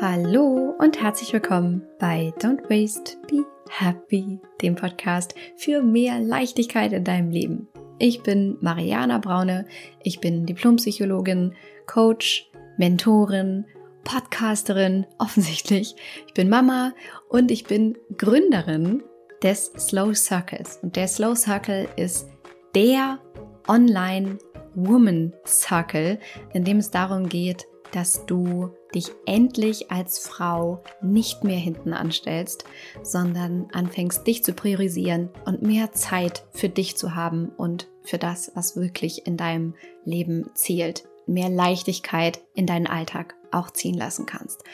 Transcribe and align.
Hallo 0.00 0.76
und 0.78 1.02
herzlich 1.02 1.32
willkommen 1.32 1.82
bei 1.98 2.32
Don't 2.38 2.70
Waste, 2.70 3.16
Be 3.26 3.44
Happy, 3.68 4.38
dem 4.62 4.76
Podcast 4.76 5.34
für 5.56 5.82
mehr 5.82 6.20
Leichtigkeit 6.20 6.92
in 6.92 7.02
deinem 7.02 7.30
Leben. 7.30 7.66
Ich 7.98 8.22
bin 8.22 8.56
Mariana 8.60 9.18
Braune, 9.18 9.66
ich 10.04 10.20
bin 10.20 10.46
Diplompsychologin, 10.46 11.56
Coach, 11.86 12.48
Mentorin, 12.76 13.64
Podcasterin, 14.04 15.04
offensichtlich. 15.18 15.96
Ich 16.28 16.34
bin 16.34 16.48
Mama 16.48 16.92
und 17.28 17.50
ich 17.50 17.64
bin 17.64 17.98
Gründerin 18.16 19.02
des 19.42 19.72
Slow 19.76 20.14
Circles. 20.14 20.78
Und 20.80 20.94
der 20.94 21.08
Slow 21.08 21.34
Circle 21.34 21.88
ist 21.96 22.28
der 22.72 23.18
Online 23.66 24.38
Woman 24.76 25.34
Circle, 25.44 26.20
in 26.54 26.62
dem 26.62 26.76
es 26.76 26.92
darum 26.92 27.28
geht, 27.28 27.66
dass 27.92 28.26
du 28.26 28.70
dich 28.94 29.10
endlich 29.26 29.90
als 29.90 30.18
Frau 30.18 30.82
nicht 31.02 31.44
mehr 31.44 31.58
hinten 31.58 31.92
anstellst, 31.92 32.64
sondern 33.02 33.68
anfängst, 33.72 34.26
dich 34.26 34.44
zu 34.44 34.52
priorisieren 34.52 35.30
und 35.44 35.62
mehr 35.62 35.92
Zeit 35.92 36.44
für 36.50 36.68
dich 36.68 36.96
zu 36.96 37.14
haben 37.14 37.50
und 37.56 37.88
für 38.02 38.18
das, 38.18 38.52
was 38.54 38.76
wirklich 38.76 39.26
in 39.26 39.36
deinem 39.36 39.74
Leben 40.04 40.50
zählt. 40.54 41.08
Mehr 41.26 41.50
Leichtigkeit 41.50 42.40
in 42.54 42.66
deinen 42.66 42.86
Alltag 42.86 43.34
auch 43.50 43.70
ziehen 43.70 43.94
lassen 43.94 44.24
kannst. 44.24 44.64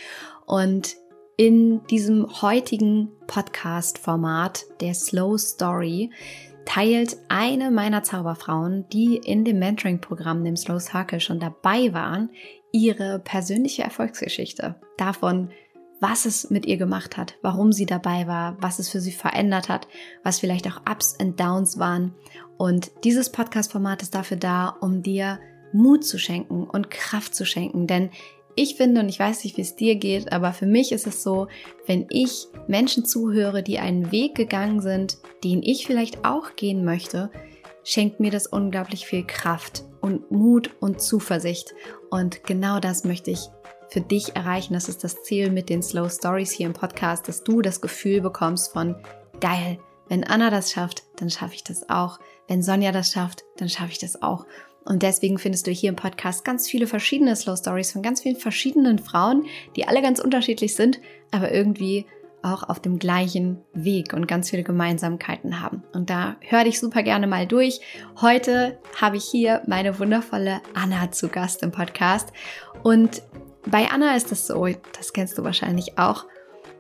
Und 0.46 0.96
in 1.36 1.84
diesem 1.88 2.42
heutigen 2.42 3.10
Podcast-Format 3.27 4.66
der 4.80 4.94
Slow 4.94 5.36
Story 5.36 6.10
teilt 6.64 7.16
eine 7.28 7.70
meiner 7.70 8.02
Zauberfrauen, 8.02 8.88
die 8.88 9.16
in 9.16 9.45
dem 9.45 9.59
Mentoring-Programm, 9.59 10.45
dem 10.45 10.56
Slow 10.56 10.80
Circle 10.80 11.20
schon 11.20 11.41
dabei 11.41 11.92
waren, 11.92 12.30
ihre 12.72 13.18
persönliche 13.18 13.82
Erfolgsgeschichte. 13.82 14.77
Davon, 14.96 15.50
was 16.00 16.27
es 16.27 16.50
mit 16.50 16.66
ihr 16.66 16.77
gemacht 16.77 17.16
hat, 17.16 17.36
warum 17.42 17.72
sie 17.72 17.86
dabei 17.86 18.27
war, 18.27 18.56
was 18.61 18.78
es 18.78 18.91
für 18.91 19.00
sie 19.00 19.12
verändert 19.12 19.69
hat, 19.69 19.86
was 20.22 20.41
vielleicht 20.41 20.66
auch 20.66 20.83
Ups 20.91 21.16
und 21.20 21.39
Downs 21.39 21.78
waren. 21.78 22.14
Und 22.56 22.91
dieses 23.05 23.30
Podcast-Format 23.30 24.02
ist 24.02 24.14
dafür 24.14 24.36
da, 24.36 24.69
um 24.69 25.02
dir 25.02 25.39
Mut 25.72 26.05
zu 26.05 26.19
schenken 26.19 26.64
und 26.64 26.91
Kraft 26.91 27.34
zu 27.34 27.44
schenken. 27.44 27.86
Denn 27.86 28.11
ich 28.56 28.77
finde, 28.77 29.00
und 29.00 29.08
ich 29.08 29.19
weiß 29.19 29.44
nicht, 29.44 29.56
wie 29.56 29.62
es 29.62 29.77
dir 29.77 29.97
geht, 29.97 30.33
aber 30.33 30.52
für 30.52 30.66
mich 30.66 30.92
ist 30.92 31.06
es 31.06 31.22
so, 31.22 31.48
wenn 31.86 32.06
ich 32.10 32.47
Menschen 32.66 33.05
zuhöre, 33.05 33.62
die 33.62 33.78
einen 33.78 34.12
Weg 34.12 34.34
gegangen 34.34 34.80
sind, 34.80 35.19
den 35.42 35.62
ich 35.62 35.86
vielleicht 35.86 36.24
auch 36.24 36.56
gehen 36.56 36.84
möchte, 36.84 37.30
schenkt 37.83 38.20
mir 38.20 38.30
das 38.30 38.46
unglaublich 38.46 39.06
viel 39.06 39.24
Kraft 39.24 39.84
und 40.00 40.30
Mut 40.30 40.70
und 40.80 41.00
Zuversicht. 41.00 41.74
Und 42.11 42.44
genau 42.44 42.80
das 42.80 43.05
möchte 43.05 43.30
ich 43.30 43.48
für 43.88 44.00
dich 44.00 44.34
erreichen. 44.36 44.74
Das 44.74 44.89
ist 44.89 45.05
das 45.05 45.22
Ziel 45.22 45.50
mit 45.50 45.68
den 45.68 45.83
Slow 45.83 46.08
Stories 46.08 46.50
hier 46.50 46.66
im 46.66 46.72
Podcast, 46.72 47.28
dass 47.28 47.44
du 47.44 47.62
das 47.62 47.80
Gefühl 47.80 48.20
bekommst 48.20 48.72
von 48.72 48.96
geil. 49.41 49.78
Wenn 50.08 50.24
Anna 50.24 50.50
das 50.50 50.72
schafft, 50.72 51.05
dann 51.16 51.30
schaffe 51.30 51.55
ich 51.55 51.64
das 51.64 51.89
auch. 51.89 52.18
Wenn 52.48 52.62
Sonja 52.62 52.92
das 52.92 53.12
schafft, 53.12 53.44
dann 53.56 53.68
schaffe 53.68 53.92
ich 53.92 53.98
das 53.98 54.22
auch. 54.22 54.46
Und 54.84 55.02
deswegen 55.02 55.38
findest 55.38 55.66
du 55.66 55.70
hier 55.70 55.88
im 55.88 55.96
Podcast 55.96 56.44
ganz 56.44 56.68
viele 56.68 56.86
verschiedene 56.86 57.34
Slow 57.34 57.56
Stories 57.56 57.92
von 57.92 58.02
ganz 58.02 58.20
vielen 58.20 58.36
verschiedenen 58.36 58.98
Frauen, 58.98 59.46
die 59.77 59.88
alle 59.88 60.02
ganz 60.02 60.20
unterschiedlich 60.20 60.74
sind, 60.74 61.00
aber 61.30 61.52
irgendwie 61.52 62.06
auch 62.44 62.62
auf 62.68 62.78
dem 62.78 62.98
gleichen 62.98 63.62
Weg 63.72 64.12
und 64.12 64.28
ganz 64.28 64.50
viele 64.50 64.62
Gemeinsamkeiten 64.62 65.62
haben. 65.62 65.82
Und 65.94 66.10
da 66.10 66.36
hör 66.40 66.64
dich 66.64 66.78
super 66.78 67.02
gerne 67.02 67.27
mal 67.27 67.46
durch. 67.46 67.80
Heute 68.20 68.78
habe 69.00 69.16
ich 69.16 69.24
hier 69.24 69.62
meine 69.66 69.98
wundervolle 69.98 70.60
Anna 70.74 71.10
zu 71.10 71.28
Gast 71.28 71.62
im 71.62 71.72
Podcast. 71.72 72.32
Und 72.82 73.22
bei 73.66 73.88
Anna 73.90 74.14
ist 74.14 74.30
es 74.30 74.46
so, 74.46 74.66
das 74.96 75.14
kennst 75.14 75.38
du 75.38 75.44
wahrscheinlich 75.44 75.98
auch, 75.98 76.27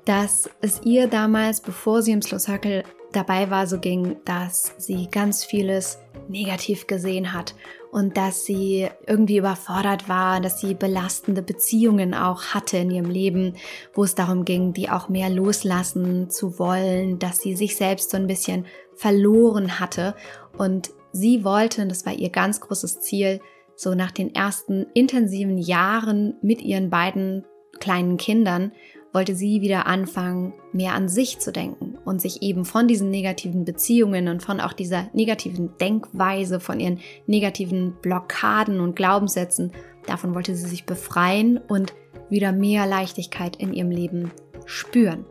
dass 0.04 0.50
es 0.60 0.82
ihr 0.84 1.06
damals, 1.06 1.62
bevor 1.62 2.02
sie 2.02 2.12
im 2.12 2.20
Slow 2.20 2.38
Circle 2.38 2.84
dabei 3.14 3.50
war, 3.50 3.66
so 3.66 3.78
ging, 3.78 4.16
dass 4.24 4.74
sie 4.78 5.08
ganz 5.10 5.44
vieles 5.44 5.98
negativ 6.28 6.86
gesehen 6.86 7.32
hat 7.32 7.54
und 7.90 8.16
dass 8.16 8.44
sie 8.44 8.88
irgendwie 9.06 9.38
überfordert 9.38 10.08
war, 10.08 10.40
dass 10.40 10.60
sie 10.60 10.74
belastende 10.74 11.42
Beziehungen 11.42 12.12
auch 12.14 12.46
hatte 12.46 12.78
in 12.78 12.90
ihrem 12.90 13.10
Leben, 13.10 13.54
wo 13.92 14.04
es 14.04 14.14
darum 14.14 14.44
ging, 14.44 14.72
die 14.72 14.90
auch 14.90 15.08
mehr 15.08 15.30
loslassen 15.30 16.28
zu 16.28 16.58
wollen, 16.58 17.18
dass 17.18 17.40
sie 17.40 17.54
sich 17.54 17.76
selbst 17.76 18.10
so 18.10 18.16
ein 18.16 18.26
bisschen 18.26 18.66
verloren 18.96 19.78
hatte. 19.78 20.14
Und 20.58 20.90
sie 21.12 21.44
wollte, 21.44 21.82
und 21.82 21.88
das 21.88 22.04
war 22.04 22.12
ihr 22.12 22.30
ganz 22.30 22.60
großes 22.60 23.00
Ziel, 23.00 23.40
so 23.76 23.94
nach 23.94 24.10
den 24.10 24.34
ersten 24.34 24.86
intensiven 24.94 25.58
Jahren 25.58 26.34
mit 26.42 26.62
ihren 26.62 26.90
beiden 26.90 27.44
kleinen 27.78 28.16
Kindern 28.16 28.72
wollte 29.14 29.36
sie 29.36 29.60
wieder 29.60 29.86
anfangen, 29.86 30.52
mehr 30.72 30.92
an 30.92 31.08
sich 31.08 31.38
zu 31.38 31.52
denken 31.52 31.96
und 32.04 32.20
sich 32.20 32.42
eben 32.42 32.64
von 32.64 32.88
diesen 32.88 33.10
negativen 33.10 33.64
Beziehungen 33.64 34.26
und 34.28 34.42
von 34.42 34.60
auch 34.60 34.72
dieser 34.72 35.08
negativen 35.12 35.70
Denkweise, 35.78 36.58
von 36.58 36.80
ihren 36.80 36.98
negativen 37.26 37.94
Blockaden 38.02 38.80
und 38.80 38.96
Glaubenssätzen, 38.96 39.72
davon 40.06 40.34
wollte 40.34 40.56
sie 40.56 40.66
sich 40.66 40.84
befreien 40.84 41.58
und 41.58 41.94
wieder 42.28 42.50
mehr 42.50 42.86
Leichtigkeit 42.86 43.56
in 43.56 43.72
ihrem 43.72 43.92
Leben 43.92 44.32
spüren. 44.66 45.24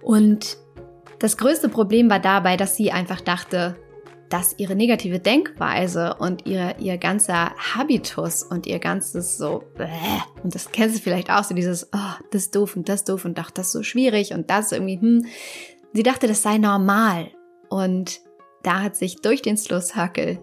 Und 0.00 0.56
das 1.18 1.36
größte 1.36 1.68
Problem 1.68 2.08
war 2.08 2.20
dabei, 2.20 2.56
dass 2.56 2.76
sie 2.76 2.92
einfach 2.92 3.20
dachte, 3.20 3.76
dass 4.28 4.54
ihre 4.58 4.74
negative 4.74 5.20
Denkweise 5.20 6.16
und 6.18 6.46
ihr, 6.46 6.76
ihr 6.78 6.98
ganzer 6.98 7.54
Habitus 7.56 8.42
und 8.42 8.66
ihr 8.66 8.78
ganzes 8.78 9.38
so, 9.38 9.62
und 10.42 10.54
das 10.54 10.72
kennst 10.72 10.96
du 10.96 11.00
vielleicht 11.00 11.30
auch, 11.30 11.44
so 11.44 11.54
dieses, 11.54 11.88
oh, 11.92 12.22
das 12.30 12.42
ist 12.42 12.56
doof 12.56 12.76
und 12.76 12.88
das 12.88 13.00
ist 13.00 13.08
doof 13.08 13.24
und 13.24 13.38
ach, 13.38 13.50
das 13.50 13.66
ist 13.66 13.72
so 13.72 13.82
schwierig 13.82 14.32
und 14.32 14.50
das 14.50 14.72
irgendwie, 14.72 15.00
hm. 15.00 15.26
Sie 15.92 16.02
dachte, 16.02 16.26
das 16.26 16.42
sei 16.42 16.58
normal. 16.58 17.30
Und 17.70 18.20
da 18.62 18.82
hat 18.82 18.96
sich 18.96 19.22
durch 19.22 19.40
den 19.40 19.56
Circle 19.56 20.38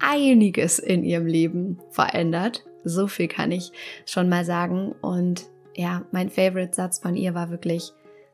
einiges 0.00 0.80
in 0.80 1.04
ihrem 1.04 1.26
Leben 1.26 1.78
verändert. 1.90 2.64
So 2.82 3.06
viel 3.06 3.28
kann 3.28 3.52
ich 3.52 3.70
schon 4.06 4.28
mal 4.28 4.44
sagen. 4.44 4.96
Und 5.00 5.46
ja, 5.76 6.04
mein 6.10 6.30
Favorite-Satz 6.30 6.98
von 6.98 7.14
ihr 7.14 7.34
war 7.34 7.50
wirklich, 7.50 7.92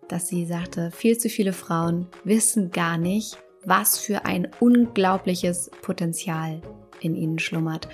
dass 0.09 0.29
sie 0.29 0.47
sagte, 0.47 0.91
viel 0.91 1.19
zu 1.19 1.29
viele 1.29 1.53
Frauen 1.53 2.07
wissen 2.25 2.71
gar 2.71 2.97
nicht, 2.97 3.39
was 3.67 3.99
für 3.99 4.25
ein 4.25 4.49
unglaubliches 4.61 5.71
Potenzial 5.83 6.61
in 7.01 7.15
ihnen 7.15 7.39
schlummert. 7.39 7.89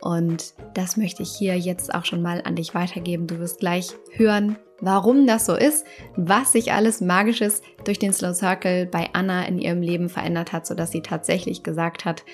Und 0.00 0.54
das 0.74 0.96
möchte 0.96 1.22
ich 1.22 1.30
hier 1.30 1.58
jetzt 1.58 1.94
auch 1.94 2.04
schon 2.04 2.22
mal 2.22 2.42
an 2.44 2.56
dich 2.56 2.74
weitergeben. 2.74 3.26
Du 3.26 3.38
wirst 3.38 3.60
gleich 3.60 3.90
hören, 4.12 4.56
warum 4.80 5.26
das 5.26 5.46
so 5.46 5.54
ist, 5.54 5.84
was 6.16 6.52
sich 6.52 6.72
alles 6.72 7.00
Magisches 7.00 7.62
durch 7.84 7.98
den 7.98 8.12
Slow 8.12 8.34
Circle 8.34 8.86
bei 8.86 9.10
Anna 9.12 9.44
in 9.44 9.58
ihrem 9.58 9.82
Leben 9.82 10.08
verändert 10.08 10.52
hat, 10.52 10.66
sodass 10.66 10.90
sie 10.90 11.02
tatsächlich 11.02 11.62
gesagt 11.62 12.04
hat, 12.04 12.24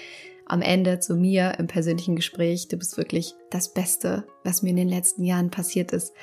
am 0.46 0.62
Ende 0.62 1.00
zu 1.00 1.16
mir 1.16 1.54
im 1.58 1.66
persönlichen 1.66 2.14
Gespräch, 2.14 2.68
du 2.68 2.76
bist 2.76 2.96
wirklich 2.96 3.34
das 3.50 3.74
Beste, 3.74 4.24
was 4.44 4.62
mir 4.62 4.70
in 4.70 4.76
den 4.76 4.88
letzten 4.88 5.24
Jahren 5.24 5.50
passiert 5.50 5.92
ist. 5.92 6.14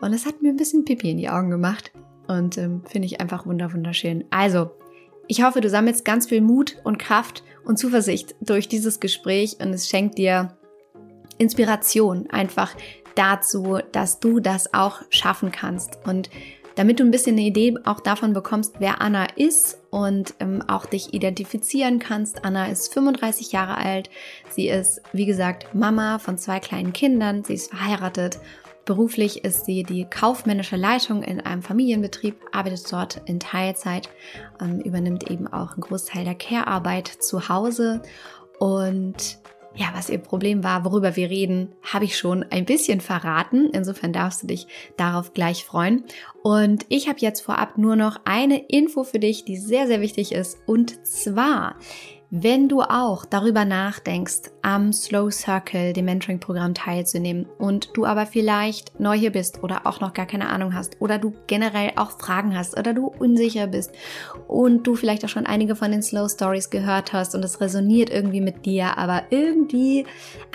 Und 0.00 0.14
es 0.14 0.24
hat 0.24 0.40
mir 0.40 0.48
ein 0.48 0.56
bisschen 0.56 0.84
Pipi 0.84 1.10
in 1.10 1.18
die 1.18 1.28
Augen 1.28 1.50
gemacht 1.50 1.92
und 2.26 2.56
ähm, 2.56 2.82
finde 2.86 3.06
ich 3.06 3.20
einfach 3.20 3.46
wunderschön. 3.46 4.24
Also, 4.30 4.70
ich 5.28 5.42
hoffe, 5.42 5.60
du 5.60 5.68
sammelst 5.68 6.04
ganz 6.04 6.26
viel 6.26 6.40
Mut 6.40 6.76
und 6.84 6.98
Kraft 6.98 7.42
und 7.64 7.78
Zuversicht 7.78 8.34
durch 8.40 8.68
dieses 8.68 9.00
Gespräch 9.00 9.56
und 9.60 9.72
es 9.72 9.88
schenkt 9.88 10.18
dir 10.18 10.56
Inspiration 11.38 12.30
einfach 12.30 12.74
dazu, 13.14 13.78
dass 13.92 14.20
du 14.20 14.40
das 14.40 14.72
auch 14.74 15.02
schaffen 15.10 15.50
kannst. 15.50 15.98
Und 16.04 16.30
damit 16.76 17.00
du 17.00 17.04
ein 17.04 17.10
bisschen 17.10 17.36
eine 17.36 17.46
Idee 17.46 17.74
auch 17.84 18.00
davon 18.00 18.34
bekommst, 18.34 18.74
wer 18.78 19.00
Anna 19.00 19.26
ist 19.36 19.78
und 19.90 20.34
ähm, 20.40 20.62
auch 20.68 20.84
dich 20.84 21.14
identifizieren 21.14 21.98
kannst. 21.98 22.44
Anna 22.44 22.66
ist 22.66 22.92
35 22.92 23.52
Jahre 23.52 23.78
alt. 23.78 24.10
Sie 24.50 24.68
ist, 24.68 25.00
wie 25.12 25.24
gesagt, 25.24 25.74
Mama 25.74 26.18
von 26.18 26.36
zwei 26.36 26.60
kleinen 26.60 26.92
Kindern. 26.92 27.44
Sie 27.44 27.54
ist 27.54 27.70
verheiratet 27.70 28.38
Beruflich 28.86 29.44
ist 29.44 29.66
sie 29.66 29.82
die 29.82 30.04
kaufmännische 30.04 30.76
Leitung 30.76 31.24
in 31.24 31.40
einem 31.40 31.60
Familienbetrieb, 31.60 32.36
arbeitet 32.52 32.90
dort 32.90 33.20
in 33.26 33.40
Teilzeit, 33.40 34.08
ähm, 34.60 34.80
übernimmt 34.80 35.28
eben 35.28 35.48
auch 35.48 35.72
einen 35.72 35.80
Großteil 35.80 36.24
der 36.24 36.36
Care-Arbeit 36.36 37.08
zu 37.08 37.48
Hause 37.48 38.00
und 38.60 39.38
ja, 39.74 39.88
was 39.92 40.08
ihr 40.08 40.18
Problem 40.18 40.64
war, 40.64 40.84
worüber 40.84 41.16
wir 41.16 41.28
reden, 41.28 41.72
habe 41.82 42.06
ich 42.06 42.16
schon 42.16 42.44
ein 42.44 42.64
bisschen 42.64 43.02
verraten. 43.02 43.68
Insofern 43.72 44.12
darfst 44.12 44.42
du 44.42 44.46
dich 44.46 44.66
darauf 44.96 45.34
gleich 45.34 45.64
freuen. 45.64 46.04
Und 46.42 46.86
ich 46.88 47.08
habe 47.08 47.18
jetzt 47.20 47.42
vorab 47.42 47.76
nur 47.76 47.94
noch 47.94 48.20
eine 48.24 48.66
Info 48.68 49.04
für 49.04 49.18
dich, 49.18 49.44
die 49.44 49.58
sehr, 49.58 49.86
sehr 49.86 50.00
wichtig 50.00 50.32
ist. 50.32 50.56
Und 50.64 51.06
zwar 51.06 51.76
Wenn 52.38 52.68
du 52.68 52.82
auch 52.82 53.24
darüber 53.24 53.64
nachdenkst, 53.64 54.50
am 54.60 54.92
Slow 54.92 55.30
Circle, 55.30 55.94
dem 55.94 56.04
Mentoring-Programm 56.04 56.74
teilzunehmen 56.74 57.46
und 57.56 57.96
du 57.96 58.04
aber 58.04 58.26
vielleicht 58.26 59.00
neu 59.00 59.16
hier 59.16 59.32
bist 59.32 59.62
oder 59.62 59.86
auch 59.86 60.00
noch 60.00 60.12
gar 60.12 60.26
keine 60.26 60.50
Ahnung 60.50 60.74
hast 60.74 61.00
oder 61.00 61.16
du 61.16 61.32
generell 61.46 61.92
auch 61.96 62.10
Fragen 62.18 62.54
hast 62.54 62.78
oder 62.78 62.92
du 62.92 63.06
unsicher 63.06 63.68
bist 63.68 63.90
und 64.48 64.86
du 64.86 64.96
vielleicht 64.96 65.24
auch 65.24 65.30
schon 65.30 65.46
einige 65.46 65.76
von 65.76 65.90
den 65.90 66.02
Slow 66.02 66.28
Stories 66.28 66.68
gehört 66.68 67.14
hast 67.14 67.34
und 67.34 67.42
es 67.42 67.62
resoniert 67.62 68.10
irgendwie 68.10 68.42
mit 68.42 68.66
dir, 68.66 68.98
aber 68.98 69.22
irgendwie, 69.30 70.04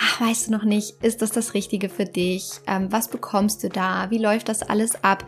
ach, 0.00 0.20
weißt 0.20 0.46
du 0.46 0.52
noch 0.52 0.62
nicht, 0.62 1.02
ist 1.02 1.20
das 1.20 1.32
das 1.32 1.52
Richtige 1.52 1.88
für 1.88 2.04
dich? 2.04 2.48
Ähm, 2.68 2.92
was 2.92 3.08
bekommst 3.08 3.64
du 3.64 3.68
da? 3.68 4.08
Wie 4.10 4.18
läuft 4.18 4.48
das 4.48 4.62
alles 4.62 5.02
ab? 5.02 5.26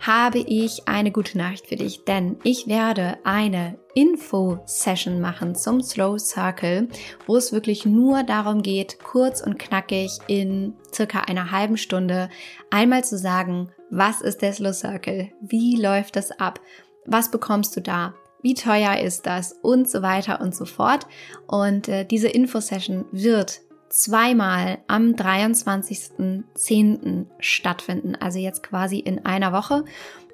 Habe 0.00 0.38
ich 0.38 0.86
eine 0.86 1.10
gute 1.10 1.38
Nachricht 1.38 1.66
für 1.66 1.76
dich, 1.76 2.04
denn 2.04 2.36
ich 2.42 2.66
werde 2.66 3.18
eine 3.24 3.78
Info-Session 3.94 5.20
machen 5.20 5.54
zum 5.54 5.80
Slow 5.80 6.18
Circle, 6.18 6.88
wo 7.26 7.36
es 7.36 7.52
wirklich 7.52 7.86
nur 7.86 8.22
darum 8.22 8.62
geht, 8.62 8.98
kurz 9.02 9.40
und 9.40 9.58
knackig 9.58 10.18
in 10.26 10.74
circa 10.92 11.20
einer 11.20 11.50
halben 11.50 11.76
Stunde 11.76 12.28
einmal 12.70 13.04
zu 13.04 13.16
sagen, 13.16 13.70
was 13.90 14.20
ist 14.20 14.42
der 14.42 14.52
Slow 14.52 14.72
Circle? 14.72 15.30
Wie 15.40 15.80
läuft 15.80 16.16
das 16.16 16.32
ab? 16.32 16.60
Was 17.06 17.30
bekommst 17.30 17.76
du 17.76 17.80
da? 17.80 18.14
Wie 18.42 18.54
teuer 18.54 18.98
ist 18.98 19.26
das? 19.26 19.52
Und 19.62 19.88
so 19.88 20.02
weiter 20.02 20.40
und 20.40 20.54
so 20.54 20.66
fort. 20.66 21.06
Und 21.46 21.88
äh, 21.88 22.04
diese 22.04 22.28
Info-Session 22.28 23.06
wird 23.10 23.60
zweimal 23.88 24.78
am 24.86 25.12
23.10. 25.12 27.26
stattfinden, 27.38 28.16
also 28.16 28.38
jetzt 28.38 28.62
quasi 28.62 28.98
in 28.98 29.24
einer 29.24 29.52
Woche. 29.52 29.84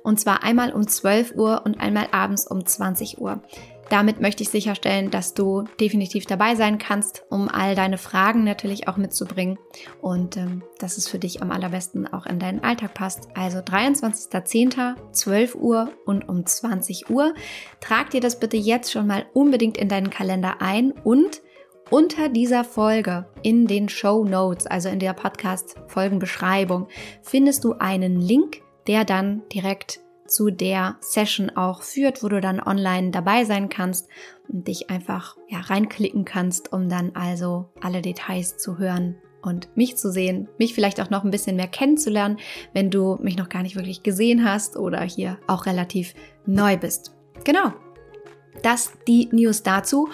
Und 0.02 0.18
zwar 0.18 0.42
einmal 0.42 0.72
um 0.72 0.86
12 0.86 1.34
Uhr 1.34 1.62
und 1.64 1.80
einmal 1.80 2.08
abends 2.10 2.46
um 2.46 2.64
20 2.64 3.20
Uhr. 3.20 3.42
Damit 3.90 4.20
möchte 4.20 4.44
ich 4.44 4.50
sicherstellen, 4.50 5.10
dass 5.10 5.34
du 5.34 5.64
definitiv 5.80 6.24
dabei 6.24 6.54
sein 6.54 6.78
kannst, 6.78 7.24
um 7.28 7.48
all 7.48 7.74
deine 7.74 7.98
Fragen 7.98 8.44
natürlich 8.44 8.86
auch 8.86 8.96
mitzubringen 8.96 9.58
und 10.00 10.36
ähm, 10.36 10.62
dass 10.78 10.96
es 10.96 11.08
für 11.08 11.18
dich 11.18 11.42
am 11.42 11.50
allerbesten 11.50 12.06
auch 12.06 12.24
in 12.24 12.38
deinen 12.38 12.62
Alltag 12.62 12.94
passt. 12.94 13.28
Also 13.34 13.58
23.10., 13.58 14.94
12 15.10 15.56
Uhr 15.56 15.90
und 16.06 16.28
um 16.28 16.46
20 16.46 17.10
Uhr. 17.10 17.34
Trag 17.80 18.10
dir 18.10 18.20
das 18.20 18.38
bitte 18.38 18.56
jetzt 18.56 18.92
schon 18.92 19.08
mal 19.08 19.26
unbedingt 19.34 19.76
in 19.76 19.88
deinen 19.88 20.10
Kalender 20.10 20.62
ein 20.62 20.92
und 20.92 21.42
unter 21.90 22.28
dieser 22.28 22.64
Folge 22.64 23.26
in 23.42 23.66
den 23.66 23.88
Show 23.88 24.24
Notes, 24.24 24.66
also 24.66 24.88
in 24.88 25.00
der 25.00 25.12
Podcast-Folgenbeschreibung, 25.12 26.88
findest 27.22 27.64
du 27.64 27.74
einen 27.74 28.20
Link, 28.20 28.62
der 28.86 29.04
dann 29.04 29.42
direkt 29.52 30.00
zu 30.26 30.50
der 30.50 30.96
Session 31.00 31.50
auch 31.50 31.82
führt, 31.82 32.22
wo 32.22 32.28
du 32.28 32.40
dann 32.40 32.60
online 32.60 33.10
dabei 33.10 33.44
sein 33.44 33.68
kannst 33.68 34.08
und 34.48 34.68
dich 34.68 34.88
einfach 34.88 35.36
ja, 35.48 35.58
reinklicken 35.58 36.24
kannst, 36.24 36.72
um 36.72 36.88
dann 36.88 37.10
also 37.14 37.66
alle 37.80 38.00
Details 38.00 38.56
zu 38.56 38.78
hören 38.78 39.16
und 39.42 39.76
mich 39.76 39.96
zu 39.96 40.12
sehen, 40.12 40.48
mich 40.58 40.74
vielleicht 40.74 41.00
auch 41.00 41.10
noch 41.10 41.24
ein 41.24 41.30
bisschen 41.30 41.56
mehr 41.56 41.66
kennenzulernen, 41.66 42.38
wenn 42.72 42.90
du 42.90 43.18
mich 43.20 43.36
noch 43.36 43.48
gar 43.48 43.62
nicht 43.62 43.74
wirklich 43.74 44.04
gesehen 44.04 44.48
hast 44.48 44.76
oder 44.76 45.00
hier 45.00 45.38
auch 45.48 45.66
relativ 45.66 46.14
neu 46.46 46.76
bist. 46.76 47.16
Genau. 47.44 47.72
Das 48.62 48.92
die 49.08 49.28
News 49.32 49.62
dazu. 49.62 50.08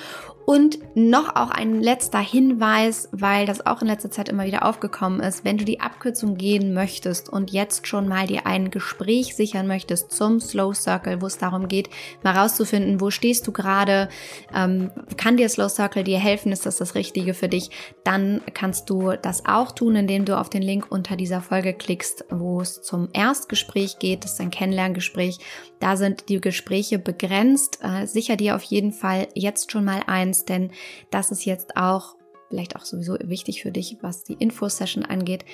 Und 0.47 0.79
noch 0.95 1.35
auch 1.35 1.51
ein 1.51 1.83
letzter 1.83 2.21
Hinweis, 2.21 3.09
weil 3.11 3.47
das 3.47 3.67
auch 3.67 3.83
in 3.83 3.89
letzter 3.89 4.13
Zeit 4.13 4.29
immer 4.29 4.45
wieder 4.45 4.65
aufgekommen 4.65 5.19
ist. 5.19 5.45
Wenn 5.45 5.59
du 5.59 5.65
die 5.65 5.81
Abkürzung 5.81 6.37
gehen 6.37 6.73
möchtest 6.73 7.29
und 7.29 7.51
jetzt 7.51 7.89
schon 7.89 8.07
mal 8.07 8.29
dir 8.29 8.47
ein 8.47 8.71
Gespräch 8.71 9.35
sichern 9.35 9.67
möchtest 9.67 10.13
zum 10.13 10.39
Slow 10.39 10.73
Circle, 10.73 11.21
wo 11.21 11.27
es 11.27 11.39
darum 11.39 11.67
geht, 11.67 11.91
mal 12.23 12.37
rauszufinden, 12.37 13.01
wo 13.01 13.11
stehst 13.11 13.45
du 13.49 13.53
gerade, 13.53 14.09
ähm, 14.55 14.93
kann 15.17 15.37
dir 15.37 15.49
Slow 15.49 15.69
Circle 15.69 16.05
dir 16.05 16.21
helfen, 16.21 16.53
ist 16.53 16.65
das 16.65 16.77
das 16.77 16.95
Richtige 16.95 17.35
für 17.35 17.49
dich, 17.49 17.71
dann 18.05 18.41
kannst 18.55 18.89
du 18.89 19.15
das 19.21 19.47
auch 19.47 19.73
tun, 19.73 19.97
indem 19.97 20.27
du 20.27 20.39
auf 20.39 20.49
den 20.49 20.63
Link 20.63 20.87
unter 20.91 21.17
dieser 21.17 21.41
Folge 21.41 21.75
klickst, 21.75 22.25
wo 22.31 22.61
es 22.61 22.83
zum 22.83 23.09
Erstgespräch 23.13 23.99
geht. 23.99 24.23
Das 24.23 24.35
ist 24.35 24.41
ein 24.41 24.53
Kennenlerngespräch. 24.53 25.39
Da 25.81 25.97
sind 25.97 26.29
die 26.29 26.41
Gespräche 26.41 27.01
begrenzt. 27.01 27.81
Äh, 27.83 28.07
sicher 28.07 28.37
dir 28.37 28.55
auf 28.55 28.63
jeden 28.63 28.93
Fall 28.93 29.27
jetzt 29.35 29.73
schon 29.73 29.85
mal 29.85 30.03
eins 30.07 30.36
kannst, 30.37 30.49
denn 30.49 30.71
das 31.11 31.31
ist 31.31 31.45
jetzt 31.45 31.77
auch 31.77 32.17
vielleicht 32.49 32.77
auch 32.77 32.85
sowieso 32.85 33.17
wichtig 33.25 33.63
für 33.63 33.73
dich, 33.73 33.99
was 34.03 34.25
die 34.25 34.35
Info-Session 34.35 35.05
angeht 35.05 35.45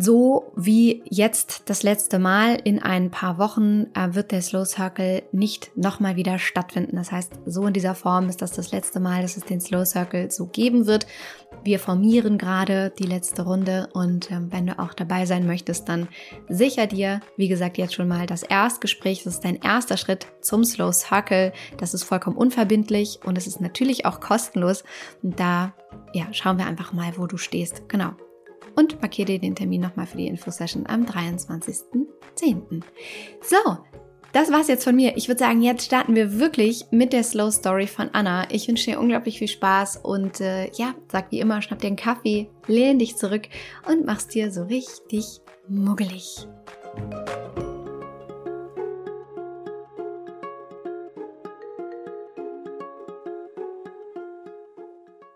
so 0.00 0.52
wie 0.54 1.02
jetzt 1.10 1.62
das 1.66 1.82
letzte 1.82 2.20
Mal 2.20 2.56
in 2.62 2.80
ein 2.80 3.10
paar 3.10 3.36
Wochen 3.36 3.86
äh, 3.94 4.14
wird 4.14 4.30
der 4.30 4.42
Slow 4.42 4.64
Circle 4.64 5.24
nicht 5.32 5.76
nochmal 5.76 6.14
wieder 6.14 6.38
stattfinden. 6.38 6.94
Das 6.94 7.10
heißt, 7.10 7.32
so 7.46 7.66
in 7.66 7.72
dieser 7.72 7.96
Form 7.96 8.28
ist 8.28 8.40
das 8.40 8.52
das 8.52 8.70
letzte 8.70 9.00
Mal, 9.00 9.22
dass 9.22 9.36
es 9.36 9.44
den 9.44 9.60
Slow 9.60 9.84
Circle 9.84 10.30
so 10.30 10.46
geben 10.46 10.86
wird. 10.86 11.08
Wir 11.64 11.80
formieren 11.80 12.38
gerade 12.38 12.92
die 12.96 13.06
letzte 13.06 13.42
Runde 13.42 13.88
und 13.92 14.30
ähm, 14.30 14.52
wenn 14.52 14.68
du 14.68 14.78
auch 14.78 14.94
dabei 14.94 15.26
sein 15.26 15.48
möchtest, 15.48 15.88
dann 15.88 16.06
sicher 16.48 16.86
dir, 16.86 17.20
wie 17.36 17.48
gesagt, 17.48 17.76
jetzt 17.76 17.94
schon 17.94 18.06
mal 18.06 18.26
das 18.26 18.44
Erstgespräch. 18.44 19.24
Das 19.24 19.34
ist 19.34 19.44
dein 19.44 19.56
erster 19.56 19.96
Schritt 19.96 20.28
zum 20.40 20.62
Slow 20.62 20.92
Circle. 20.92 21.52
Das 21.76 21.92
ist 21.92 22.04
vollkommen 22.04 22.36
unverbindlich 22.36 23.18
und 23.24 23.36
es 23.36 23.48
ist 23.48 23.60
natürlich 23.60 24.06
auch 24.06 24.20
kostenlos. 24.20 24.84
Und 25.24 25.40
da 25.40 25.74
ja, 26.12 26.28
schauen 26.30 26.56
wir 26.56 26.66
einfach 26.66 26.92
mal, 26.92 27.14
wo 27.16 27.26
du 27.26 27.36
stehst. 27.36 27.88
Genau 27.88 28.12
und 28.78 29.02
markiere 29.02 29.26
dir 29.26 29.38
den 29.40 29.56
Termin 29.56 29.80
nochmal 29.80 30.06
für 30.06 30.18
die 30.18 30.28
Infosession 30.28 30.86
am 30.86 31.04
23.10. 31.04 32.84
So, 33.42 33.56
das 34.32 34.52
war's 34.52 34.68
jetzt 34.68 34.84
von 34.84 34.94
mir. 34.94 35.16
Ich 35.16 35.26
würde 35.26 35.40
sagen, 35.40 35.62
jetzt 35.62 35.84
starten 35.84 36.14
wir 36.14 36.38
wirklich 36.38 36.84
mit 36.92 37.12
der 37.12 37.24
Slow 37.24 37.50
Story 37.50 37.88
von 37.88 38.10
Anna. 38.12 38.48
Ich 38.52 38.68
wünsche 38.68 38.92
dir 38.92 39.00
unglaublich 39.00 39.40
viel 39.40 39.48
Spaß 39.48 39.96
und 40.04 40.40
äh, 40.40 40.70
ja, 40.74 40.94
sag 41.10 41.32
wie 41.32 41.40
immer, 41.40 41.60
schnapp 41.60 41.80
dir 41.80 41.88
einen 41.88 41.96
Kaffee, 41.96 42.50
lehn 42.68 43.00
dich 43.00 43.16
zurück 43.16 43.48
und 43.90 44.06
mach's 44.06 44.28
dir 44.28 44.52
so 44.52 44.62
richtig 44.62 45.40
muggelig. 45.66 46.46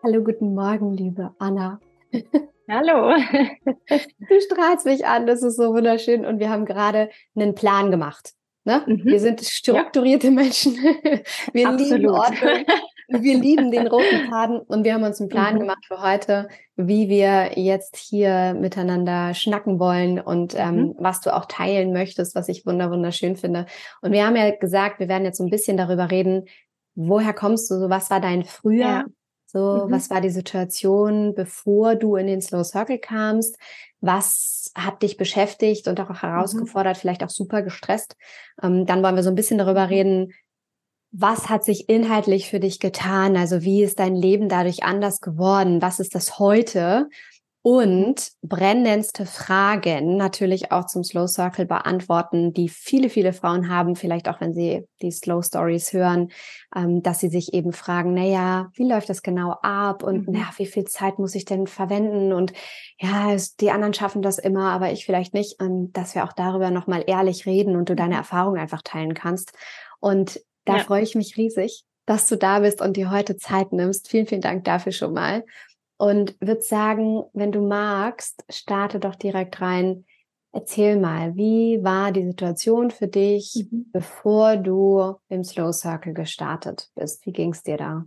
Hallo, 0.05 0.23
guten 0.23 0.55
Morgen, 0.55 0.93
liebe 0.93 1.35
Anna. 1.39 1.81
Hallo. 2.69 3.15
Du 3.89 4.41
strahlst 4.41 4.87
mich 4.87 5.07
an, 5.07 5.27
das 5.27 5.43
ist 5.43 5.57
so 5.57 5.75
wunderschön. 5.75 6.25
Und 6.25 6.39
wir 6.39 6.49
haben 6.49 6.65
gerade 6.65 7.11
einen 7.35 7.55
Plan 7.55 7.91
gemacht. 7.91 8.33
Ne? 8.65 8.83
Mhm. 8.87 9.05
Wir 9.05 9.21
sind 9.21 9.41
strukturierte 9.41 10.29
ja. 10.29 10.33
Menschen. 10.33 10.75
Wir 11.53 11.69
Absolut. 11.69 11.99
lieben 11.99 12.09
Ordnung. 12.09 12.65
Wir 13.09 13.39
lieben 13.39 13.71
den 13.71 13.89
roten 13.89 14.31
Faden 14.31 14.61
und 14.61 14.85
wir 14.85 14.95
haben 14.95 15.03
uns 15.03 15.21
einen 15.21 15.29
Plan 15.29 15.57
mhm. 15.57 15.61
gemacht 15.61 15.85
für 15.87 16.01
heute, 16.01 16.49
wie 16.77 17.11
wir 17.11 17.59
jetzt 17.59 17.97
hier 17.97 18.55
miteinander 18.55 19.35
schnacken 19.35 19.79
wollen 19.79 20.19
und 20.19 20.55
ähm, 20.57 20.77
mhm. 20.77 20.95
was 20.99 21.21
du 21.21 21.35
auch 21.35 21.45
teilen 21.45 21.93
möchtest, 21.93 22.35
was 22.35 22.49
ich 22.49 22.65
wunderschön 22.65 23.37
finde. 23.37 23.67
Und 24.01 24.13
wir 24.13 24.25
haben 24.25 24.37
ja 24.37 24.57
gesagt, 24.57 24.99
wir 24.99 25.09
werden 25.09 25.25
jetzt 25.25 25.39
so 25.39 25.45
ein 25.45 25.51
bisschen 25.51 25.77
darüber 25.77 26.11
reden, 26.11 26.47
woher 26.95 27.35
kommst 27.35 27.71
du, 27.71 27.75
so 27.79 27.91
was 27.91 28.09
war 28.09 28.21
dein 28.21 28.45
Früher, 28.45 28.81
ja. 28.81 29.05
So, 29.53 29.85
mhm. 29.87 29.91
was 29.91 30.09
war 30.09 30.23
die 30.23 30.31
Situation, 30.31 31.35
bevor 31.35 31.95
du 31.95 32.17
in 32.17 32.27
den 32.27 32.41
Slow 32.41 32.65
Circle 32.65 32.99
kamst? 32.99 33.59
Was 34.01 34.73
hat 34.75 35.03
dich 35.03 35.19
beschäftigt 35.19 35.89
und 35.89 36.01
auch 36.01 36.09
mhm. 36.09 36.21
herausgefordert, 36.21 36.97
mhm. 36.97 37.01
vielleicht 37.01 37.23
auch 37.23 37.31
super 37.31 37.61
gestresst? 37.61 38.17
Ähm, 38.63 38.87
dann 38.87 39.03
wollen 39.03 39.15
wir 39.15 39.23
so 39.23 39.29
ein 39.29 39.35
bisschen 39.35 39.59
darüber 39.59 39.87
mhm. 39.87 39.93
reden, 39.93 40.33
was 41.15 41.51
hat 41.51 41.65
sich 41.65 41.91
inhaltlich 41.91 42.49
für 42.49 42.61
dich 42.61 42.81
getan? 42.81 43.37
Also 43.37 43.61
wie 43.61 43.83
ist 43.83 43.99
dein 43.99 44.17
Leben 44.17 44.49
dadurch 44.49 44.85
anders 44.85 45.21
geworden? 45.21 45.83
Was 45.83 46.01
ist 46.01 46.15
das 46.15 46.39
heute? 46.39 47.11
Und 47.65 48.33
brennendste 48.43 49.25
Fragen 49.25 50.17
natürlich 50.17 50.73
auch 50.73 50.87
zum 50.87 51.05
Slow 51.05 51.29
Circle 51.29 51.65
beantworten, 51.65 52.53
die 52.53 52.69
viele, 52.69 53.09
viele 53.09 53.33
Frauen 53.33 53.69
haben, 53.69 53.95
vielleicht 53.95 54.29
auch 54.29 54.41
wenn 54.41 54.53
sie 54.53 54.85
die 55.01 55.13
Slow 55.13 55.45
Stories 55.45 55.93
hören, 55.93 56.33
ähm, 56.75 57.03
dass 57.05 57.21
sie 57.21 57.29
sich 57.29 57.55
eben 57.55 57.73
fragen, 57.73 58.15
na 58.15 58.25
ja, 58.25 58.71
wie 58.75 58.89
läuft 58.89 59.09
das 59.09 59.23
genau 59.23 59.53
ab 59.63 60.03
und 60.03 60.27
mhm. 60.27 60.35
na, 60.37 60.51
wie 60.57 60.67
viel 60.67 60.85
Zeit 60.87 61.21
muss 61.21 61.37
ich 61.37 61.45
denn 61.45 61.69
verwenden 61.69 62.33
und 62.33 62.53
ja, 63.01 63.37
die 63.61 63.71
anderen 63.71 63.95
schaffen 63.95 64.23
das 64.23 64.39
immer, 64.39 64.71
aber 64.73 64.91
ich 64.91 65.07
vielleicht 65.07 65.33
nicht, 65.33 65.61
ähm, 65.61 65.93
dass 65.93 66.17
wir 66.17 66.25
auch 66.25 66.33
darüber 66.33 66.73
nochmal 66.73 67.05
ehrlich 67.07 67.47
reden 67.47 67.77
und 67.77 67.89
du 67.89 67.95
deine 67.95 68.15
mhm. 68.15 68.21
Erfahrung 68.21 68.57
einfach 68.57 68.83
teilen 68.83 69.15
kannst. 69.15 69.53
Und 70.01 70.41
da 70.65 70.79
ja. 70.79 70.83
freue 70.83 71.03
ich 71.03 71.15
mich 71.15 71.37
riesig, 71.37 71.85
dass 72.07 72.27
du 72.27 72.37
da 72.37 72.59
bist 72.59 72.81
und 72.81 72.97
dir 72.97 73.13
heute 73.13 73.37
Zeit 73.37 73.73
nimmst. 73.73 74.09
Vielen, 74.09 74.27
vielen 74.27 74.41
Dank 74.41 74.65
dafür 74.65 74.91
schon 74.91 75.13
mal 75.13 75.45
und 76.03 76.35
würde 76.41 76.63
sagen, 76.63 77.23
wenn 77.33 77.53
du 77.53 77.61
magst, 77.61 78.45
starte 78.51 78.99
doch 78.99 79.15
direkt 79.15 79.61
rein. 79.61 80.05
Erzähl 80.51 80.99
mal, 80.99 81.37
wie 81.37 81.79
war 81.85 82.11
die 82.11 82.27
Situation 82.27 82.91
für 82.91 83.07
dich, 83.07 83.69
mhm. 83.71 83.87
bevor 83.93 84.57
du 84.57 85.15
im 85.29 85.45
Slow 85.45 85.73
Circle 85.73 86.13
gestartet 86.13 86.91
bist? 86.97 87.25
Wie 87.25 87.31
ging 87.31 87.53
es 87.53 87.63
dir 87.63 87.77
da? 87.77 88.05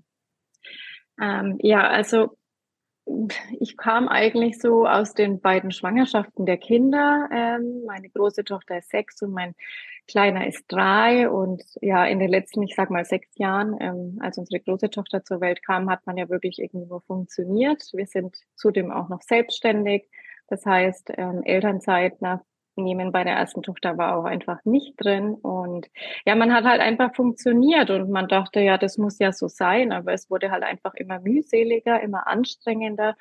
Ähm, 1.22 1.58
ja, 1.62 1.88
also 1.88 2.38
ich 3.60 3.78
kam 3.78 4.08
eigentlich 4.08 4.60
so 4.60 4.88
aus 4.88 5.14
den 5.14 5.40
beiden 5.40 5.72
Schwangerschaften 5.72 6.46
der 6.46 6.58
Kinder. 6.58 7.30
Ähm, 7.32 7.84
meine 7.86 8.10
große 8.10 8.44
Tochter 8.44 8.80
ist 8.80 8.90
sechs 8.90 9.22
und 9.22 9.32
mein 9.32 9.54
kleiner 10.08 10.48
ist 10.48 10.66
drei. 10.68 11.30
Und 11.30 11.64
ja, 11.82 12.06
in 12.06 12.20
den 12.20 12.30
letzten, 12.30 12.64
ich 12.64 12.76
sag 12.76 12.90
mal, 12.90 13.06
sechs 13.06 13.30
Jahren, 13.38 13.76
ähm, 13.80 14.18
als 14.22 14.38
unsere 14.38 14.60
große 14.60 14.90
Tochter 14.90 15.24
zur 15.24 15.40
Welt 15.40 15.64
kam, 15.64 15.90
hat 15.90 16.06
man 16.06 16.18
ja 16.18 16.30
wirklich 16.30 16.60
irgendwie 16.60 16.88
nur 16.88 17.02
funktioniert. 17.02 17.84
Wir 17.94 18.08
sind 18.08 18.36
zudem 18.56 18.92
auch 18.92 19.10
noch 19.10 19.22
selbstständig. 19.22 20.10
Das 20.48 20.66
heißt, 20.66 21.12
ähm, 21.18 21.42
Elternzeit 21.44 22.22
nach 22.22 22.42
nehmen 22.75 23.12
bei 23.12 23.24
der 23.24 23.34
ersten 23.36 23.63
Tochter 23.63 23.98
war 23.98 24.17
auch 24.17 24.25
einfach 24.25 24.63
nicht 24.65 24.94
drin. 24.98 25.34
Und 25.34 25.88
ja, 26.25 26.36
man 26.36 26.53
hat 26.53 26.65
halt 26.65 26.82
einfach 26.82 27.15
funktioniert 27.15 27.89
und 27.89 28.10
man 28.10 28.27
dachte, 28.27 28.60
ja, 28.60 28.77
das 28.77 28.98
muss 28.98 29.20
ja 29.20 29.32
so 29.32 29.48
sein, 29.48 29.91
aber 29.91 30.13
es 30.13 30.29
wurde 30.29 30.51
halt 30.51 30.63
einfach 30.63 30.94
immer 30.96 31.20
mühseliger, 31.20 32.01
immer 32.01 32.27
anstrengender. 32.27 33.15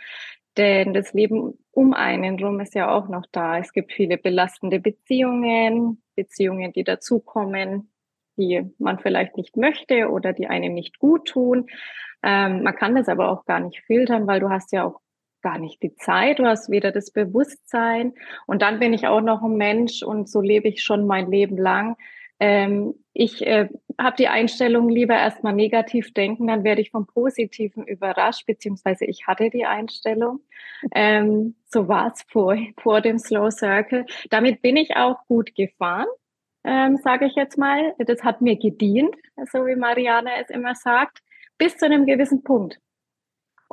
Denn 0.56 0.94
das 0.94 1.12
Leben 1.12 1.58
um 1.72 1.94
einen 1.94 2.38
rum 2.38 2.60
ist 2.60 2.74
ja 2.74 2.90
auch 2.90 3.08
noch 3.08 3.26
da. 3.32 3.58
Es 3.58 3.72
gibt 3.72 3.92
viele 3.92 4.18
belastende 4.18 4.78
Beziehungen, 4.78 6.02
Beziehungen, 6.14 6.72
die 6.72 6.84
dazukommen, 6.84 7.90
die 8.36 8.62
man 8.78 8.98
vielleicht 9.00 9.36
nicht 9.36 9.56
möchte 9.56 10.08
oder 10.10 10.32
die 10.32 10.46
einem 10.46 10.74
nicht 10.74 10.98
gut 10.98 11.28
tun. 11.28 11.66
Ähm, 12.22 12.62
man 12.62 12.76
kann 12.76 12.94
das 12.94 13.08
aber 13.08 13.30
auch 13.30 13.44
gar 13.44 13.60
nicht 13.60 13.80
filtern, 13.84 14.26
weil 14.26 14.40
du 14.40 14.48
hast 14.48 14.72
ja 14.72 14.84
auch 14.84 15.00
gar 15.44 15.58
nicht 15.58 15.82
die 15.82 15.94
Zeit, 15.94 16.38
du 16.40 16.46
hast 16.46 16.70
weder 16.70 16.90
das 16.90 17.12
Bewusstsein. 17.12 18.14
Und 18.46 18.62
dann 18.62 18.80
bin 18.80 18.94
ich 18.94 19.06
auch 19.06 19.20
noch 19.20 19.42
ein 19.42 19.56
Mensch 19.56 20.02
und 20.02 20.28
so 20.28 20.40
lebe 20.40 20.66
ich 20.66 20.82
schon 20.82 21.06
mein 21.06 21.30
Leben 21.30 21.58
lang. 21.58 21.96
Ähm, 22.40 22.94
ich 23.12 23.46
äh, 23.46 23.68
habe 24.00 24.16
die 24.16 24.26
Einstellung 24.26 24.88
lieber 24.88 25.14
erstmal 25.14 25.52
negativ 25.52 26.12
denken, 26.14 26.48
dann 26.48 26.64
werde 26.64 26.80
ich 26.80 26.90
vom 26.90 27.06
Positiven 27.06 27.86
überrascht, 27.86 28.46
beziehungsweise 28.46 29.04
ich 29.04 29.26
hatte 29.28 29.50
die 29.50 29.66
Einstellung. 29.66 30.40
Ähm, 30.92 31.54
so 31.66 31.86
war 31.88 32.12
es 32.12 32.22
vor, 32.28 32.56
vor 32.78 33.02
dem 33.02 33.18
Slow 33.18 33.50
Circle. 33.50 34.06
Damit 34.30 34.62
bin 34.62 34.76
ich 34.76 34.96
auch 34.96 35.26
gut 35.28 35.54
gefahren, 35.54 36.08
ähm, 36.64 36.96
sage 36.96 37.26
ich 37.26 37.34
jetzt 37.36 37.58
mal. 37.58 37.94
Das 37.98 38.24
hat 38.24 38.40
mir 38.40 38.56
gedient, 38.56 39.14
so 39.52 39.66
wie 39.66 39.76
Mariana 39.76 40.30
es 40.40 40.50
immer 40.50 40.74
sagt, 40.74 41.18
bis 41.58 41.76
zu 41.76 41.84
einem 41.84 42.06
gewissen 42.06 42.42
Punkt. 42.42 42.80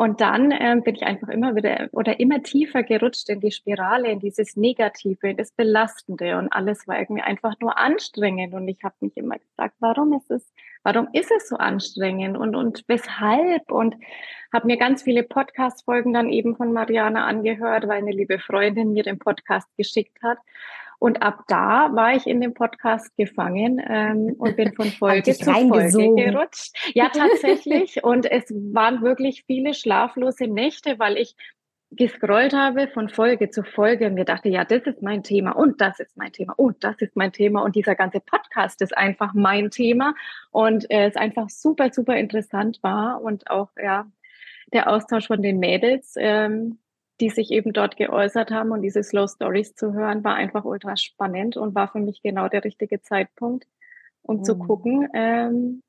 Und 0.01 0.20
dann 0.20 0.51
ähm, 0.51 0.81
bin 0.81 0.96
ich 0.96 1.03
einfach 1.03 1.27
immer 1.27 1.55
wieder 1.55 1.88
oder 1.91 2.20
immer 2.20 2.41
tiefer 2.41 2.81
gerutscht 2.81 3.29
in 3.29 3.39
die 3.39 3.51
Spirale, 3.51 4.10
in 4.10 4.20
dieses 4.20 4.58
Negative, 4.58 5.29
in 5.29 5.38
das 5.38 5.51
Belastende 5.51 6.39
und 6.39 6.51
alles 6.51 6.88
war 6.88 7.00
irgendwie 7.00 7.22
einfach 7.22 7.53
nur 7.60 7.77
anstrengend. 7.77 8.55
Und 8.55 8.67
ich 8.67 8.84
habe 8.84 8.96
mich 9.01 9.15
immer 9.15 9.38
gefragt, 9.38 9.75
warum 9.77 10.13
ist 10.13 10.31
es, 10.31 10.51
warum 10.81 11.08
ist 11.13 11.29
es 11.29 11.48
so 11.48 11.58
anstrengend 11.58 12.36
und, 12.36 12.55
und 12.55 12.84
weshalb? 12.88 13.72
Und 13.72 13.96
habe 14.51 14.65
mir 14.65 14.77
ganz 14.77 15.03
viele 15.03 15.22
Podcast-Folgen 15.22 16.13
dann 16.13 16.31
eben 16.31 16.55
von 16.55 16.74
Mariana 16.74 17.27
angehört, 17.27 17.88
weil 17.88 18.00
eine 18.00 18.12
liebe 18.12 18.39
Freundin 18.39 18.93
mir 18.93 19.03
den 19.03 19.20
Podcast 19.20 19.67
geschickt 19.77 20.17
hat. 20.24 20.39
Und 21.01 21.24
ab 21.24 21.46
da 21.48 21.89
war 21.96 22.15
ich 22.15 22.27
in 22.27 22.41
dem 22.41 22.53
Podcast 22.53 23.17
gefangen 23.17 23.81
ähm, 23.89 24.36
und 24.38 24.55
bin 24.55 24.72
von 24.74 24.86
Folge 25.00 25.34
zu 25.34 25.51
Folge 25.51 26.13
gerutscht. 26.13 26.75
Ja, 26.93 27.10
tatsächlich. 27.13 28.03
und 28.03 28.29
es 28.29 28.51
waren 28.51 29.01
wirklich 29.01 29.43
viele 29.48 29.74
schlaflose 29.74 30.46
Nächte, 30.46 31.00
weil 31.00 31.17
ich 31.17 31.36
gescrollt 31.89 32.53
habe 32.53 32.88
von 32.88 33.10
Folge 33.10 33.50
zu 33.50 33.63
Folge 33.63 34.05
und 34.05 34.13
mir 34.13 34.25
dachte, 34.25 34.50
ja, 34.50 34.63
das 34.63 34.84
ist 34.84 35.01
mein 35.01 35.24
Thema 35.24 35.53
und 35.53 35.81
das 35.81 36.00
ist 36.00 36.15
mein 36.17 36.34
Thema 36.34 36.53
und 36.55 36.84
das 36.84 37.01
ist 37.01 37.15
mein 37.15 37.31
Thema 37.31 37.63
und 37.63 37.75
dieser 37.75 37.96
ganze 37.96 38.20
Podcast 38.20 38.79
ist 38.84 38.96
einfach 38.96 39.34
mein 39.34 39.72
Thema 39.72 40.13
und 40.51 40.89
äh, 40.91 41.08
es 41.08 41.15
einfach 41.15 41.50
super, 41.50 41.91
super 41.91 42.15
interessant 42.15 42.77
war 42.84 43.24
und 43.24 43.50
auch, 43.50 43.70
ja, 43.81 44.05
der 44.72 44.88
Austausch 44.88 45.25
von 45.25 45.41
den 45.41 45.58
Mädels, 45.58 46.13
ähm, 46.15 46.77
die 47.20 47.30
sich 47.30 47.51
eben 47.51 47.74
dort 47.74 47.98
geäußert 47.98 48.51
haben 48.51 48.72
und 48.72 48.82
diese 48.82 49.03
Slow 49.03 49.27
Stories 49.27 49.75
zu 49.75 49.94
hören, 49.94 50.24
war 50.24 50.36
einfach 50.36 50.65
ultra 50.65 50.96
spannend 50.98 51.58
und 51.58 51.75
war 51.75 51.88
für 51.88 52.00
mich 52.00 52.22
genau 52.22 52.48
der 52.48 52.63
richtige 52.63 53.01
Zeitpunkt, 53.01 53.65
um 54.24 54.38
mhm. 54.38 54.44
zu 54.44 54.58
gucken, 54.58 55.08
ähm, 55.13 55.84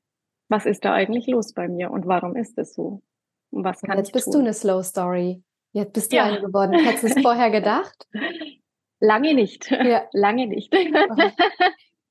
was 0.49 0.65
ist 0.65 0.85
da 0.85 0.93
eigentlich 0.93 1.27
los 1.27 1.53
bei 1.53 1.67
mir 1.67 1.91
und 1.91 2.05
warum 2.05 2.35
ist 2.35 2.57
es 2.57 2.73
so? 2.73 3.01
Und 3.49 3.63
was 3.63 3.81
kann 3.81 3.97
Jetzt 3.97 4.13
bist 4.13 4.25
tun? 4.25 4.33
du 4.33 4.39
eine 4.39 4.53
Slow 4.53 4.83
Story. 4.83 5.43
Jetzt 5.71 5.93
bist 5.93 6.11
du 6.11 6.17
ja. 6.17 6.25
eine 6.25 6.41
geworden. 6.41 6.73
Hättest 6.73 7.03
du 7.03 7.07
es 7.07 7.21
vorher 7.21 7.49
gedacht? 7.51 8.07
Lange 8.99 9.33
nicht. 9.33 9.69
Ja. 9.71 10.03
Lange 10.13 10.47
nicht. 10.47 10.73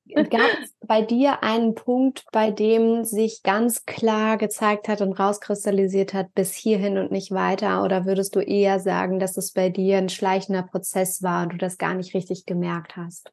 Gab 0.05 0.49
es 0.61 0.75
bei 0.85 1.01
dir 1.01 1.43
einen 1.43 1.75
Punkt, 1.75 2.25
bei 2.31 2.51
dem 2.51 3.05
sich 3.05 3.41
ganz 3.41 3.85
klar 3.85 4.37
gezeigt 4.37 4.89
hat 4.89 5.01
und 5.01 5.13
rauskristallisiert 5.13 6.13
hat, 6.13 6.33
bis 6.33 6.53
hierhin 6.53 6.97
und 6.97 7.11
nicht 7.11 7.31
weiter? 7.31 7.83
Oder 7.83 8.05
würdest 8.05 8.35
du 8.35 8.39
eher 8.39 8.79
sagen, 8.79 9.19
dass 9.19 9.37
es 9.37 9.53
bei 9.53 9.69
dir 9.69 9.97
ein 9.97 10.09
schleichender 10.09 10.63
Prozess 10.63 11.23
war 11.23 11.43
und 11.43 11.53
du 11.53 11.57
das 11.57 11.77
gar 11.77 11.93
nicht 11.93 12.13
richtig 12.13 12.45
gemerkt 12.45 12.97
hast? 12.97 13.31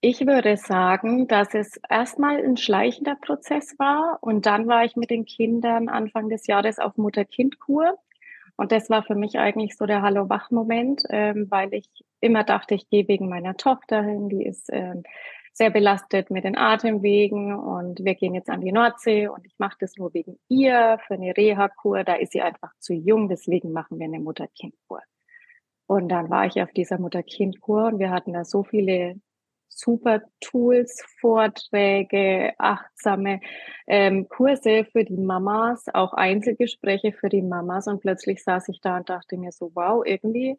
Ich 0.00 0.26
würde 0.26 0.56
sagen, 0.56 1.26
dass 1.26 1.54
es 1.54 1.78
erstmal 1.88 2.38
ein 2.38 2.56
schleichender 2.56 3.16
Prozess 3.16 3.74
war 3.78 4.18
und 4.20 4.46
dann 4.46 4.68
war 4.68 4.84
ich 4.84 4.96
mit 4.96 5.10
den 5.10 5.24
Kindern 5.24 5.88
Anfang 5.88 6.28
des 6.28 6.46
Jahres 6.46 6.78
auf 6.78 6.96
Mutter-Kind-Kur. 6.96 7.98
Und 8.56 8.72
das 8.72 8.90
war 8.90 9.02
für 9.02 9.14
mich 9.14 9.38
eigentlich 9.38 9.76
so 9.76 9.86
der 9.86 10.02
Hallo-Wach-Moment, 10.02 11.04
ähm, 11.10 11.46
weil 11.48 11.74
ich 11.74 11.88
immer 12.20 12.42
dachte, 12.44 12.74
ich 12.74 12.88
gehe 12.88 13.06
wegen 13.06 13.28
meiner 13.28 13.56
Tochter 13.56 14.02
hin, 14.02 14.28
die 14.28 14.44
ist 14.44 14.68
ähm, 14.72 15.02
sehr 15.58 15.70
belastet 15.70 16.30
mit 16.30 16.44
den 16.44 16.56
Atemwegen 16.56 17.52
und 17.52 18.04
wir 18.04 18.14
gehen 18.14 18.34
jetzt 18.34 18.48
an 18.48 18.60
die 18.60 18.72
Nordsee 18.72 19.26
und 19.26 19.44
ich 19.44 19.58
mache 19.58 19.76
das 19.80 19.96
nur 19.96 20.14
wegen 20.14 20.38
ihr 20.48 20.98
für 21.06 21.14
eine 21.14 21.36
Reha-Kur. 21.36 22.04
Da 22.04 22.14
ist 22.14 22.32
sie 22.32 22.40
einfach 22.40 22.72
zu 22.78 22.94
jung, 22.94 23.28
deswegen 23.28 23.72
machen 23.72 23.98
wir 23.98 24.06
eine 24.06 24.20
Mutter-Kind-Kur. 24.20 25.02
Und 25.86 26.08
dann 26.10 26.30
war 26.30 26.46
ich 26.46 26.62
auf 26.62 26.70
dieser 26.72 26.98
Mutter-Kind-Kur 26.98 27.86
und 27.86 27.98
wir 27.98 28.10
hatten 28.10 28.34
da 28.34 28.44
so 28.44 28.62
viele 28.62 29.20
super 29.68 30.22
Tools, 30.40 31.04
Vorträge, 31.20 32.52
achtsame 32.58 33.40
ähm, 33.88 34.28
Kurse 34.28 34.84
für 34.84 35.04
die 35.04 35.16
Mamas, 35.16 35.86
auch 35.92 36.12
Einzelgespräche 36.12 37.12
für 37.12 37.28
die 37.28 37.42
Mamas. 37.42 37.88
Und 37.88 38.00
plötzlich 38.00 38.44
saß 38.44 38.68
ich 38.68 38.80
da 38.80 38.98
und 38.98 39.08
dachte 39.08 39.36
mir 39.36 39.50
so, 39.50 39.72
wow, 39.74 40.04
irgendwie 40.06 40.56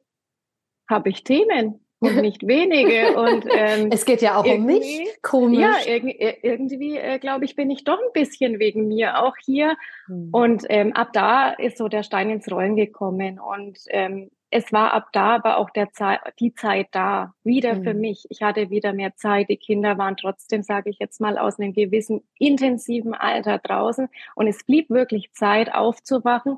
habe 0.89 1.10
ich 1.10 1.24
Themen 1.24 1.86
und 2.00 2.18
nicht 2.18 2.48
wenige. 2.48 3.20
Und 3.20 3.46
ähm, 3.51 3.89
es 3.91 4.06
geht 4.06 4.22
ja 4.22 4.38
auch 4.38 4.46
um 4.46 4.65
mich. 4.65 5.08
Komisch. 5.22 5.60
Ja, 5.60 5.75
irgendwie, 5.86 6.18
irgendwie 6.41 6.98
äh, 6.98 7.20
glaube 7.20 7.46
ich, 7.46 7.56
bin 7.56 7.70
ich 7.70 7.84
doch 7.84 8.00
ein 8.00 8.13
bisschen 8.13 8.60
wegen 8.60 8.88
mir 8.88 9.24
auch 9.24 9.36
hier. 9.44 9.75
Mhm. 10.08 10.29
Und 10.32 10.65
ähm, 10.70 10.94
ab 10.94 11.10
da 11.13 11.51
ist 11.51 11.77
so 11.77 11.88
der 11.88 12.03
Stein 12.03 12.29
ins 12.29 12.50
Rollen 12.51 12.75
gekommen. 12.75 13.39
Und 13.39 13.79
ähm, 13.89 14.29
es 14.51 14.72
war 14.74 14.94
ab 14.94 15.10
da 15.13 15.36
aber 15.36 15.58
auch 15.58 15.70
der 15.70 15.91
Zeit, 15.91 16.22
die 16.39 16.53
Zeit 16.56 16.88
da, 16.91 17.34
wieder 17.44 17.75
mhm. 17.75 17.84
für 17.84 17.94
mich. 17.94 18.25
Ich 18.29 18.41
hatte 18.41 18.70
wieder 18.70 18.94
mehr 18.94 19.15
Zeit. 19.15 19.50
Die 19.50 19.58
Kinder 19.58 19.98
waren 19.98 20.18
trotzdem, 20.18 20.63
sage 20.63 20.89
ich 20.89 20.98
jetzt 21.00 21.22
mal, 21.22 21.38
aus 21.38 21.60
einem 21.60 21.74
gewissen 21.74 22.24
intensiven 22.39 23.13
Alter 23.13 23.60
draußen. 23.60 24.10
Und 24.36 24.48
es 24.48 24.63
blieb 24.63 24.89
wirklich 24.89 25.32
Zeit, 25.34 25.74
aufzuwachen 25.74 26.58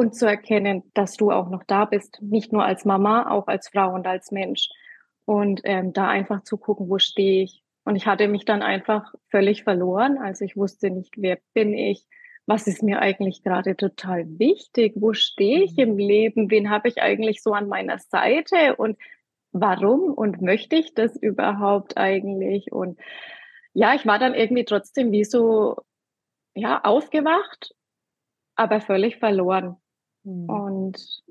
und 0.00 0.14
zu 0.14 0.26
erkennen, 0.26 0.82
dass 0.94 1.16
du 1.16 1.30
auch 1.30 1.48
noch 1.50 1.62
da 1.64 1.84
bist, 1.84 2.18
nicht 2.22 2.52
nur 2.52 2.64
als 2.64 2.84
Mama, 2.84 3.30
auch 3.30 3.46
als 3.46 3.68
Frau 3.68 3.94
und 3.94 4.06
als 4.06 4.32
Mensch. 4.32 4.68
Und 5.26 5.60
ähm, 5.64 5.92
da 5.92 6.08
einfach 6.08 6.42
zu 6.42 6.56
gucken, 6.56 6.88
wo 6.88 6.98
stehe 6.98 7.44
ich. 7.44 7.62
Und 7.84 7.96
ich 7.96 8.06
hatte 8.06 8.26
mich 8.26 8.44
dann 8.44 8.62
einfach 8.62 9.14
völlig 9.28 9.62
verloren. 9.62 10.18
Also 10.18 10.44
ich 10.44 10.56
wusste 10.56 10.90
nicht, 10.90 11.14
wer 11.16 11.38
bin 11.54 11.74
ich, 11.74 12.04
was 12.46 12.66
ist 12.66 12.82
mir 12.82 13.00
eigentlich 13.00 13.42
gerade 13.42 13.76
total 13.76 14.26
wichtig, 14.38 14.94
wo 14.96 15.12
stehe 15.12 15.62
ich 15.62 15.78
im 15.78 15.98
Leben, 15.98 16.50
wen 16.50 16.70
habe 16.70 16.88
ich 16.88 17.00
eigentlich 17.00 17.42
so 17.42 17.52
an 17.52 17.68
meiner 17.68 17.98
Seite 17.98 18.76
und 18.76 18.98
warum 19.52 20.14
und 20.14 20.42
möchte 20.42 20.76
ich 20.76 20.94
das 20.94 21.14
überhaupt 21.14 21.96
eigentlich? 21.96 22.72
Und 22.72 22.98
ja, 23.74 23.94
ich 23.94 24.06
war 24.06 24.18
dann 24.18 24.34
irgendwie 24.34 24.64
trotzdem 24.64 25.12
wie 25.12 25.24
so, 25.24 25.76
ja, 26.54 26.80
aufgewacht 26.82 27.74
aber 28.60 28.82
völlig 28.82 29.16
verloren. 29.16 29.76
Mhm. 30.24 30.50
Und 30.50 31.22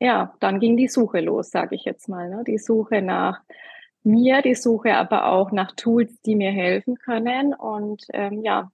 ja, 0.00 0.34
dann 0.40 0.60
ging 0.60 0.76
die 0.76 0.88
Suche 0.88 1.20
los, 1.20 1.50
sage 1.50 1.74
ich 1.74 1.84
jetzt 1.84 2.08
mal. 2.08 2.28
Ne? 2.28 2.44
Die 2.46 2.58
Suche 2.58 3.02
nach 3.02 3.40
mir, 4.02 4.42
die 4.42 4.54
Suche 4.54 4.94
aber 4.94 5.26
auch 5.26 5.52
nach 5.52 5.72
Tools, 5.72 6.20
die 6.22 6.36
mir 6.36 6.52
helfen 6.52 6.96
können. 6.96 7.54
Und 7.54 8.04
ähm, 8.12 8.42
ja, 8.42 8.70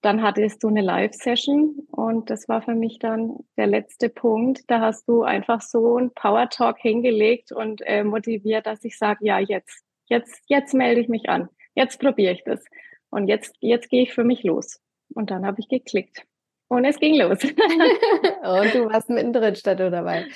dann 0.00 0.22
hattest 0.22 0.62
du 0.62 0.68
eine 0.68 0.80
Live-Session 0.80 1.88
und 1.90 2.30
das 2.30 2.48
war 2.48 2.62
für 2.62 2.76
mich 2.76 3.00
dann 3.00 3.38
der 3.56 3.66
letzte 3.66 4.08
Punkt. 4.08 4.70
Da 4.70 4.80
hast 4.80 5.08
du 5.08 5.22
einfach 5.22 5.60
so 5.60 5.96
ein 5.96 6.12
Power-Talk 6.12 6.78
hingelegt 6.78 7.50
und 7.50 7.82
äh, 7.84 8.04
motiviert, 8.04 8.66
dass 8.66 8.84
ich 8.84 8.96
sage, 8.96 9.26
ja, 9.26 9.40
jetzt, 9.40 9.82
jetzt, 10.06 10.40
jetzt 10.46 10.72
melde 10.74 11.00
ich 11.00 11.08
mich 11.08 11.28
an. 11.28 11.48
Jetzt 11.74 11.98
probiere 11.98 12.32
ich 12.32 12.44
das. 12.44 12.64
Und 13.10 13.26
jetzt, 13.26 13.56
jetzt 13.60 13.88
gehe 13.88 14.02
ich 14.02 14.12
für 14.14 14.24
mich 14.24 14.44
los. 14.44 14.80
Und 15.14 15.30
dann 15.30 15.44
habe 15.44 15.60
ich 15.60 15.68
geklickt. 15.68 16.24
Und 16.68 16.84
es 16.84 16.98
ging 16.98 17.16
los. 17.16 17.38
und 17.42 18.74
du 18.74 18.90
warst 18.90 19.08
mittendrin 19.08 19.56
statt 19.56 19.80
dabei. 19.80 20.26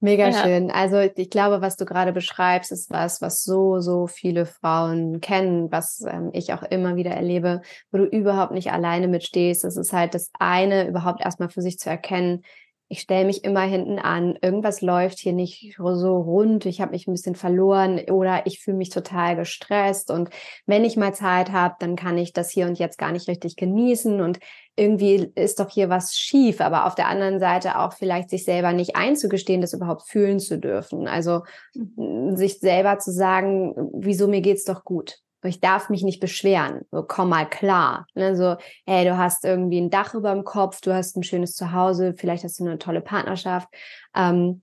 Mega 0.00 0.28
ja. 0.28 0.42
schön. 0.42 0.70
Also 0.70 0.98
ich 0.98 1.30
glaube, 1.30 1.62
was 1.62 1.76
du 1.76 1.86
gerade 1.86 2.12
beschreibst, 2.12 2.70
ist 2.70 2.90
was, 2.90 3.22
was 3.22 3.44
so, 3.44 3.80
so 3.80 4.06
viele 4.06 4.44
Frauen 4.44 5.20
kennen, 5.20 5.72
was 5.72 6.04
ähm, 6.06 6.30
ich 6.34 6.52
auch 6.52 6.62
immer 6.62 6.96
wieder 6.96 7.12
erlebe, 7.12 7.62
wo 7.90 7.98
du 7.98 8.04
überhaupt 8.04 8.52
nicht 8.52 8.70
alleine 8.72 9.08
mitstehst. 9.08 9.64
Das 9.64 9.76
ist 9.76 9.94
halt 9.94 10.14
das 10.14 10.30
eine, 10.38 10.86
überhaupt 10.86 11.22
erstmal 11.22 11.48
für 11.48 11.62
sich 11.62 11.78
zu 11.78 11.88
erkennen, 11.88 12.42
ich 12.88 13.00
stelle 13.00 13.24
mich 13.24 13.42
immer 13.42 13.62
hinten 13.62 13.98
an, 13.98 14.38
irgendwas 14.40 14.80
läuft 14.80 15.18
hier 15.18 15.32
nicht 15.32 15.76
so 15.76 16.16
rund, 16.18 16.66
ich 16.66 16.80
habe 16.80 16.92
mich 16.92 17.08
ein 17.08 17.12
bisschen 17.12 17.34
verloren 17.34 18.00
oder 18.10 18.46
ich 18.46 18.60
fühle 18.60 18.76
mich 18.76 18.90
total 18.90 19.34
gestresst. 19.34 20.10
Und 20.10 20.30
wenn 20.66 20.84
ich 20.84 20.96
mal 20.96 21.12
Zeit 21.12 21.50
habe, 21.50 21.74
dann 21.80 21.96
kann 21.96 22.16
ich 22.16 22.32
das 22.32 22.50
hier 22.50 22.66
und 22.66 22.78
jetzt 22.78 22.98
gar 22.98 23.10
nicht 23.10 23.28
richtig 23.28 23.56
genießen. 23.56 24.20
Und 24.20 24.38
irgendwie 24.76 25.32
ist 25.34 25.58
doch 25.58 25.70
hier 25.70 25.88
was 25.88 26.16
schief, 26.16 26.60
aber 26.60 26.86
auf 26.86 26.94
der 26.94 27.08
anderen 27.08 27.40
Seite 27.40 27.78
auch 27.78 27.92
vielleicht 27.92 28.30
sich 28.30 28.44
selber 28.44 28.72
nicht 28.72 28.94
einzugestehen, 28.94 29.60
das 29.60 29.72
überhaupt 29.72 30.02
fühlen 30.08 30.38
zu 30.38 30.58
dürfen. 30.58 31.08
Also 31.08 31.42
mhm. 31.74 32.36
sich 32.36 32.60
selber 32.60 32.98
zu 32.98 33.10
sagen, 33.10 33.74
wieso 33.94 34.28
mir 34.28 34.42
geht's 34.42 34.64
doch 34.64 34.84
gut 34.84 35.20
ich 35.46 35.60
darf 35.60 35.88
mich 35.88 36.02
nicht 36.02 36.20
beschweren. 36.20 36.82
So, 36.90 37.02
komm 37.02 37.30
mal 37.30 37.48
klar. 37.48 38.06
Ne? 38.14 38.36
So, 38.36 38.56
hey, 38.86 39.04
du 39.04 39.16
hast 39.16 39.44
irgendwie 39.44 39.80
ein 39.80 39.90
Dach 39.90 40.14
über 40.14 40.32
dem 40.32 40.44
Kopf, 40.44 40.80
du 40.80 40.94
hast 40.94 41.16
ein 41.16 41.22
schönes 41.22 41.54
Zuhause, 41.54 42.14
vielleicht 42.16 42.44
hast 42.44 42.60
du 42.60 42.64
eine 42.64 42.78
tolle 42.78 43.00
Partnerschaft. 43.00 43.68
Ähm, 44.14 44.62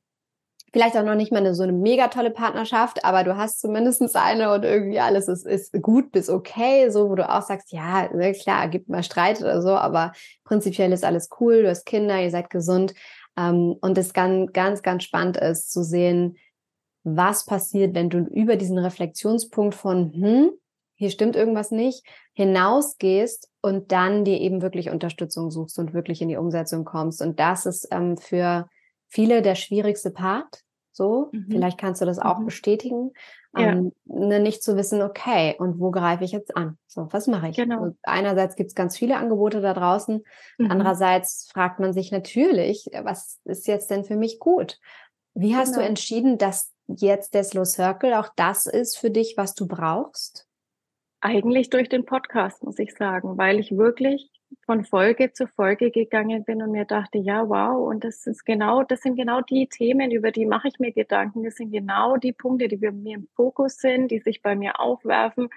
vielleicht 0.73 0.97
auch 0.97 1.03
noch 1.03 1.15
nicht 1.15 1.31
mal 1.31 1.37
eine, 1.37 1.53
so 1.53 1.63
eine 1.63 1.71
mega 1.71 2.07
tolle 2.07 2.31
Partnerschaft, 2.31 3.05
aber 3.05 3.23
du 3.23 3.37
hast 3.37 3.61
zumindest 3.61 4.15
eine 4.15 4.51
und 4.53 4.65
irgendwie 4.65 4.99
alles 4.99 5.27
ist, 5.27 5.45
ist 5.45 5.71
gut 5.81 6.11
bis 6.11 6.29
okay, 6.29 6.89
so 6.89 7.09
wo 7.09 7.15
du 7.15 7.29
auch 7.29 7.43
sagst, 7.43 7.71
ja, 7.71 8.11
ne, 8.11 8.33
klar, 8.33 8.67
gibt 8.67 8.89
mal 8.89 9.03
Streit 9.03 9.39
oder 9.39 9.61
so, 9.61 9.69
aber 9.69 10.13
prinzipiell 10.43 10.91
ist 10.91 11.05
alles 11.05 11.29
cool, 11.39 11.61
du 11.61 11.69
hast 11.69 11.85
Kinder, 11.85 12.19
ihr 12.19 12.31
seid 12.31 12.49
gesund. 12.49 12.95
Ähm, 13.37 13.75
und 13.81 13.97
es 13.97 14.13
ganz, 14.13 14.51
ganz, 14.51 14.81
ganz 14.81 15.03
spannend 15.03 15.37
ist 15.37 15.71
zu 15.71 15.83
sehen, 15.83 16.37
was 17.03 17.45
passiert, 17.45 17.93
wenn 17.93 18.09
du 18.09 18.19
über 18.19 18.55
diesen 18.55 18.77
Reflexionspunkt 18.77 19.75
von, 19.75 20.11
hm, 20.13 20.51
hier 20.95 21.09
stimmt 21.09 21.35
irgendwas 21.35 21.71
nicht, 21.71 22.05
hinausgehst 22.33 23.49
und 23.61 23.91
dann 23.91 24.25
dir 24.25 24.39
eben 24.39 24.61
wirklich 24.61 24.89
Unterstützung 24.89 25.51
suchst 25.51 25.79
und 25.79 25.93
wirklich 25.93 26.21
in 26.21 26.29
die 26.29 26.37
Umsetzung 26.37 26.85
kommst. 26.85 27.21
Und 27.21 27.39
das 27.39 27.65
ist 27.65 27.87
ähm, 27.91 28.17
für 28.17 28.67
viele 29.07 29.41
der 29.41 29.55
schwierigste 29.55 30.11
Part. 30.11 30.63
So, 30.91 31.29
mhm. 31.31 31.47
vielleicht 31.49 31.79
kannst 31.79 32.01
du 32.01 32.05
das 32.05 32.19
auch 32.19 32.39
mhm. 32.39 32.45
bestätigen. 32.45 33.11
Ja. 33.55 33.71
Ähm, 33.71 33.93
ne, 34.05 34.39
nicht 34.39 34.63
zu 34.63 34.75
wissen, 34.77 35.01
okay, 35.01 35.55
und 35.59 35.79
wo 35.79 35.91
greife 35.91 36.23
ich 36.23 36.31
jetzt 36.31 36.55
an? 36.57 36.77
So, 36.87 37.07
was 37.11 37.27
mache 37.27 37.49
ich? 37.49 37.55
Genau. 37.55 37.83
Also 37.83 37.95
einerseits 38.03 38.55
gibt 38.55 38.69
es 38.69 38.75
ganz 38.75 38.97
viele 38.97 39.17
Angebote 39.17 39.61
da 39.61 39.73
draußen. 39.73 40.23
Mhm. 40.57 40.71
Andererseits 40.71 41.49
fragt 41.51 41.79
man 41.79 41.93
sich 41.93 42.11
natürlich, 42.11 42.89
was 43.03 43.39
ist 43.45 43.67
jetzt 43.67 43.91
denn 43.91 44.05
für 44.05 44.15
mich 44.15 44.39
gut? 44.39 44.79
Wie 45.35 45.55
hast 45.55 45.73
genau. 45.73 45.81
du 45.81 45.87
entschieden, 45.87 46.37
dass 46.37 46.71
jetzt 46.87 47.33
der 47.33 47.43
Slow 47.43 47.65
Circle 47.65 48.13
auch 48.13 48.29
das 48.35 48.65
ist 48.65 48.97
für 48.97 49.11
dich, 49.11 49.35
was 49.37 49.53
du 49.53 49.67
brauchst? 49.67 50.47
Eigentlich 51.25 51.69
durch 51.69 51.87
den 51.87 52.03
Podcast, 52.03 52.65
muss 52.65 52.77
ich 52.79 52.93
sagen, 52.95 53.37
weil 53.37 53.57
ich 53.57 53.77
wirklich 53.77 54.29
von 54.65 54.83
Folge 54.83 55.31
zu 55.31 55.47
Folge 55.47 55.89
gegangen 55.89 56.43
bin 56.43 56.61
und 56.61 56.71
mir 56.71 56.83
dachte, 56.83 57.17
ja, 57.17 57.47
wow, 57.47 57.87
und 57.87 58.03
das 58.03 58.27
ist 58.27 58.43
genau, 58.43 58.83
das 58.83 59.03
sind 59.03 59.15
genau 59.15 59.39
die 59.39 59.67
Themen, 59.67 60.11
über 60.11 60.31
die 60.31 60.45
mache 60.45 60.67
ich 60.67 60.79
mir 60.79 60.91
Gedanken. 60.91 61.45
Das 61.45 61.55
sind 61.55 61.71
genau 61.71 62.17
die 62.17 62.33
Punkte, 62.33 62.67
die 62.67 62.75
bei 62.75 62.91
mir 62.91 63.15
im 63.15 63.29
Fokus 63.37 63.77
sind, 63.77 64.11
die 64.11 64.19
sich 64.19 64.41
bei 64.41 64.53
mir 64.57 64.81
aufwerfen, 64.81 65.47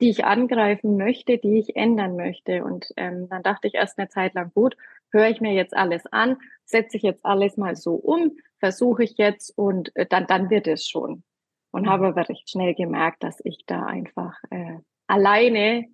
die 0.00 0.10
ich 0.10 0.24
angreifen 0.24 0.96
möchte, 0.96 1.38
die 1.38 1.60
ich 1.60 1.76
ändern 1.76 2.16
möchte. 2.16 2.64
Und 2.64 2.88
ähm, 2.96 3.28
dann 3.28 3.44
dachte 3.44 3.68
ich 3.68 3.74
erst 3.74 3.96
eine 4.00 4.08
Zeit 4.08 4.34
lang, 4.34 4.50
gut, 4.52 4.76
höre 5.12 5.28
ich 5.28 5.40
mir 5.40 5.52
jetzt 5.52 5.76
alles 5.76 6.06
an, 6.06 6.38
setze 6.64 6.96
ich 6.96 7.04
jetzt 7.04 7.24
alles 7.24 7.56
mal 7.56 7.76
so 7.76 7.94
um, 7.94 8.32
versuche 8.58 9.04
ich 9.04 9.16
jetzt 9.16 9.56
und 9.56 9.94
äh, 9.94 10.06
dann, 10.06 10.26
dann 10.26 10.50
wird 10.50 10.66
es 10.66 10.88
schon. 10.88 11.22
Und 11.70 11.82
mhm. 11.82 11.90
habe 11.90 12.08
aber 12.08 12.28
recht 12.28 12.50
schnell 12.50 12.74
gemerkt, 12.74 13.22
dass 13.22 13.40
ich 13.44 13.58
da 13.64 13.86
einfach 13.86 14.34
äh, 14.50 14.78
alleine 15.06 15.88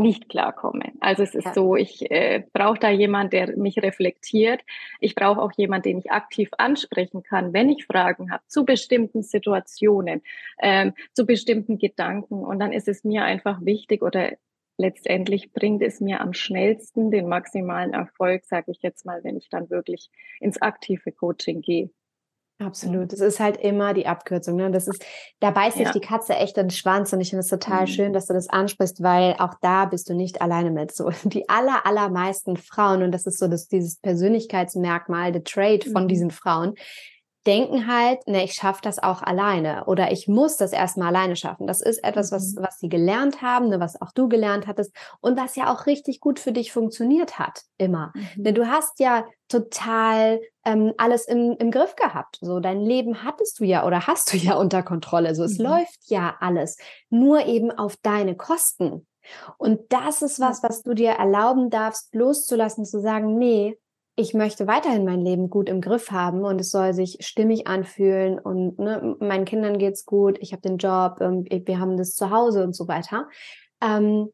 nicht 0.00 0.28
klarkomme. 0.28 0.92
Also 1.00 1.22
es 1.22 1.34
ist 1.34 1.44
ja. 1.44 1.54
so, 1.54 1.76
ich 1.76 2.10
äh, 2.10 2.44
brauche 2.52 2.78
da 2.78 2.90
jemand, 2.90 3.32
der 3.32 3.56
mich 3.56 3.78
reflektiert. 3.78 4.62
Ich 4.98 5.14
brauche 5.14 5.40
auch 5.40 5.52
jemand, 5.56 5.84
den 5.84 5.98
ich 5.98 6.10
aktiv 6.10 6.48
ansprechen 6.56 7.22
kann, 7.22 7.52
wenn 7.52 7.68
ich 7.68 7.84
Fragen 7.84 8.32
habe 8.32 8.42
zu 8.46 8.64
bestimmten 8.64 9.22
Situationen, 9.22 10.22
ähm, 10.60 10.94
zu 11.12 11.26
bestimmten 11.26 11.78
Gedanken. 11.78 12.44
Und 12.44 12.58
dann 12.58 12.72
ist 12.72 12.88
es 12.88 13.04
mir 13.04 13.24
einfach 13.24 13.60
wichtig 13.62 14.02
oder 14.02 14.32
letztendlich 14.78 15.52
bringt 15.52 15.82
es 15.82 16.00
mir 16.00 16.20
am 16.22 16.32
schnellsten 16.32 17.10
den 17.10 17.28
maximalen 17.28 17.92
Erfolg, 17.92 18.44
sage 18.46 18.70
ich 18.72 18.80
jetzt 18.80 19.04
mal, 19.04 19.22
wenn 19.22 19.36
ich 19.36 19.50
dann 19.50 19.68
wirklich 19.68 20.10
ins 20.40 20.60
aktive 20.62 21.12
Coaching 21.12 21.60
gehe. 21.60 21.90
Absolut. 22.60 23.10
Das 23.10 23.20
ist 23.20 23.40
halt 23.40 23.56
immer 23.56 23.94
die 23.94 24.06
Abkürzung. 24.06 24.56
Ne? 24.56 24.70
Das 24.70 24.86
ist, 24.86 25.02
da 25.40 25.50
beißt 25.50 25.78
sich 25.78 25.86
ja. 25.86 25.92
die 25.92 26.00
Katze 26.00 26.34
echt 26.34 26.58
in 26.58 26.66
den 26.66 26.70
Schwanz 26.70 27.10
und 27.12 27.20
ich 27.22 27.30
finde 27.30 27.40
es 27.40 27.48
total 27.48 27.82
mhm. 27.82 27.86
schön, 27.86 28.12
dass 28.12 28.26
du 28.26 28.34
das 28.34 28.48
ansprichst, 28.48 29.02
weil 29.02 29.34
auch 29.38 29.54
da 29.62 29.86
bist 29.86 30.10
du 30.10 30.14
nicht 30.14 30.42
alleine 30.42 30.70
mit. 30.70 30.94
So 30.94 31.10
die 31.24 31.48
aller, 31.48 31.86
allermeisten 31.86 32.58
Frauen, 32.58 33.02
und 33.02 33.12
das 33.12 33.26
ist 33.26 33.38
so 33.38 33.48
das, 33.48 33.68
dieses 33.68 33.96
Persönlichkeitsmerkmal, 33.96 35.32
the 35.32 35.40
Trade 35.40 35.90
von 35.90 36.04
mhm. 36.04 36.08
diesen 36.08 36.30
Frauen, 36.30 36.74
denken 37.46 37.86
halt, 37.86 38.26
ne, 38.26 38.44
ich 38.44 38.52
schaffe 38.52 38.80
das 38.82 39.02
auch 39.02 39.22
alleine 39.22 39.84
oder 39.86 40.12
ich 40.12 40.28
muss 40.28 40.56
das 40.56 40.72
erstmal 40.72 41.08
alleine 41.08 41.36
schaffen. 41.36 41.66
Das 41.66 41.80
ist 41.80 42.04
etwas, 42.04 42.32
was, 42.32 42.54
mhm. 42.54 42.62
was 42.62 42.78
sie 42.78 42.88
gelernt 42.88 43.40
haben, 43.40 43.68
ne, 43.68 43.80
was 43.80 44.00
auch 44.00 44.12
du 44.12 44.28
gelernt 44.28 44.66
hattest 44.66 44.94
und 45.20 45.38
was 45.38 45.56
ja 45.56 45.72
auch 45.72 45.86
richtig 45.86 46.20
gut 46.20 46.38
für 46.38 46.52
dich 46.52 46.72
funktioniert 46.72 47.38
hat, 47.38 47.62
immer. 47.78 48.12
Mhm. 48.14 48.44
Denn 48.44 48.54
du 48.54 48.68
hast 48.68 49.00
ja 49.00 49.24
total 49.48 50.40
ähm, 50.64 50.92
alles 50.98 51.26
im, 51.26 51.56
im 51.58 51.70
Griff 51.70 51.96
gehabt. 51.96 52.38
So, 52.40 52.60
dein 52.60 52.80
Leben 52.80 53.24
hattest 53.24 53.58
du 53.60 53.64
ja 53.64 53.86
oder 53.86 54.06
hast 54.06 54.32
du 54.32 54.36
ja 54.36 54.54
unter 54.58 54.82
Kontrolle. 54.82 55.34
So, 55.34 55.44
es 55.44 55.58
mhm. 55.58 55.66
läuft 55.66 55.98
ja 56.06 56.36
alles, 56.40 56.76
nur 57.08 57.46
eben 57.46 57.70
auf 57.70 57.96
deine 58.02 58.36
Kosten. 58.36 59.06
Und 59.58 59.80
das 59.92 60.22
ist 60.22 60.40
was, 60.40 60.62
was 60.62 60.82
du 60.82 60.94
dir 60.94 61.10
erlauben 61.12 61.70
darfst, 61.70 62.14
loszulassen, 62.14 62.84
zu 62.84 63.00
sagen, 63.00 63.38
nee, 63.38 63.78
ich 64.20 64.34
möchte 64.34 64.66
weiterhin 64.66 65.04
mein 65.04 65.22
Leben 65.22 65.50
gut 65.50 65.68
im 65.68 65.80
Griff 65.80 66.10
haben 66.10 66.44
und 66.44 66.60
es 66.60 66.70
soll 66.70 66.92
sich 66.92 67.18
stimmig 67.20 67.66
anfühlen 67.66 68.38
und 68.38 68.78
ne, 68.78 69.16
meinen 69.18 69.46
Kindern 69.46 69.78
geht's 69.78 70.04
gut, 70.04 70.38
ich 70.40 70.52
habe 70.52 70.62
den 70.62 70.76
Job, 70.76 71.18
ähm, 71.20 71.44
wir 71.48 71.80
haben 71.80 71.96
das 71.96 72.14
zu 72.14 72.30
Hause 72.30 72.62
und 72.62 72.74
so 72.76 72.86
weiter. 72.86 73.28
Ähm, 73.80 74.30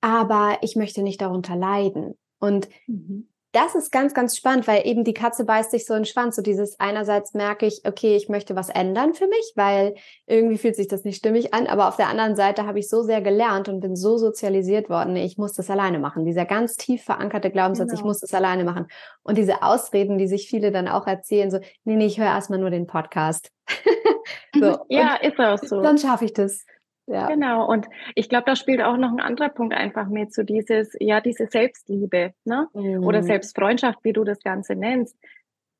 aber 0.00 0.58
ich 0.62 0.76
möchte 0.76 1.02
nicht 1.02 1.20
darunter 1.20 1.56
leiden. 1.56 2.18
Und 2.38 2.68
mhm 2.86 3.28
das 3.54 3.76
ist 3.76 3.92
ganz, 3.92 4.14
ganz 4.14 4.36
spannend, 4.36 4.66
weil 4.66 4.84
eben 4.84 5.04
die 5.04 5.14
Katze 5.14 5.44
beißt 5.44 5.70
sich 5.70 5.86
so 5.86 5.94
in 5.94 6.00
den 6.00 6.06
Schwanz. 6.06 6.34
So 6.34 6.42
dieses 6.42 6.78
einerseits 6.80 7.34
merke 7.34 7.66
ich, 7.66 7.82
okay, 7.86 8.16
ich 8.16 8.28
möchte 8.28 8.56
was 8.56 8.68
ändern 8.68 9.14
für 9.14 9.28
mich, 9.28 9.52
weil 9.54 9.94
irgendwie 10.26 10.58
fühlt 10.58 10.74
sich 10.74 10.88
das 10.88 11.04
nicht 11.04 11.18
stimmig 11.18 11.54
an. 11.54 11.68
Aber 11.68 11.86
auf 11.86 11.96
der 11.96 12.08
anderen 12.08 12.34
Seite 12.34 12.66
habe 12.66 12.80
ich 12.80 12.88
so 12.88 13.02
sehr 13.02 13.22
gelernt 13.22 13.68
und 13.68 13.78
bin 13.78 13.94
so 13.94 14.18
sozialisiert 14.18 14.90
worden, 14.90 15.14
ich 15.14 15.38
muss 15.38 15.52
das 15.52 15.70
alleine 15.70 16.00
machen. 16.00 16.24
Dieser 16.24 16.46
ganz 16.46 16.76
tief 16.76 17.04
verankerte 17.04 17.50
Glaubenssatz, 17.50 17.90
genau. 17.90 18.00
ich 18.00 18.04
muss 18.04 18.20
das 18.20 18.34
alleine 18.34 18.64
machen. 18.64 18.88
Und 19.22 19.38
diese 19.38 19.62
Ausreden, 19.62 20.18
die 20.18 20.26
sich 20.26 20.48
viele 20.48 20.72
dann 20.72 20.88
auch 20.88 21.06
erzählen, 21.06 21.50
so, 21.50 21.60
nee, 21.84 21.94
nee, 21.94 22.06
ich 22.06 22.18
höre 22.18 22.26
erstmal 22.26 22.58
nur 22.58 22.70
den 22.70 22.88
Podcast. 22.88 23.52
so. 24.58 24.78
Ja, 24.88 25.14
ist 25.14 25.38
auch 25.38 25.58
so. 25.58 25.80
Dann 25.80 25.98
schaffe 25.98 26.24
ich 26.24 26.32
das. 26.32 26.66
Ja. 27.06 27.26
Genau. 27.26 27.66
Und 27.68 27.86
ich 28.14 28.28
glaube, 28.28 28.44
da 28.46 28.56
spielt 28.56 28.80
auch 28.80 28.96
noch 28.96 29.12
ein 29.12 29.20
anderer 29.20 29.50
Punkt 29.50 29.74
einfach 29.74 30.08
mit, 30.08 30.32
so 30.32 30.42
dieses, 30.42 30.96
ja, 31.00 31.20
diese 31.20 31.46
Selbstliebe, 31.46 32.32
ne? 32.44 32.68
Mhm. 32.72 33.04
Oder 33.04 33.22
Selbstfreundschaft, 33.22 33.98
wie 34.02 34.12
du 34.12 34.24
das 34.24 34.40
Ganze 34.42 34.74
nennst, 34.74 35.16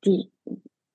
die 0.05 0.31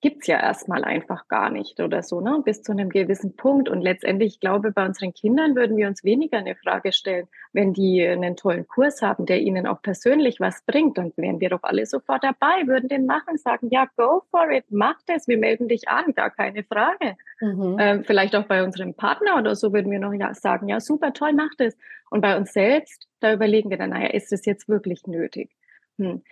gibt's 0.01 0.25
ja 0.25 0.39
erstmal 0.39 0.83
einfach 0.83 1.27
gar 1.27 1.51
nicht 1.51 1.79
oder 1.79 2.01
so, 2.01 2.21
ne? 2.21 2.41
Bis 2.43 2.63
zu 2.63 2.71
einem 2.71 2.89
gewissen 2.89 3.35
Punkt. 3.35 3.69
Und 3.69 3.81
letztendlich, 3.81 4.33
ich 4.33 4.39
glaube, 4.39 4.71
bei 4.71 4.83
unseren 4.83 5.13
Kindern 5.13 5.55
würden 5.55 5.77
wir 5.77 5.87
uns 5.87 6.03
weniger 6.03 6.39
eine 6.39 6.55
Frage 6.55 6.91
stellen, 6.91 7.27
wenn 7.53 7.73
die 7.73 8.05
einen 8.05 8.35
tollen 8.35 8.67
Kurs 8.67 9.03
haben, 9.03 9.27
der 9.27 9.41
ihnen 9.41 9.67
auch 9.67 9.81
persönlich 9.81 10.39
was 10.39 10.63
bringt, 10.65 10.97
dann 10.97 11.13
wären 11.17 11.39
wir 11.39 11.49
doch 11.49 11.61
alle 11.63 11.85
sofort 11.85 12.23
dabei, 12.23 12.65
würden 12.65 12.89
den 12.89 13.05
machen, 13.05 13.37
sagen, 13.37 13.69
ja, 13.69 13.85
go 13.95 14.23
for 14.31 14.49
it, 14.49 14.65
mach 14.69 14.99
das, 15.05 15.27
wir 15.27 15.37
melden 15.37 15.67
dich 15.67 15.87
an, 15.87 16.13
gar 16.15 16.31
keine 16.31 16.63
Frage. 16.63 17.15
Mhm. 17.39 17.77
Ähm, 17.79 18.03
vielleicht 18.03 18.35
auch 18.35 18.45
bei 18.45 18.63
unserem 18.63 18.95
Partner 18.95 19.37
oder 19.37 19.55
so 19.55 19.71
würden 19.71 19.91
wir 19.91 19.99
noch 19.99 20.13
ja 20.13 20.33
sagen, 20.33 20.67
ja, 20.67 20.79
super, 20.79 21.13
toll, 21.13 21.33
mach 21.33 21.51
das. 21.57 21.77
Und 22.09 22.21
bei 22.21 22.35
uns 22.35 22.53
selbst, 22.53 23.07
da 23.19 23.33
überlegen 23.33 23.69
wir 23.69 23.77
dann, 23.77 23.91
naja, 23.91 24.07
ist 24.07 24.33
es 24.33 24.45
jetzt 24.45 24.67
wirklich 24.67 25.05
nötig? 25.05 25.51
Hm 25.97 26.23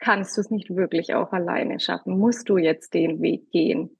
kannst 0.00 0.36
du 0.36 0.40
es 0.40 0.50
nicht 0.50 0.74
wirklich 0.74 1.14
auch 1.14 1.32
alleine 1.32 1.78
schaffen. 1.78 2.18
Musst 2.18 2.48
du 2.48 2.58
jetzt 2.58 2.94
den 2.94 3.20
Weg 3.20 3.50
gehen. 3.50 3.96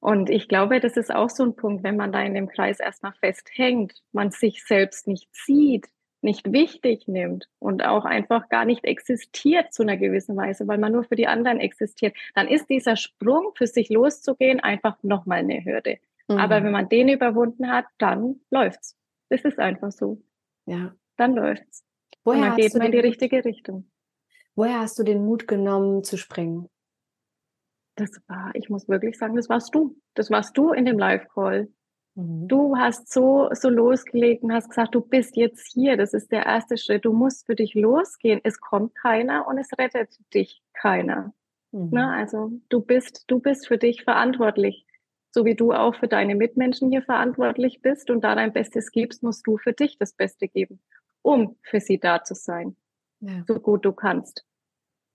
Und 0.00 0.30
ich 0.30 0.48
glaube, 0.48 0.80
das 0.80 0.96
ist 0.96 1.14
auch 1.14 1.30
so 1.30 1.44
ein 1.44 1.54
Punkt, 1.54 1.84
wenn 1.84 1.96
man 1.96 2.10
da 2.10 2.20
in 2.22 2.34
dem 2.34 2.48
Kreis 2.48 2.80
erstmal 2.80 3.12
festhängt, 3.12 4.02
man 4.10 4.32
sich 4.32 4.64
selbst 4.64 5.06
nicht 5.06 5.28
sieht, 5.32 5.86
nicht 6.22 6.52
wichtig 6.52 7.06
nimmt 7.06 7.48
und 7.58 7.84
auch 7.84 8.04
einfach 8.04 8.48
gar 8.48 8.64
nicht 8.64 8.84
existiert 8.84 9.72
zu 9.72 9.82
einer 9.82 9.96
gewissen 9.96 10.36
Weise, 10.36 10.66
weil 10.66 10.78
man 10.78 10.92
nur 10.92 11.04
für 11.04 11.16
die 11.16 11.26
anderen 11.26 11.60
existiert, 11.60 12.16
dann 12.34 12.48
ist 12.48 12.68
dieser 12.68 12.96
Sprung 12.96 13.52
für 13.54 13.66
sich 13.66 13.90
loszugehen 13.90 14.60
einfach 14.60 15.00
nochmal 15.02 15.38
eine 15.38 15.64
Hürde. 15.64 15.98
Mhm. 16.28 16.38
Aber 16.38 16.62
wenn 16.62 16.72
man 16.72 16.88
den 16.88 17.08
überwunden 17.08 17.70
hat, 17.70 17.86
dann 17.98 18.40
läuft's. 18.50 18.96
Das 19.28 19.42
ist 19.42 19.58
einfach 19.58 19.92
so. 19.92 20.22
Ja. 20.66 20.94
Dann 21.16 21.34
läuft's. 21.34 21.84
Woher 22.24 22.40
und 22.40 22.46
dann 22.48 22.56
geht 22.56 22.74
man 22.74 22.86
in 22.86 22.92
die 22.92 22.98
richtige 22.98 23.44
Richtung. 23.44 23.90
Woher 24.54 24.80
hast 24.80 24.98
du 24.98 25.02
den 25.02 25.24
Mut 25.24 25.48
genommen 25.48 26.04
zu 26.04 26.16
springen? 26.16 26.68
Das 27.96 28.10
war, 28.26 28.50
ich 28.54 28.68
muss 28.68 28.88
wirklich 28.88 29.18
sagen, 29.18 29.36
das 29.36 29.48
warst 29.48 29.74
du. 29.74 29.96
Das 30.14 30.30
warst 30.30 30.56
du 30.56 30.72
in 30.72 30.86
dem 30.86 30.98
Live-Call. 30.98 31.68
Mhm. 32.14 32.48
Du 32.48 32.76
hast 32.76 33.12
so, 33.12 33.48
so 33.52 33.68
losgelegt 33.68 34.42
und 34.42 34.52
hast 34.52 34.68
gesagt, 34.68 34.94
du 34.94 35.00
bist 35.00 35.36
jetzt 35.36 35.72
hier. 35.72 35.96
Das 35.96 36.14
ist 36.14 36.30
der 36.32 36.46
erste 36.46 36.76
Schritt. 36.76 37.04
Du 37.04 37.12
musst 37.12 37.46
für 37.46 37.54
dich 37.54 37.74
losgehen. 37.74 38.40
Es 38.44 38.60
kommt 38.60 38.94
keiner 38.94 39.46
und 39.46 39.58
es 39.58 39.70
rettet 39.78 40.10
dich 40.34 40.62
keiner. 40.74 41.32
Mhm. 41.72 41.88
Na, 41.90 42.06
ne, 42.06 42.16
also 42.16 42.52
du 42.68 42.80
bist, 42.80 43.24
du 43.28 43.40
bist 43.40 43.66
für 43.66 43.78
dich 43.78 44.04
verantwortlich. 44.04 44.86
So 45.30 45.46
wie 45.46 45.54
du 45.54 45.72
auch 45.72 45.94
für 45.94 46.08
deine 46.08 46.34
Mitmenschen 46.34 46.90
hier 46.90 47.02
verantwortlich 47.02 47.80
bist 47.80 48.10
und 48.10 48.22
da 48.22 48.34
dein 48.34 48.52
Bestes 48.52 48.90
gibst, 48.90 49.22
musst 49.22 49.46
du 49.46 49.56
für 49.56 49.72
dich 49.72 49.96
das 49.96 50.12
Beste 50.12 50.46
geben, 50.46 50.80
um 51.22 51.56
für 51.62 51.80
sie 51.80 51.98
da 51.98 52.22
zu 52.22 52.34
sein. 52.34 52.76
Ja. 53.22 53.44
So 53.46 53.54
gut 53.60 53.84
du 53.84 53.92
kannst. 53.92 54.44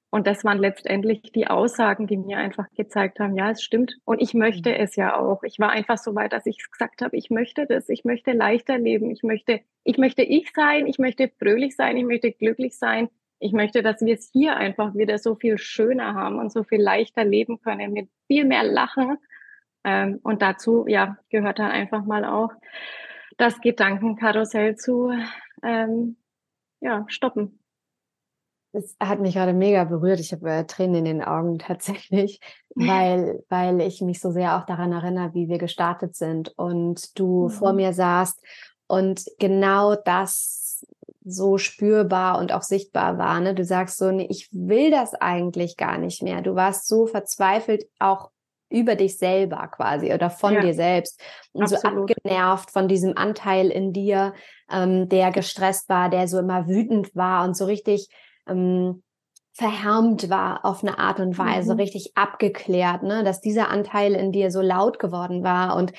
Und 0.10 0.26
das 0.26 0.46
waren 0.46 0.58
letztendlich 0.58 1.22
die 1.34 1.48
Aussagen, 1.48 2.08
die 2.08 2.16
mir 2.16 2.38
einfach 2.38 2.68
gezeigt 2.76 3.20
haben, 3.20 3.36
ja, 3.36 3.52
es 3.52 3.62
stimmt. 3.62 3.98
Und 4.06 4.22
ich 4.22 4.34
möchte 4.34 4.70
mhm. 4.70 4.76
es 4.78 4.96
ja 4.96 5.20
auch. 5.20 5.44
Ich 5.44 5.60
war 5.60 5.72
einfach 5.72 5.98
so 5.98 6.16
weit, 6.16 6.32
dass 6.32 6.46
ich 6.46 6.58
gesagt 6.72 7.02
habe, 7.02 7.18
ich 7.18 7.30
möchte 7.30 7.66
das. 7.66 7.90
Ich 7.90 8.06
möchte 8.06 8.32
leichter 8.32 8.78
leben. 8.78 9.12
Ich 9.12 9.24
möchte, 9.24 9.60
ich 9.84 9.98
möchte 9.98 10.24
ich 10.24 10.52
sein. 10.56 10.88
Ich 10.88 10.98
möchte 10.98 11.30
fröhlich 11.40 11.76
sein. 11.76 11.98
Ich 11.98 12.06
möchte 12.06 12.32
glücklich 12.32 12.78
sein. 12.78 13.10
Ich 13.40 13.52
möchte, 13.52 13.84
dass 13.84 14.02
wir 14.02 14.14
es 14.14 14.30
hier 14.32 14.56
einfach 14.56 14.96
wieder 14.96 15.18
so 15.18 15.36
viel 15.36 15.58
schöner 15.58 16.16
haben 16.16 16.40
und 16.40 16.52
so 16.52 16.64
viel 16.64 16.82
leichter 16.82 17.26
leben 17.26 17.60
können, 17.62 17.92
mit 17.92 18.10
viel 18.28 18.46
mehr 18.46 18.64
Lachen. 18.64 19.18
Ähm, 19.84 20.20
und 20.24 20.42
dazu, 20.42 20.86
ja, 20.88 21.18
gehört 21.30 21.60
dann 21.60 21.70
einfach 21.70 22.06
mal 22.06 22.26
auch 22.26 22.52
das 23.38 23.60
Gedankenkarussell 23.62 24.78
zu, 24.78 25.12
ähm, 25.64 26.16
ja, 26.80 27.06
stoppen. 27.08 27.60
Das 28.74 28.96
hat 29.00 29.20
mich 29.20 29.36
gerade 29.36 29.54
mega 29.54 29.86
berührt. 29.86 30.20
Ich 30.20 30.34
habe 30.34 30.50
äh, 30.50 30.66
Tränen 30.66 30.96
in 30.98 31.06
den 31.06 31.24
Augen 31.24 31.60
tatsächlich, 31.60 32.40
weil, 32.76 33.44
weil 33.50 33.82
ich 33.82 34.02
mich 34.02 34.20
so 34.20 34.32
sehr 34.32 34.58
auch 34.58 34.66
daran 34.66 34.92
erinnere, 34.92 35.34
wie 35.34 35.48
wir 35.48 35.58
gestartet 35.58 36.16
sind 36.16 36.54
und 36.58 37.18
du 37.20 37.46
mhm. 37.46 37.50
vor 37.50 37.74
mir 37.74 37.94
saßt 37.94 38.40
und 38.88 39.26
genau 39.40 39.96
das 39.96 40.86
so 41.30 41.58
spürbar 41.58 42.40
und 42.40 42.54
auch 42.54 42.62
sichtbar 42.62 43.18
war. 43.18 43.40
Ne? 43.42 43.54
Du 43.54 43.66
sagst 43.66 43.98
so, 43.98 44.12
nee, 44.12 44.28
ich 44.30 44.50
will 44.54 44.92
das 44.92 45.14
eigentlich 45.14 45.76
gar 45.76 45.98
nicht 45.98 46.24
mehr. 46.24 46.42
Du 46.42 46.56
warst 46.56 46.88
so 46.88 47.06
verzweifelt 47.06 47.86
auch 48.00 48.32
über 48.70 48.96
dich 48.96 49.18
selber 49.18 49.68
quasi 49.68 50.14
oder 50.14 50.30
von 50.30 50.54
ja, 50.54 50.62
dir 50.62 50.74
selbst 50.74 51.22
und 51.54 51.64
absolut. 51.64 52.10
so 52.10 52.16
abgenervt 52.16 52.72
von 52.72 52.88
diesem 52.88 53.18
Anteil 53.18 53.70
in 53.70 53.94
dir, 53.94 54.34
ähm, 54.72 55.08
der 55.10 55.32
gestresst 55.32 55.88
war, 55.90 56.10
der 56.10 56.28
so 56.28 56.40
immer 56.40 56.68
wütend 56.68 57.16
war 57.16 57.46
und 57.46 57.56
so 57.56 57.66
richtig 57.66 58.10
ähm, 58.50 59.04
verhärmt 59.54 60.30
war 60.30 60.66
auf 60.66 60.84
eine 60.84 61.00
Art 61.00 61.20
und 61.20 61.38
Weise, 61.38 61.74
mhm. 61.74 61.80
richtig 61.80 62.12
abgeklärt, 62.16 63.04
ne, 63.04 63.24
dass 63.24 63.42
dieser 63.42 63.70
Anteil 63.70 64.14
in 64.14 64.32
dir 64.32 64.52
so 64.52 64.62
laut 64.62 65.00
geworden 65.00 65.44
war 65.44 65.76
und 65.76 65.94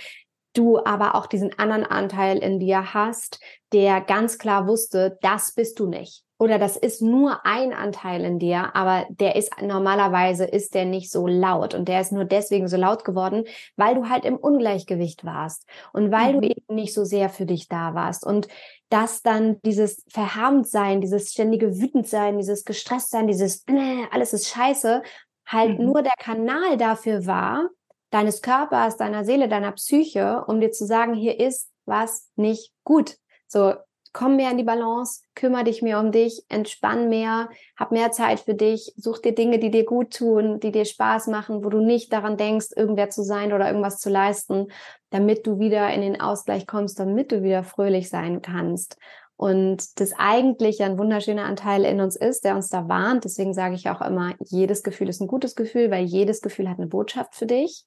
du 0.59 0.79
aber 0.85 1.15
auch 1.15 1.27
diesen 1.27 1.59
anderen 1.59 1.85
Anteil 1.85 2.39
in 2.39 2.59
dir 2.59 2.95
hast, 2.95 3.41
der 3.73 4.01
ganz 4.01 4.39
klar 4.39 4.67
wusste, 4.67 5.19
das 5.23 5.53
bist 5.53 5.79
du 5.79 5.87
nicht. 5.87 6.25
Oder 6.41 6.61
das 6.61 6.77
ist 6.77 7.03
nur 7.03 7.45
ein 7.45 7.73
Anteil 7.73 8.25
in 8.25 8.39
dir, 8.39 8.77
aber 8.77 9.07
der 9.11 9.35
ist 9.35 9.61
normalerweise 9.61 10.45
ist 10.45 10.73
der 10.75 10.85
nicht 10.85 11.11
so 11.11 11.27
laut 11.27 11.75
und 11.75 11.89
der 11.89 12.01
ist 12.01 12.13
nur 12.13 12.25
deswegen 12.25 12.69
so 12.69 12.77
laut 12.77 13.05
geworden, 13.05 13.45
weil 13.77 13.97
du 13.97 14.09
halt 14.09 14.25
im 14.25 14.37
Ungleichgewicht 14.37 15.25
warst 15.25 15.67
und 15.93 16.13
weil 16.13 16.35
mhm. 16.35 16.41
du 16.41 16.49
eben 16.49 16.75
nicht 16.77 16.95
so 16.95 17.05
sehr 17.05 17.29
für 17.29 17.45
dich 17.45 17.67
da 17.67 17.95
warst 17.95 18.25
und 18.25 18.47
dass 18.89 19.23
dann 19.23 19.61
dieses 19.63 20.05
Verharmtsein, 20.09 21.01
dieses 21.01 21.33
ständige 21.33 21.81
Wütendsein, 21.81 22.39
dieses 22.39 22.65
Gestresstsein, 22.65 23.27
dieses 23.27 23.65
alles 24.13 24.33
ist 24.33 24.49
scheiße, 24.49 25.03
halt 25.45 25.81
mhm. 25.81 25.87
nur 25.87 26.03
der 26.03 26.15
Kanal 26.21 26.77
dafür 26.77 27.27
war, 27.27 27.69
deines 28.11 28.43
Körpers, 28.43 28.97
deiner 28.97 29.25
Seele, 29.25 29.49
deiner 29.49 29.73
Psyche, 29.73 30.45
um 30.47 30.61
dir 30.61 30.71
zu 30.73 30.87
sagen, 30.87 31.15
hier 31.15 31.39
ist 31.41 31.71
was 31.85 32.31
nicht 32.37 32.73
gut. 32.85 33.17
So, 33.47 33.75
komm 34.13 34.37
mehr 34.37 34.51
in 34.51 34.59
die 34.59 34.65
Balance, 34.65 35.23
kümmere 35.35 35.65
dich 35.65 35.83
mehr 35.83 36.01
um 36.01 36.13
dich, 36.13 36.43
entspann 36.49 37.09
mehr, 37.09 37.49
hab 37.77 37.93
mehr 37.93 38.11
Zeit 38.13 38.41
für 38.41 38.55
dich, 38.55 38.93
such 38.97 39.21
dir 39.21 39.35
Dinge, 39.35 39.59
die 39.59 39.71
dir 39.71 39.85
gut 39.85 40.15
tun, 40.15 40.61
die 40.61 40.73
dir 40.73 40.85
Spaß 40.85 41.29
machen, 41.29 41.65
wo 41.65 41.69
du 41.69 41.81
nicht 41.81 42.13
daran 42.13 42.37
denkst, 42.37 42.69
irgendwer 42.75 43.11
zu 43.11 43.23
sein 43.23 43.53
oder 43.53 43.67
irgendwas 43.69 43.99
zu 43.99 44.11
leisten, 44.11 44.69
damit 45.11 45.47
du 45.47 45.59
wieder 45.59 45.91
in 45.93 46.01
den 46.01 46.21
Ausgleich 46.21 46.67
kommst, 46.67 46.99
damit 46.99 47.33
du 47.33 47.43
wieder 47.43 47.65
fröhlich 47.65 48.09
sein 48.09 48.43
kannst. 48.43 48.99
Und 49.39 50.01
das 50.01 50.15
eigentlich 50.19 50.83
ein 50.83 50.99
wunderschöner 50.99 51.45
Anteil 51.45 51.85
in 51.85 52.01
uns 52.01 52.17
ist, 52.17 52.45
der 52.45 52.57
uns 52.57 52.71
da 52.71 52.89
warnt. 52.89 53.23
Deswegen 53.23 53.55
sage 53.55 53.77
ich 53.77 53.89
auch 53.89 54.01
immer, 54.01 54.35
jedes 54.41 54.83
Gefühl 54.83 55.09
ist 55.09 55.21
ein 55.21 55.29
gutes 55.29 55.55
Gefühl, 55.55 55.93
weil 55.93 56.05
jedes 56.05 56.41
Gefühl 56.41 56.69
hat 56.69 56.79
eine 56.79 56.89
Botschaft 56.89 57.37
für 57.37 57.47
dich. 57.47 57.85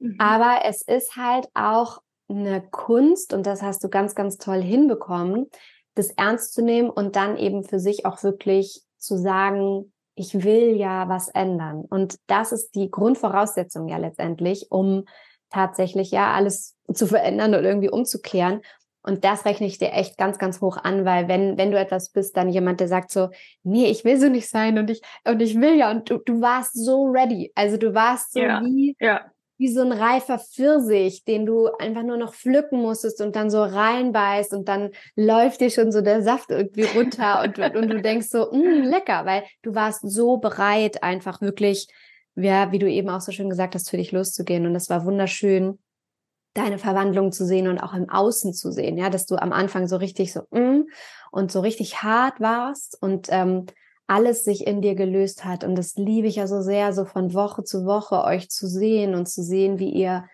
Mhm. 0.00 0.16
Aber 0.18 0.62
es 0.64 0.82
ist 0.82 1.16
halt 1.16 1.46
auch 1.54 2.02
eine 2.28 2.62
Kunst, 2.72 3.32
und 3.32 3.46
das 3.46 3.62
hast 3.62 3.84
du 3.84 3.90
ganz, 3.90 4.16
ganz 4.16 4.38
toll 4.38 4.60
hinbekommen, 4.60 5.46
das 5.94 6.10
ernst 6.10 6.52
zu 6.52 6.62
nehmen 6.62 6.90
und 6.90 7.14
dann 7.14 7.36
eben 7.36 7.62
für 7.62 7.78
sich 7.78 8.04
auch 8.04 8.20
wirklich 8.24 8.82
zu 8.98 9.16
sagen, 9.16 9.92
ich 10.16 10.42
will 10.42 10.74
ja 10.74 11.08
was 11.08 11.28
ändern. 11.28 11.84
Und 11.88 12.16
das 12.26 12.50
ist 12.50 12.74
die 12.74 12.90
Grundvoraussetzung 12.90 13.86
ja 13.86 13.98
letztendlich, 13.98 14.66
um 14.70 15.04
tatsächlich 15.48 16.10
ja 16.10 16.32
alles 16.32 16.74
zu 16.92 17.06
verändern 17.06 17.54
und 17.54 17.62
irgendwie 17.62 17.90
umzukehren. 17.90 18.62
Und 19.02 19.24
das 19.24 19.44
rechne 19.44 19.66
ich 19.66 19.78
dir 19.78 19.92
echt 19.92 20.16
ganz, 20.16 20.38
ganz 20.38 20.60
hoch 20.60 20.76
an, 20.76 21.04
weil 21.04 21.28
wenn, 21.28 21.58
wenn 21.58 21.72
du 21.72 21.78
etwas 21.78 22.10
bist, 22.10 22.36
dann 22.36 22.48
jemand, 22.48 22.80
der 22.80 22.88
sagt 22.88 23.10
so, 23.10 23.30
nee, 23.64 23.86
ich 23.86 24.04
will 24.04 24.18
so 24.18 24.28
nicht 24.28 24.48
sein 24.48 24.78
und 24.78 24.90
ich, 24.90 25.02
und 25.24 25.42
ich 25.42 25.60
will 25.60 25.76
ja, 25.76 25.90
und 25.90 26.08
du, 26.08 26.18
du 26.18 26.40
warst 26.40 26.72
so 26.74 27.06
ready. 27.06 27.50
Also 27.54 27.76
du 27.76 27.94
warst 27.94 28.32
so 28.32 28.40
ja, 28.40 28.62
wie, 28.62 28.96
ja. 29.00 29.22
wie 29.58 29.68
so 29.68 29.80
ein 29.82 29.90
reifer 29.90 30.38
Pfirsich, 30.38 31.24
den 31.24 31.46
du 31.46 31.66
einfach 31.80 32.04
nur 32.04 32.16
noch 32.16 32.34
pflücken 32.34 32.80
musstest 32.80 33.20
und 33.20 33.34
dann 33.34 33.50
so 33.50 33.62
reinbeißt 33.62 34.52
und 34.54 34.68
dann 34.68 34.90
läuft 35.16 35.60
dir 35.60 35.70
schon 35.70 35.90
so 35.90 36.00
der 36.00 36.22
Saft 36.22 36.50
irgendwie 36.50 36.84
runter 36.84 37.42
und, 37.44 37.58
und 37.58 37.88
du 37.88 38.00
denkst 38.00 38.28
so, 38.28 38.52
mh, 38.52 38.88
lecker, 38.88 39.26
weil 39.26 39.42
du 39.62 39.74
warst 39.74 40.08
so 40.08 40.36
bereit, 40.36 41.02
einfach 41.02 41.40
wirklich, 41.40 41.88
ja, 42.36 42.70
wie 42.70 42.78
du 42.78 42.88
eben 42.88 43.08
auch 43.08 43.20
so 43.20 43.32
schön 43.32 43.50
gesagt 43.50 43.74
hast, 43.74 43.90
für 43.90 43.96
dich 43.96 44.12
loszugehen. 44.12 44.64
Und 44.64 44.74
das 44.74 44.88
war 44.88 45.04
wunderschön 45.04 45.80
deine 46.54 46.78
Verwandlung 46.78 47.32
zu 47.32 47.46
sehen 47.46 47.68
und 47.68 47.78
auch 47.78 47.94
im 47.94 48.08
Außen 48.10 48.52
zu 48.52 48.70
sehen, 48.72 48.98
ja, 48.98 49.10
dass 49.10 49.26
du 49.26 49.36
am 49.36 49.52
Anfang 49.52 49.86
so 49.86 49.96
richtig 49.96 50.32
so 50.32 50.42
mm, 50.50 50.82
und 51.30 51.50
so 51.50 51.60
richtig 51.60 52.02
hart 52.02 52.40
warst 52.40 53.00
und 53.00 53.28
ähm, 53.30 53.66
alles 54.06 54.44
sich 54.44 54.66
in 54.66 54.82
dir 54.82 54.94
gelöst 54.94 55.44
hat. 55.44 55.64
Und 55.64 55.76
das 55.76 55.94
liebe 55.96 56.26
ich 56.26 56.36
ja 56.36 56.46
so 56.46 56.60
sehr, 56.60 56.92
so 56.92 57.04
von 57.04 57.32
Woche 57.32 57.64
zu 57.64 57.86
Woche 57.86 58.22
euch 58.24 58.50
zu 58.50 58.66
sehen 58.66 59.14
und 59.14 59.26
zu 59.26 59.42
sehen, 59.42 59.78
wie 59.78 59.90
ihr, 59.90 60.26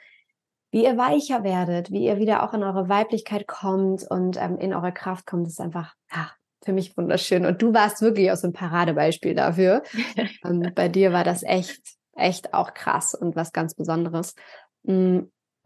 wie 0.73 0.85
ihr 0.85 0.97
weicher 0.97 1.45
werdet, 1.45 1.93
wie 1.93 2.05
ihr 2.05 2.19
wieder 2.19 2.43
auch 2.43 2.55
in 2.55 2.65
eure 2.65 2.89
Weiblichkeit 2.89 3.47
kommt 3.47 4.05
und 4.11 4.37
ähm, 4.37 4.59
in 4.59 4.75
eure 4.75 4.93
Kraft 4.93 5.27
kommt. 5.27 5.47
Das 5.47 5.53
ist 5.53 5.61
einfach, 5.61 5.95
ja, 6.13 6.31
für 6.65 6.73
mich 6.73 6.97
wunderschön. 6.97 7.47
Und 7.47 7.63
du 7.63 7.73
warst 7.73 8.03
wirklich 8.03 8.33
auch 8.33 8.37
so 8.37 8.49
ein 8.49 8.53
Paradebeispiel 8.53 9.35
dafür. 9.35 9.83
und 10.43 10.75
bei 10.75 10.89
dir 10.89 11.13
war 11.13 11.25
das 11.25 11.43
echt, 11.45 11.81
echt 12.17 12.55
auch 12.55 12.75
krass 12.75 13.15
und 13.15 13.37
was 13.37 13.53
ganz 13.53 13.75
Besonderes. 13.75 14.35
Mm, 14.83 15.21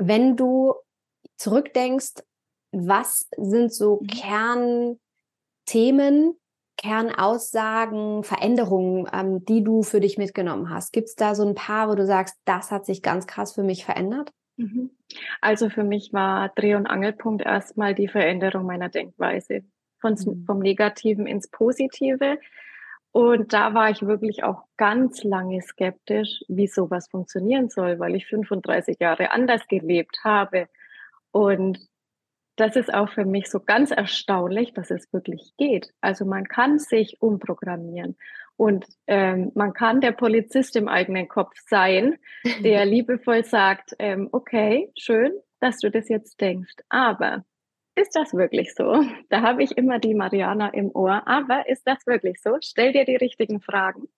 wenn 0.09 0.37
du 0.37 0.75
zurückdenkst, 1.37 2.23
was 2.73 3.29
sind 3.37 3.73
so 3.73 4.01
mhm. 4.01 4.07
Kernthemen, 5.67 6.37
Kernaussagen, 6.77 8.25
Veränderungen, 8.25 9.09
ähm, 9.12 9.45
die 9.45 9.62
du 9.62 9.83
für 9.83 10.01
dich 10.01 10.19
mitgenommen 10.19 10.71
hast? 10.71 10.93
Gibt 10.93 11.09
es 11.09 11.15
da 11.15 11.35
so 11.35 11.47
ein 11.47 11.55
paar, 11.55 11.88
wo 11.88 11.95
du 11.95 12.07
sagst, 12.07 12.37
das 12.45 12.71
hat 12.71 12.87
sich 12.87 13.03
ganz 13.03 13.27
krass 13.27 13.53
für 13.53 13.62
mich 13.62 13.85
verändert? 13.85 14.33
Mhm. 14.57 14.91
Also 15.41 15.69
für 15.69 15.85
mich 15.85 16.12
war 16.12 16.49
Dreh- 16.51 16.75
und 16.75 16.87
Angelpunkt 16.87 17.45
erstmal 17.45 17.95
die 17.95 18.09
Veränderung 18.09 18.67
meiner 18.67 18.88
Denkweise 18.88 19.62
von, 20.01 20.15
mhm. 20.15 20.45
vom 20.45 20.59
Negativen 20.59 21.27
ins 21.27 21.49
Positive. 21.49 22.38
Und 23.12 23.53
da 23.53 23.75
war 23.75 23.90
ich 23.90 24.03
wirklich 24.03 24.42
auch 24.42 24.64
ganz 24.79 25.22
lange 25.22 25.61
skeptisch, 25.61 26.40
wie 26.48 26.66
sowas 26.66 27.09
funktionieren 27.09 27.68
soll, 27.68 27.98
weil 27.98 28.14
ich 28.14 28.27
35 28.27 28.96
Jahre 29.01 29.31
anders 29.31 29.68
gelebt 29.68 30.20
habe. 30.25 30.68
Und 31.31 31.79
das 32.57 32.77
ist 32.77 32.92
auch 32.92 33.11
für 33.11 33.25
mich 33.25 33.51
so 33.51 33.61
ganz 33.61 33.90
erstaunlich, 33.90 34.72
dass 34.72 34.90
es 34.90 35.12
wirklich 35.12 35.53
geht. 35.59 35.92
Also 36.01 36.25
man 36.25 36.48
kann 36.48 36.79
sich 36.79 37.20
umprogrammieren 37.20 38.16
und 38.57 38.87
ähm, 39.07 39.51
man 39.55 39.72
kann 39.72 40.01
der 40.01 40.12
Polizist 40.12 40.77
im 40.77 40.88
eigenen 40.88 41.29
Kopf 41.29 41.55
sein, 41.68 42.16
der 42.61 42.85
liebevoll 42.87 43.44
sagt, 43.44 43.94
ähm, 43.98 44.29
okay, 44.33 44.90
schön, 44.96 45.33
dass 45.61 45.79
du 45.79 45.90
das 45.90 46.09
jetzt 46.09 46.40
denkst, 46.40 46.77
aber 46.88 47.44
ist 47.94 48.14
das 48.16 48.33
wirklich 48.35 48.74
so? 48.74 49.02
Da 49.28 49.42
habe 49.42 49.62
ich 49.62 49.76
immer 49.76 49.98
die 49.98 50.14
Mariana 50.14 50.68
im 50.68 50.90
Ohr. 50.94 51.26
Aber 51.26 51.68
ist 51.68 51.87
das 51.87 52.07
wirklich 52.07 52.40
so? 52.40 52.57
Stell 52.61 52.92
dir 52.92 53.05
die 53.05 53.16
richtigen 53.16 53.61
Fragen. 53.61 54.09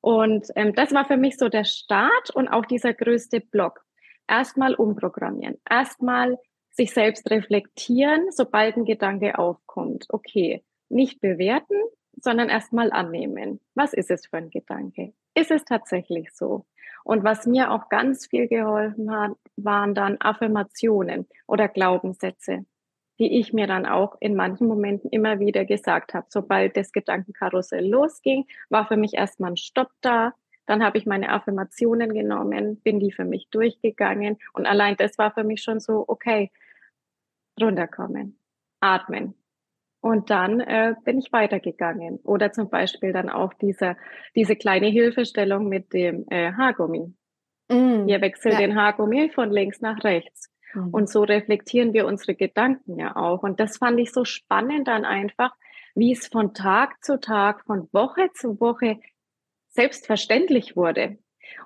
Und 0.00 0.48
ähm, 0.56 0.74
das 0.74 0.92
war 0.92 1.04
für 1.04 1.16
mich 1.16 1.36
so 1.36 1.48
der 1.48 1.64
Start 1.64 2.30
und 2.34 2.48
auch 2.48 2.64
dieser 2.64 2.94
größte 2.94 3.40
Block. 3.40 3.84
Erstmal 4.26 4.74
umprogrammieren. 4.74 5.58
Erstmal 5.68 6.38
sich 6.70 6.92
selbst 6.92 7.30
reflektieren, 7.30 8.30
sobald 8.30 8.76
ein 8.76 8.84
Gedanke 8.84 9.38
aufkommt. 9.38 10.06
Okay, 10.08 10.64
nicht 10.88 11.20
bewerten, 11.20 11.76
sondern 12.12 12.48
erstmal 12.48 12.90
annehmen. 12.92 13.60
Was 13.74 13.92
ist 13.92 14.10
es 14.10 14.26
für 14.26 14.38
ein 14.38 14.50
Gedanke? 14.50 15.12
Ist 15.34 15.50
es 15.50 15.64
tatsächlich 15.64 16.30
so? 16.32 16.64
Und 17.04 17.24
was 17.24 17.46
mir 17.46 17.70
auch 17.70 17.88
ganz 17.88 18.26
viel 18.26 18.46
geholfen 18.48 19.10
hat, 19.10 19.32
waren 19.56 19.94
dann 19.94 20.16
Affirmationen 20.20 21.26
oder 21.46 21.68
Glaubenssätze 21.68 22.66
die 23.20 23.38
ich 23.38 23.52
mir 23.52 23.66
dann 23.66 23.86
auch 23.86 24.16
in 24.18 24.34
manchen 24.34 24.66
Momenten 24.66 25.10
immer 25.10 25.38
wieder 25.38 25.66
gesagt 25.66 26.14
habe. 26.14 26.26
Sobald 26.30 26.76
das 26.76 26.90
Gedankenkarussell 26.90 27.86
losging, 27.86 28.46
war 28.70 28.88
für 28.88 28.96
mich 28.96 29.14
erstmal 29.14 29.52
ein 29.52 29.56
Stopp 29.58 29.90
da. 30.00 30.32
Dann 30.66 30.82
habe 30.82 30.98
ich 30.98 31.04
meine 31.04 31.28
Affirmationen 31.28 32.14
genommen, 32.14 32.80
bin 32.80 32.98
die 32.98 33.12
für 33.12 33.24
mich 33.24 33.48
durchgegangen 33.50 34.38
und 34.54 34.66
allein 34.66 34.96
das 34.96 35.18
war 35.18 35.32
für 35.32 35.44
mich 35.44 35.62
schon 35.62 35.80
so, 35.80 36.04
okay, 36.08 36.50
runterkommen, 37.60 38.38
atmen. 38.80 39.34
Und 40.00 40.30
dann 40.30 40.60
äh, 40.60 40.94
bin 41.04 41.18
ich 41.18 41.30
weitergegangen. 41.30 42.20
Oder 42.22 42.52
zum 42.52 42.70
Beispiel 42.70 43.12
dann 43.12 43.28
auch 43.28 43.52
diese, 43.52 43.96
diese 44.34 44.56
kleine 44.56 44.86
Hilfestellung 44.86 45.68
mit 45.68 45.92
dem 45.92 46.24
äh, 46.30 46.52
Haargummi. 46.52 47.12
Mm, 47.68 48.06
Wir 48.06 48.22
wechseln 48.22 48.52
ja. 48.52 48.58
den 48.60 48.76
Haargummi 48.76 49.28
von 49.28 49.50
links 49.50 49.82
nach 49.82 50.02
rechts. 50.02 50.50
Mhm. 50.74 50.88
Und 50.90 51.08
so 51.10 51.22
reflektieren 51.22 51.92
wir 51.92 52.06
unsere 52.06 52.34
Gedanken 52.34 52.98
ja 52.98 53.16
auch. 53.16 53.42
Und 53.42 53.60
das 53.60 53.78
fand 53.78 53.98
ich 54.00 54.12
so 54.12 54.24
spannend 54.24 54.88
dann 54.88 55.04
einfach, 55.04 55.54
wie 55.94 56.12
es 56.12 56.28
von 56.28 56.54
Tag 56.54 57.02
zu 57.04 57.20
Tag, 57.20 57.64
von 57.64 57.88
Woche 57.92 58.30
zu 58.34 58.60
Woche 58.60 59.00
selbstverständlich 59.68 60.76
wurde. 60.76 61.18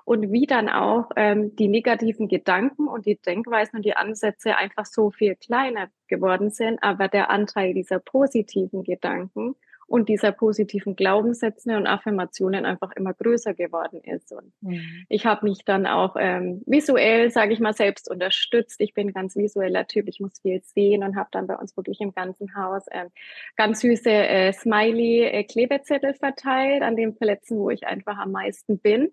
Und 0.03 0.31
wie 0.31 0.47
dann 0.47 0.67
auch 0.67 1.11
ähm, 1.15 1.55
die 1.55 1.67
negativen 1.67 2.27
Gedanken 2.27 2.87
und 2.87 3.05
die 3.05 3.19
Denkweisen 3.21 3.77
und 3.77 3.85
die 3.85 3.95
Ansätze 3.95 4.57
einfach 4.57 4.85
so 4.85 5.11
viel 5.11 5.35
kleiner 5.35 5.89
geworden 6.07 6.49
sind, 6.49 6.81
aber 6.81 7.07
der 7.07 7.29
Anteil 7.29 7.73
dieser 7.73 7.99
positiven 7.99 8.83
Gedanken 8.83 9.55
und 9.87 10.09
dieser 10.09 10.31
positiven 10.31 10.95
Glaubenssätze 10.95 11.77
und 11.77 11.87
Affirmationen 11.87 12.65
einfach 12.65 12.91
immer 12.95 13.13
größer 13.13 13.53
geworden 13.53 14.01
ist. 14.01 14.31
Und 14.31 14.51
mhm. 14.61 15.05
ich 15.09 15.25
habe 15.25 15.45
mich 15.45 15.63
dann 15.63 15.85
auch 15.85 16.15
ähm, 16.19 16.63
visuell, 16.65 17.29
sage 17.29 17.53
ich 17.53 17.59
mal, 17.59 17.73
selbst 17.73 18.09
unterstützt. 18.09 18.81
Ich 18.81 18.93
bin 18.93 19.13
ganz 19.13 19.35
visueller 19.35 19.87
Typ, 19.87 20.07
ich 20.07 20.19
muss 20.19 20.39
viel 20.41 20.61
sehen 20.63 21.03
und 21.03 21.15
habe 21.15 21.29
dann 21.31 21.47
bei 21.47 21.55
uns 21.55 21.77
wirklich 21.77 22.01
im 22.01 22.13
ganzen 22.13 22.55
Haus 22.55 22.85
ähm, 22.91 23.09
ganz 23.55 23.81
süße 23.81 24.09
äh, 24.09 24.53
Smiley-Klebezettel 24.53 26.11
äh, 26.11 26.13
verteilt 26.15 26.81
an 26.81 26.95
den 26.95 27.15
Plätzen, 27.15 27.59
wo 27.59 27.69
ich 27.69 27.85
einfach 27.85 28.17
am 28.17 28.31
meisten 28.31 28.79
bin. 28.79 29.11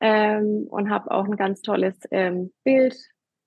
Ähm, 0.00 0.66
und 0.68 0.90
habe 0.90 1.12
auch 1.12 1.26
ein 1.26 1.36
ganz 1.36 1.62
tolles 1.62 1.96
ähm, 2.10 2.52
Bild 2.64 2.96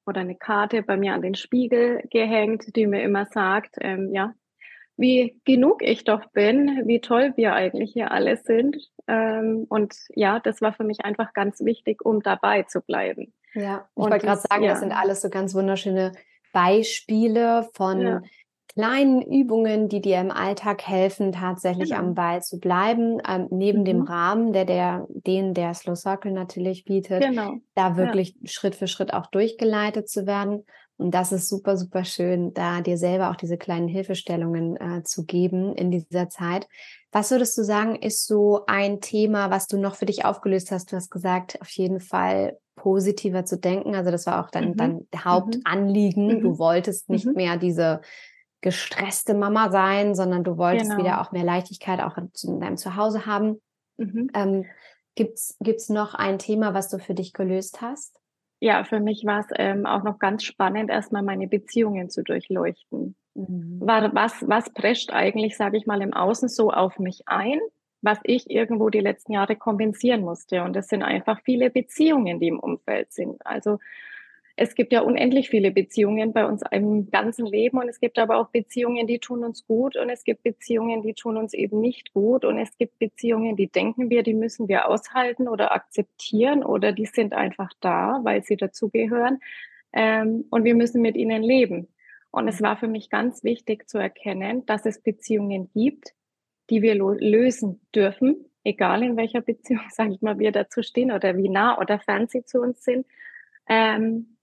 oder 0.06 0.22
eine 0.22 0.36
Karte 0.36 0.84
bei 0.84 0.96
mir 0.96 1.14
an 1.14 1.22
den 1.22 1.36
Spiegel 1.36 2.02
gehängt, 2.12 2.76
die 2.78 2.88
mir 2.88 3.04
immer 3.04 3.26
sagt, 3.26 3.76
ähm, 3.82 4.14
ja, 4.14 4.34
wie 4.98 5.40
genug 5.46 5.82
ich 5.82 6.04
doch 6.04 6.26
bin, 6.32 6.84
wie 6.86 7.02
toll 7.02 7.34
wir 7.36 7.54
eigentlich 7.54 7.92
hier 7.94 8.12
alle 8.12 8.38
sind. 8.38 8.78
Ähm, 9.08 9.66
und 9.70 9.96
ja, 10.16 10.40
das 10.40 10.62
war 10.62 10.74
für 10.74 10.84
mich 10.84 11.04
einfach 11.04 11.34
ganz 11.34 11.62
wichtig, 11.62 12.04
um 12.06 12.22
dabei 12.22 12.64
zu 12.64 12.82
bleiben. 12.82 13.34
Ja, 13.54 13.88
ich 13.96 14.02
wollte 14.02 14.20
gerade 14.20 14.42
sagen, 14.42 14.64
ja. 14.64 14.72
das 14.72 14.80
sind 14.80 14.92
alles 14.92 15.22
so 15.22 15.30
ganz 15.30 15.54
wunderschöne 15.54 16.12
Beispiele 16.52 17.68
von 17.74 18.02
ja. 18.02 18.22
kleinen 18.74 19.22
Übungen, 19.22 19.90
die 19.90 20.02
dir 20.02 20.20
im 20.20 20.32
Alltag 20.32 20.88
helfen, 20.88 21.32
tatsächlich 21.34 21.90
genau. 21.90 22.02
am 22.02 22.16
Ball 22.16 22.42
zu 22.42 22.60
bleiben, 22.60 23.22
ähm, 23.28 23.48
neben 23.52 23.82
mhm. 23.82 23.86
dem 23.86 24.02
Rahmen, 24.04 24.54
der, 24.54 24.66
der, 24.66 25.08
den 25.10 25.54
der 25.54 25.74
Slow 25.74 25.96
Circle 25.96 26.32
natürlich 26.32 26.86
bietet, 26.86 27.22
genau. 27.22 27.56
da 27.76 27.98
wirklich 27.98 28.36
ja. 28.40 28.48
Schritt 28.50 28.76
für 28.76 28.88
Schritt 28.88 29.14
auch 29.14 29.28
durchgeleitet 29.28 30.10
zu 30.10 30.26
werden. 30.26 30.66
Und 30.98 31.12
das 31.12 31.32
ist 31.32 31.50
super, 31.50 31.76
super 31.76 32.06
schön, 32.06 32.54
da 32.54 32.82
dir 32.82 32.98
selber 32.98 33.30
auch 33.30 33.36
diese 33.36 33.58
kleinen 33.58 33.88
Hilfestellungen 33.88 34.78
äh, 34.78 35.04
zu 35.04 35.26
geben 35.26 35.76
in 35.76 35.92
dieser 35.92 36.30
Zeit. 36.30 36.68
Was 37.12 37.32
würdest 37.32 37.58
du 37.58 37.64
sagen, 37.64 37.96
ist 37.96 38.26
so 38.26 38.66
ein 38.68 39.02
Thema, 39.02 39.50
was 39.50 39.68
du 39.68 39.78
noch 39.78 39.96
für 39.96 40.06
dich 40.06 40.24
aufgelöst 40.24 40.72
hast? 40.72 40.92
Du 40.92 40.96
hast 40.96 41.10
gesagt, 41.10 41.60
auf 41.62 41.70
jeden 41.70 42.00
Fall 42.00 42.58
positiver 42.76 43.46
zu 43.46 43.58
denken. 43.58 43.96
Also 43.96 44.12
das 44.12 44.26
war 44.26 44.44
auch 44.44 44.50
dein, 44.50 44.70
mhm. 44.70 44.78
dein 44.78 44.92
mhm. 44.94 45.08
Hauptanliegen. 45.18 46.28
Mhm. 46.28 46.42
Du 46.42 46.58
wolltest 46.58 47.10
nicht 47.10 47.26
mhm. 47.26 47.34
mehr 47.34 47.58
diese 47.58 48.02
gestresste 48.62 49.34
Mama 49.34 49.72
sein, 49.72 50.16
sondern 50.16 50.44
du 50.44 50.58
wolltest 50.58 50.92
genau. 50.92 51.04
wieder 51.04 51.22
auch 51.22 51.32
mehr 51.32 51.44
Leichtigkeit 51.44 52.00
auch 52.02 52.18
in 52.18 52.60
deinem 52.60 52.78
Zuhause 52.78 53.26
haben. 53.26 53.62
Mhm. 53.98 54.30
Ähm, 54.34 54.66
gibt's 55.16 55.56
gibt's 55.60 55.90
noch 55.90 56.14
ein 56.14 56.40
Thema, 56.40 56.74
was 56.74 56.90
du 56.90 57.00
für 57.00 57.14
dich 57.14 57.34
gelöst 57.34 57.82
hast? 57.82 58.20
Ja, 58.60 58.84
für 58.84 59.00
mich 59.00 59.26
war 59.26 59.40
es 59.40 59.48
ähm, 59.58 59.86
auch 59.86 60.04
noch 60.04 60.20
ganz 60.20 60.44
spannend, 60.44 60.90
erstmal 60.90 61.24
meine 61.24 61.48
Beziehungen 61.48 62.10
zu 62.10 62.24
durchleuchten. 62.24 63.16
Mhm. 63.34 63.80
Was, 63.82 64.48
was 64.48 64.70
prescht 64.74 65.12
eigentlich, 65.12 65.58
sage 65.58 65.78
ich 65.78 65.86
mal, 65.86 66.02
im 66.02 66.14
Außen 66.14 66.50
so 66.50 66.72
auf 66.72 66.98
mich 67.00 67.24
ein, 67.28 67.60
was 68.02 68.20
ich 68.24 68.50
irgendwo 68.50 68.90
die 68.90 69.02
letzten 69.02 69.34
Jahre 69.34 69.56
kompensieren 69.56 70.22
musste? 70.22 70.64
Und 70.64 70.76
das 70.76 70.88
sind 70.88 71.04
einfach 71.04 71.42
viele 71.44 71.70
Beziehungen, 71.70 72.40
die 72.40 72.48
im 72.48 72.60
Umfeld 72.60 73.12
sind. 73.12 73.46
Also 73.46 73.80
es 74.58 74.76
gibt 74.76 74.94
ja 74.94 75.02
unendlich 75.02 75.50
viele 75.50 75.72
Beziehungen 75.72 76.32
bei 76.32 76.46
uns 76.46 76.62
im 76.72 77.12
ganzen 77.12 77.46
Leben 77.46 77.78
und 77.78 77.90
es 77.90 78.00
gibt 78.00 78.18
aber 78.18 78.38
auch 78.38 78.50
Beziehungen, 78.50 79.06
die 79.06 79.20
tun 79.20 79.44
uns 79.44 79.68
gut 79.68 79.98
und 79.98 80.10
es 80.10 80.24
gibt 80.24 80.44
Beziehungen, 80.44 81.02
die 81.02 81.14
tun 81.14 81.36
uns 81.36 81.54
eben 81.54 81.82
nicht 81.82 82.14
gut 82.14 82.46
und 82.46 82.58
es 82.58 82.78
gibt 82.78 82.98
Beziehungen, 82.98 83.58
die 83.58 83.68
denken 83.68 84.10
wir, 84.10 84.24
die 84.24 84.34
müssen 84.34 84.70
wir 84.70 84.88
aushalten 84.88 85.50
oder 85.50 85.74
akzeptieren 85.74 86.64
oder 86.64 86.94
die 86.94 87.06
sind 87.06 87.34
einfach 87.34 87.72
da, 87.82 88.22
weil 88.24 88.44
sie 88.44 88.56
dazugehören 88.56 89.40
ähm, 89.92 90.46
und 90.50 90.64
wir 90.64 90.76
müssen 90.76 91.02
mit 91.02 91.18
ihnen 91.18 91.44
leben. 91.44 91.90
Und 92.32 92.48
es 92.48 92.62
war 92.62 92.78
für 92.78 92.88
mich 92.88 93.10
ganz 93.10 93.44
wichtig 93.44 93.90
zu 93.90 93.98
erkennen, 93.98 94.66
dass 94.66 94.86
es 94.86 95.02
Beziehungen 95.02 95.70
gibt, 95.74 96.14
die 96.70 96.82
wir 96.82 96.96
lösen 96.96 97.82
dürfen, 97.94 98.46
egal 98.64 99.04
in 99.04 99.18
welcher 99.18 99.42
Beziehung, 99.42 99.84
sage 99.90 100.14
ich 100.14 100.22
mal, 100.22 100.40
wir 100.40 100.54
dazu 100.54 100.82
stehen 100.82 101.12
oder 101.12 101.36
wie 101.36 101.50
nah 101.50 101.78
oder 101.78 102.00
fern 102.00 102.28
sie 102.30 102.46
zu 102.46 102.62
uns 102.62 102.84
sind. 102.84 103.06
Ähm, 103.68 104.35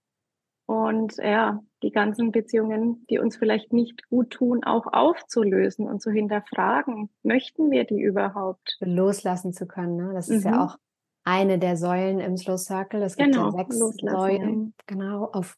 und 0.72 1.16
ja, 1.18 1.60
die 1.82 1.90
ganzen 1.90 2.32
Beziehungen, 2.32 3.04
die 3.10 3.18
uns 3.18 3.36
vielleicht 3.36 3.72
nicht 3.72 4.08
gut 4.08 4.30
tun, 4.30 4.64
auch 4.64 4.86
aufzulösen 4.90 5.86
und 5.86 6.00
zu 6.00 6.10
hinterfragen. 6.10 7.10
Möchten 7.22 7.70
wir 7.70 7.84
die 7.84 8.00
überhaupt? 8.00 8.78
Loslassen 8.80 9.52
zu 9.52 9.66
können. 9.66 9.96
Ne? 9.96 10.12
Das 10.14 10.28
mhm. 10.28 10.36
ist 10.36 10.44
ja 10.44 10.52
mhm. 10.52 10.58
auch 10.58 10.78
eine 11.24 11.58
der 11.58 11.76
Säulen 11.76 12.20
im 12.20 12.36
Slow 12.38 12.56
Circle. 12.56 13.02
Es 13.02 13.16
gibt 13.16 13.32
genau, 13.32 13.50
ja 13.50 13.58
sechs 13.58 13.78
Säulen, 13.78 14.74
genau, 14.86 15.26
auf, 15.26 15.56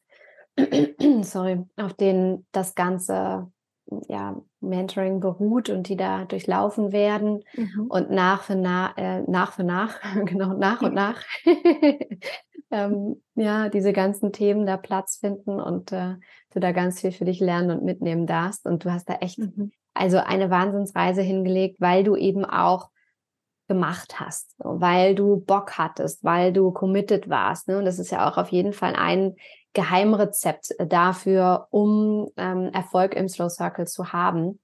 sorry, 1.23 1.65
auf 1.77 1.95
denen 1.95 2.47
das 2.51 2.75
ganze 2.75 3.51
ja, 4.09 4.41
Mentoring 4.61 5.21
beruht 5.21 5.71
und 5.71 5.89
die 5.89 5.97
da 5.97 6.25
durchlaufen 6.25 6.93
werden 6.93 7.45
mhm. 7.55 7.87
und 7.89 8.11
nach 8.11 8.43
für 8.43 8.57
nach, 8.57 8.97
äh, 8.97 9.23
nach 9.23 9.53
für 9.53 9.65
nach, 9.65 10.01
genau, 10.25 10.55
nach 10.55 10.83
und 10.83 10.95
nach, 10.95 11.23
ähm, 12.71 13.23
ja, 13.35 13.69
diese 13.69 13.93
ganzen 13.93 14.33
Themen 14.33 14.67
da 14.67 14.77
Platz 14.77 15.19
finden 15.19 15.61
und 15.61 15.93
äh, 15.93 16.17
du 16.53 16.61
da 16.61 16.73
ganz 16.73 17.01
viel 17.01 17.13
für 17.13 17.25
dich 17.25 17.41
lernen 17.41 17.79
und 17.79 17.85
mitnehmen 17.85 18.27
darfst. 18.27 18.67
Und 18.67 18.85
du 18.85 18.93
hast 18.93 19.09
da 19.09 19.15
echt 19.15 19.39
mhm. 19.39 19.73
also 19.95 20.19
eine 20.19 20.51
Wahnsinnsreise 20.51 21.23
hingelegt, 21.23 21.81
weil 21.81 22.05
du 22.05 22.17
eben 22.17 22.45
auch 22.45 22.91
gemacht 23.69 24.21
hast, 24.21 24.55
weil 24.59 25.15
du 25.15 25.37
Bock 25.41 25.79
hattest, 25.79 26.23
weil 26.23 26.53
du 26.53 26.71
committed 26.71 27.29
warst. 27.29 27.69
Ne? 27.69 27.79
Und 27.79 27.85
das 27.85 27.99
ist 27.99 28.11
ja 28.11 28.29
auch 28.29 28.37
auf 28.37 28.51
jeden 28.51 28.73
Fall 28.73 28.95
ein 28.95 29.37
Geheimrezept 29.73 30.75
dafür, 30.79 31.67
um 31.71 32.29
ähm, 32.37 32.71
Erfolg 32.73 33.15
im 33.15 33.29
Slow 33.29 33.49
Circle 33.49 33.87
zu 33.87 34.13
haben. 34.13 34.61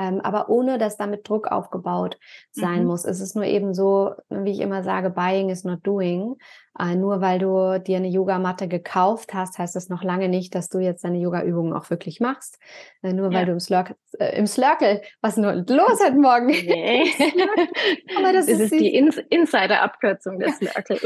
Ähm, 0.00 0.22
aber 0.22 0.48
ohne, 0.48 0.78
dass 0.78 0.96
damit 0.96 1.28
Druck 1.28 1.48
aufgebaut 1.48 2.18
sein 2.52 2.80
mhm. 2.80 2.86
muss. 2.86 3.04
Es 3.04 3.20
ist 3.20 3.36
nur 3.36 3.44
eben 3.44 3.74
so, 3.74 4.14
wie 4.30 4.52
ich 4.52 4.60
immer 4.60 4.82
sage, 4.82 5.10
buying 5.10 5.50
is 5.50 5.62
not 5.62 5.86
doing. 5.86 6.36
Äh, 6.78 6.94
nur 6.94 7.20
weil 7.20 7.38
du 7.38 7.78
dir 7.80 7.98
eine 7.98 8.08
Yogamatte 8.08 8.66
gekauft 8.66 9.34
hast, 9.34 9.58
heißt 9.58 9.76
das 9.76 9.90
noch 9.90 10.02
lange 10.02 10.30
nicht, 10.30 10.54
dass 10.54 10.70
du 10.70 10.78
jetzt 10.78 11.04
deine 11.04 11.18
Yoga-Übungen 11.18 11.74
auch 11.74 11.90
wirklich 11.90 12.18
machst. 12.18 12.58
Äh, 13.02 13.12
nur 13.12 13.30
ja. 13.30 13.38
weil 13.38 13.46
du 13.46 13.52
im 13.52 13.60
Slurkle, 13.60 13.96
äh, 14.18 14.38
im 14.38 14.46
Slurkle, 14.46 15.02
was 15.20 15.36
nur 15.36 15.52
los 15.52 16.00
heute 16.02 16.16
Morgen? 16.16 16.46
Nee. 16.46 17.12
aber 18.16 18.32
das, 18.32 18.46
das 18.46 18.58
ist, 18.58 18.72
ist 18.72 18.80
die 18.80 18.94
In 18.94 19.08
Insider-Abkürzung 19.28 20.38
des 20.38 20.56
Slurkle. 20.56 20.98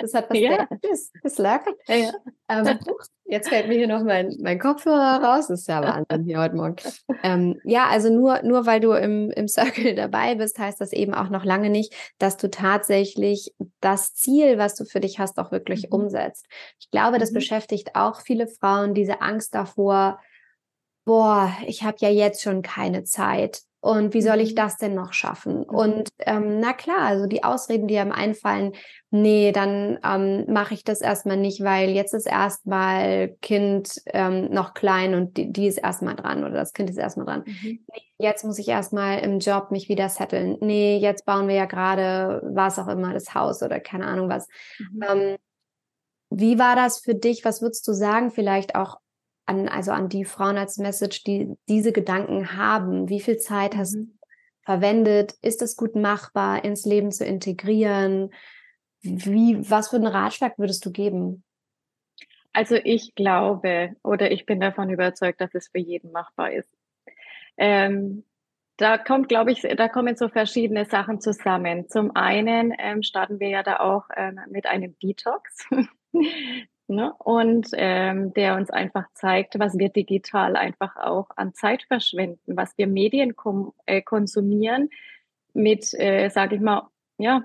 das 0.00 0.12
hat 0.14 0.28
was 0.28 0.38
ja. 0.40 0.66
Das, 0.80 1.12
das 1.22 1.34
Slurkle. 1.36 1.76
Ja, 1.86 1.94
ja. 1.94 2.12
Ähm, 2.48 2.78
jetzt 3.32 3.48
fällt 3.48 3.66
mir 3.66 3.78
hier 3.78 3.88
noch 3.88 4.04
mein, 4.04 4.36
mein 4.40 4.58
Kopfhörer 4.58 5.24
raus. 5.24 5.48
Das 5.48 5.60
ist 5.60 5.68
ja 5.68 5.82
Wahnsinn 5.82 6.24
hier 6.26 6.38
heute 6.38 6.54
Morgen. 6.54 6.76
Ähm, 7.22 7.58
ja, 7.64 7.88
also 7.88 8.10
nur, 8.10 8.42
nur 8.42 8.66
weil 8.66 8.78
du 8.80 8.92
im, 8.92 9.30
im 9.30 9.48
Circle 9.48 9.94
dabei 9.96 10.34
bist, 10.34 10.58
heißt 10.58 10.80
das 10.80 10.92
eben 10.92 11.14
auch 11.14 11.30
noch 11.30 11.44
lange 11.44 11.70
nicht, 11.70 11.94
dass 12.18 12.36
du 12.36 12.50
tatsächlich 12.50 13.54
das 13.80 14.14
Ziel, 14.14 14.58
was 14.58 14.74
du 14.74 14.84
für 14.84 15.00
dich 15.00 15.18
hast, 15.18 15.38
auch 15.38 15.50
wirklich 15.50 15.84
mhm. 15.84 16.00
umsetzt. 16.00 16.46
Ich 16.78 16.90
glaube, 16.90 17.18
das 17.18 17.30
mhm. 17.30 17.36
beschäftigt 17.36 17.94
auch 17.94 18.20
viele 18.20 18.46
Frauen, 18.46 18.92
diese 18.92 19.22
Angst 19.22 19.54
davor, 19.54 20.20
boah, 21.06 21.50
ich 21.66 21.82
habe 21.82 21.96
ja 22.00 22.10
jetzt 22.10 22.42
schon 22.42 22.60
keine 22.60 23.02
Zeit. 23.04 23.62
Und 23.82 24.14
wie 24.14 24.22
soll 24.22 24.38
ich 24.40 24.52
mhm. 24.52 24.56
das 24.56 24.76
denn 24.76 24.94
noch 24.94 25.12
schaffen? 25.12 25.64
Und 25.64 26.08
ähm, 26.20 26.60
na 26.60 26.72
klar, 26.72 27.00
also 27.00 27.26
die 27.26 27.42
Ausreden, 27.42 27.88
die 27.88 27.98
einem 27.98 28.12
einfallen, 28.12 28.74
nee, 29.10 29.50
dann 29.50 29.98
ähm, 30.04 30.44
mache 30.46 30.74
ich 30.74 30.84
das 30.84 31.00
erstmal 31.00 31.36
nicht, 31.36 31.64
weil 31.64 31.90
jetzt 31.90 32.14
ist 32.14 32.28
erstmal 32.28 33.36
Kind 33.42 34.00
ähm, 34.06 34.50
noch 34.50 34.74
klein 34.74 35.16
und 35.16 35.36
die, 35.36 35.52
die 35.52 35.66
ist 35.66 35.78
erstmal 35.78 36.14
dran 36.14 36.44
oder 36.44 36.54
das 36.54 36.74
Kind 36.74 36.90
ist 36.90 36.96
erstmal 36.96 37.26
dran. 37.26 37.42
Mhm. 37.44 37.84
Nee, 37.92 38.02
jetzt 38.18 38.44
muss 38.44 38.60
ich 38.60 38.68
erstmal 38.68 39.18
im 39.18 39.40
Job 39.40 39.72
mich 39.72 39.88
wieder 39.88 40.08
setteln. 40.08 40.58
Nee, 40.60 40.98
jetzt 40.98 41.26
bauen 41.26 41.48
wir 41.48 41.56
ja 41.56 41.66
gerade 41.66 42.40
was 42.54 42.78
auch 42.78 42.88
immer, 42.88 43.12
das 43.12 43.34
Haus 43.34 43.64
oder 43.64 43.80
keine 43.80 44.06
Ahnung 44.06 44.28
was. 44.28 44.46
Mhm. 44.78 45.02
Ähm, 45.08 45.36
wie 46.30 46.60
war 46.60 46.76
das 46.76 47.00
für 47.00 47.16
dich? 47.16 47.44
Was 47.44 47.62
würdest 47.62 47.86
du 47.88 47.92
sagen, 47.94 48.30
vielleicht 48.30 48.76
auch 48.76 49.01
an, 49.46 49.68
also 49.68 49.92
an 49.92 50.08
die 50.08 50.24
Frauen 50.24 50.56
als 50.56 50.78
Message, 50.78 51.24
die 51.24 51.54
diese 51.68 51.92
Gedanken 51.92 52.56
haben. 52.56 53.08
Wie 53.08 53.20
viel 53.20 53.38
Zeit 53.38 53.76
hast, 53.76 53.96
mhm. 53.96 54.18
verwendet? 54.62 55.34
Ist 55.42 55.62
es 55.62 55.76
gut 55.76 55.96
machbar, 55.96 56.64
ins 56.64 56.84
Leben 56.84 57.10
zu 57.10 57.24
integrieren? 57.24 58.30
Wie, 59.02 59.58
was 59.68 59.88
für 59.88 59.96
einen 59.96 60.06
Ratschlag 60.06 60.58
würdest 60.58 60.86
du 60.86 60.92
geben? 60.92 61.44
Also 62.52 62.76
ich 62.76 63.14
glaube 63.14 63.96
oder 64.02 64.30
ich 64.30 64.46
bin 64.46 64.60
davon 64.60 64.90
überzeugt, 64.90 65.40
dass 65.40 65.54
es 65.54 65.68
für 65.68 65.78
jeden 65.78 66.12
machbar 66.12 66.52
ist. 66.52 66.72
Ähm, 67.56 68.24
da 68.76 68.98
kommt, 68.98 69.28
glaube 69.28 69.52
ich, 69.52 69.62
da 69.62 69.88
kommen 69.88 70.16
so 70.16 70.28
verschiedene 70.28 70.84
Sachen 70.84 71.20
zusammen. 71.20 71.88
Zum 71.88 72.14
einen 72.16 72.74
ähm, 72.78 73.02
starten 73.02 73.40
wir 73.40 73.48
ja 73.48 73.62
da 73.62 73.80
auch 73.80 74.04
ähm, 74.16 74.40
mit 74.50 74.66
einem 74.66 74.98
Detox. 74.98 75.68
ne? 76.94 77.12
Und 77.18 77.68
ähm, 77.72 78.32
der 78.34 78.56
uns 78.56 78.70
einfach 78.70 79.06
zeigt, 79.14 79.58
was 79.58 79.78
wir 79.78 79.88
digital 79.88 80.56
einfach 80.56 80.96
auch 80.96 81.28
an 81.36 81.54
Zeit 81.54 81.82
verschwenden, 81.84 82.56
was 82.56 82.76
wir 82.76 82.86
Medien 82.86 83.34
äh, 83.86 84.02
konsumieren 84.02 84.90
mit, 85.54 85.92
äh, 85.94 86.28
sage 86.28 86.56
ich 86.56 86.60
mal, 86.60 86.88
ja, 87.18 87.42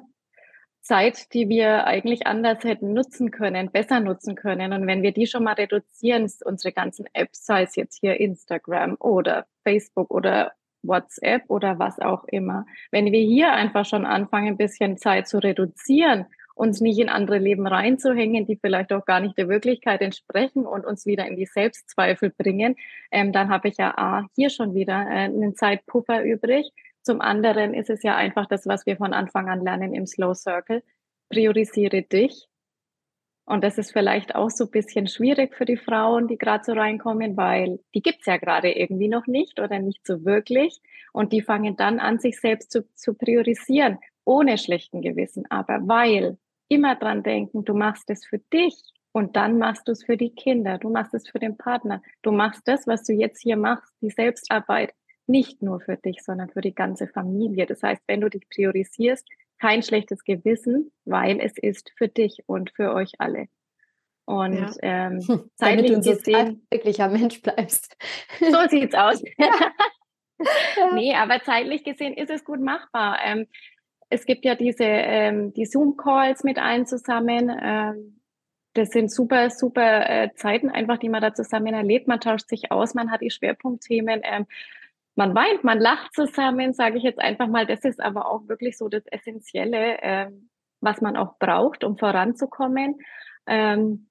Zeit, 0.88 1.34
die 1.34 1.50
wir 1.50 1.86
eigentlich 1.86 2.26
anders 2.26 2.64
hätten 2.64 2.94
nutzen 2.94 3.30
können, 3.30 3.72
besser 3.72 4.00
nutzen 4.00 4.36
können. 4.36 4.72
Und 4.72 4.88
wenn 4.88 5.02
wir 5.02 5.12
die 5.12 5.28
schon 5.28 5.44
mal 5.44 5.54
reduzieren, 5.54 6.32
unsere 6.46 6.72
ganzen 6.72 7.06
Apps, 7.14 7.46
sei 7.46 7.64
es 7.64 7.76
jetzt 7.76 8.00
hier 8.00 8.20
Instagram 8.20 8.96
oder 9.00 9.46
Facebook 9.64 10.10
oder 10.10 10.54
WhatsApp 10.84 11.44
oder 11.50 11.78
was 11.78 12.00
auch 12.00 12.24
immer, 12.26 12.66
wenn 12.92 13.12
wir 13.12 13.20
hier 13.20 13.52
einfach 13.52 13.86
schon 13.86 14.06
anfangen, 14.06 14.48
ein 14.48 14.58
bisschen 14.58 14.98
Zeit 14.98 15.28
zu 15.28 15.40
reduzieren, 15.40 16.26
uns 16.58 16.82
nicht 16.82 17.00
in 17.00 17.10
andere 17.10 17.38
Leben 17.38 17.68
reinzuhängen, 17.68 18.46
die 18.46 18.58
vielleicht 18.58 18.92
auch 18.92 19.06
gar 19.06 19.20
nicht 19.20 19.38
der 19.38 19.48
Wirklichkeit 19.48 20.02
entsprechen 20.02 20.66
und 20.66 20.86
uns 20.86 21.06
wieder 21.06 21.28
in 21.28 21.36
die 21.36 21.46
Selbstzweifel 21.46 22.32
bringen, 22.32 22.76
ähm, 23.12 23.32
dann 23.32 23.50
habe 23.50 23.68
ich 23.68 23.78
ja 23.78 23.98
A, 23.98 24.28
hier 24.36 24.50
schon 24.50 24.74
wieder 24.74 25.06
äh, 25.08 25.26
einen 25.26 25.56
Zeitpuffer 25.56 26.24
übrig 26.24 26.74
zum 27.08 27.22
anderen 27.22 27.74
ist 27.74 27.90
es 27.90 28.04
ja 28.04 28.18
einfach 28.18 28.48
das, 28.48 28.68
was 28.68 28.86
wir 28.86 28.98
von 28.98 29.14
Anfang 29.14 29.48
an 29.48 29.62
lernen 29.62 29.94
im 29.94 30.06
Slow 30.06 30.36
Circle. 30.36 30.84
Priorisiere 31.30 32.02
dich. 32.02 32.50
Und 33.46 33.64
das 33.64 33.78
ist 33.78 33.94
vielleicht 33.94 34.36
auch 34.36 34.50
so 34.50 34.66
ein 34.66 34.72
bisschen 34.72 35.08
schwierig 35.08 35.56
für 35.56 35.64
die 35.64 35.78
Frauen, 35.78 36.28
die 36.28 36.38
gerade 36.38 36.66
so 36.66 36.74
reinkommen, 36.74 37.38
weil 37.38 37.80
die 37.96 38.02
gibt's 38.02 38.26
ja 38.26 38.36
gerade 38.36 38.74
irgendwie 38.74 39.08
noch 39.08 39.26
nicht 39.26 39.62
oder 39.62 39.80
nicht 39.80 40.06
so 40.06 40.26
wirklich. 40.26 40.82
Und 41.14 41.32
die 41.32 41.42
fangen 41.42 41.78
dann 41.78 42.02
an, 42.02 42.20
sich 42.20 42.42
selbst 42.42 42.74
zu, 42.74 42.86
zu 42.94 43.14
priorisieren, 43.14 44.00
ohne 44.26 44.58
schlechten 44.58 45.02
Gewissen. 45.02 45.46
Aber 45.50 45.80
weil 45.88 46.38
immer 46.70 46.96
dran 46.96 47.24
denken, 47.24 47.66
du 47.66 47.74
machst 47.74 48.10
es 48.10 48.26
für 48.26 48.40
dich 48.40 48.76
und 49.12 49.36
dann 49.36 49.58
machst 49.58 49.88
du 49.88 49.92
es 49.92 50.04
für 50.04 50.18
die 50.18 50.34
Kinder, 50.34 50.78
du 50.78 50.90
machst 50.90 51.14
es 51.14 51.28
für 51.28 51.40
den 51.40 51.58
Partner, 51.58 52.02
du 52.22 52.32
machst 52.32 52.68
das, 52.68 52.88
was 52.88 53.04
du 53.04 53.14
jetzt 53.14 53.42
hier 53.42 53.58
machst, 53.58 53.94
die 54.02 54.10
Selbstarbeit, 54.10 54.94
nicht 55.26 55.62
nur 55.62 55.82
für 55.82 55.98
dich, 55.98 56.24
sondern 56.24 56.50
für 56.50 56.62
die 56.62 56.76
ganze 56.76 57.08
Familie. 57.08 57.66
Das 57.66 57.84
heißt, 57.84 58.02
wenn 58.08 58.22
du 58.22 58.30
dich 58.30 58.48
priorisierst, 58.50 59.28
kein 59.60 59.84
schlechtes 59.84 60.24
Gewissen, 60.24 60.92
weil 61.06 61.40
es 61.40 61.58
ist 61.58 61.92
für 61.98 62.08
dich 62.08 62.44
und 62.46 62.72
für 62.72 62.94
euch 62.94 63.14
alle. 63.20 63.48
Und 64.26 64.58
ja. 64.58 64.72
ähm, 64.82 65.20
hm, 65.28 65.50
zeitlich 65.56 65.92
Damit 65.92 66.06
du 66.06 66.12
ein 66.12 66.16
gesehen, 66.16 66.68
wirklicher 66.70 67.10
Mensch 67.10 67.42
bleibst. 67.42 67.98
So 68.40 68.68
sieht's 68.70 68.96
aus. 68.96 69.22
Nee, 70.94 71.16
aber 71.16 71.42
zeitlich 71.42 71.84
gesehen 71.84 72.14
ist 72.14 72.30
es 72.30 72.46
gut 72.46 72.60
machbar. 72.60 73.18
Ähm, 73.26 73.48
es 74.10 74.26
gibt 74.26 74.46
ja 74.46 74.56
diese 74.56 74.84
ähm, 74.84 75.54
die 75.54 75.66
Zoom-Calls 75.66 76.44
mit 76.44 76.60
allen 76.60 76.86
zusammen. 76.86 77.52
Ähm, 77.62 78.22
das 78.74 78.90
sind 78.90 79.12
super, 79.12 79.50
super 79.50 80.10
äh, 80.10 80.34
Zeiten 80.36 80.70
einfach, 80.70 80.98
die 80.98 81.10
man 81.10 81.22
da 81.22 81.34
zusammen 81.34 81.74
erlebt. 81.74 82.08
Man 82.08 82.20
tauscht 82.20 82.48
sich 82.48 82.72
aus, 82.72 82.94
man 82.94 83.12
hat 83.12 83.22
die 83.22 83.32
Schwerpunktthemen. 83.32 84.22
Ähm, 84.24 84.46
man 85.16 85.34
weint, 85.34 85.64
man 85.64 85.80
lacht 85.80 86.14
zusammen, 86.14 86.74
sage 86.74 86.98
ich 86.98 87.04
jetzt 87.04 87.20
einfach 87.20 87.48
mal. 87.48 87.66
Das 87.66 87.84
ist 87.84 88.00
aber 88.00 88.30
auch 88.30 88.48
wirklich 88.48 88.78
so 88.78 88.88
das 88.88 89.04
Essentielle, 89.08 89.98
ähm, 90.02 90.50
was 90.80 91.02
man 91.02 91.18
auch 91.18 91.40
braucht, 91.40 91.84
um 91.84 91.98
voranzukommen. 91.98 93.00
Ähm, 93.48 94.10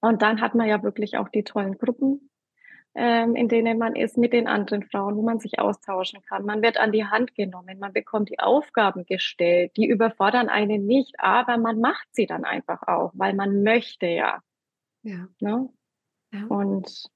und 0.00 0.20
dann 0.20 0.42
hat 0.42 0.54
man 0.54 0.68
ja 0.68 0.82
wirklich 0.82 1.16
auch 1.16 1.30
die 1.30 1.44
tollen 1.44 1.78
Gruppen, 1.78 2.28
ähm, 2.94 3.34
in 3.34 3.48
denen 3.48 3.78
man 3.78 3.96
ist 3.96 4.16
mit 4.16 4.32
den 4.32 4.46
anderen 4.46 4.84
Frauen, 4.84 5.16
wo 5.16 5.22
man 5.22 5.40
sich 5.40 5.58
austauschen 5.58 6.22
kann. 6.22 6.44
Man 6.44 6.62
wird 6.62 6.76
an 6.76 6.92
die 6.92 7.04
Hand 7.04 7.34
genommen, 7.34 7.78
man 7.78 7.92
bekommt 7.92 8.30
die 8.30 8.38
Aufgaben 8.38 9.04
gestellt, 9.04 9.72
die 9.76 9.86
überfordern 9.86 10.48
einen 10.48 10.86
nicht, 10.86 11.14
aber 11.18 11.58
man 11.58 11.80
macht 11.80 12.06
sie 12.12 12.26
dann 12.26 12.44
einfach 12.44 12.82
auch, 12.86 13.12
weil 13.14 13.34
man 13.34 13.62
möchte 13.62 14.06
ja. 14.06 14.40
Ja. 15.02 15.28
Ne? 15.40 15.68
ja. 16.32 16.46
Und 16.46 17.10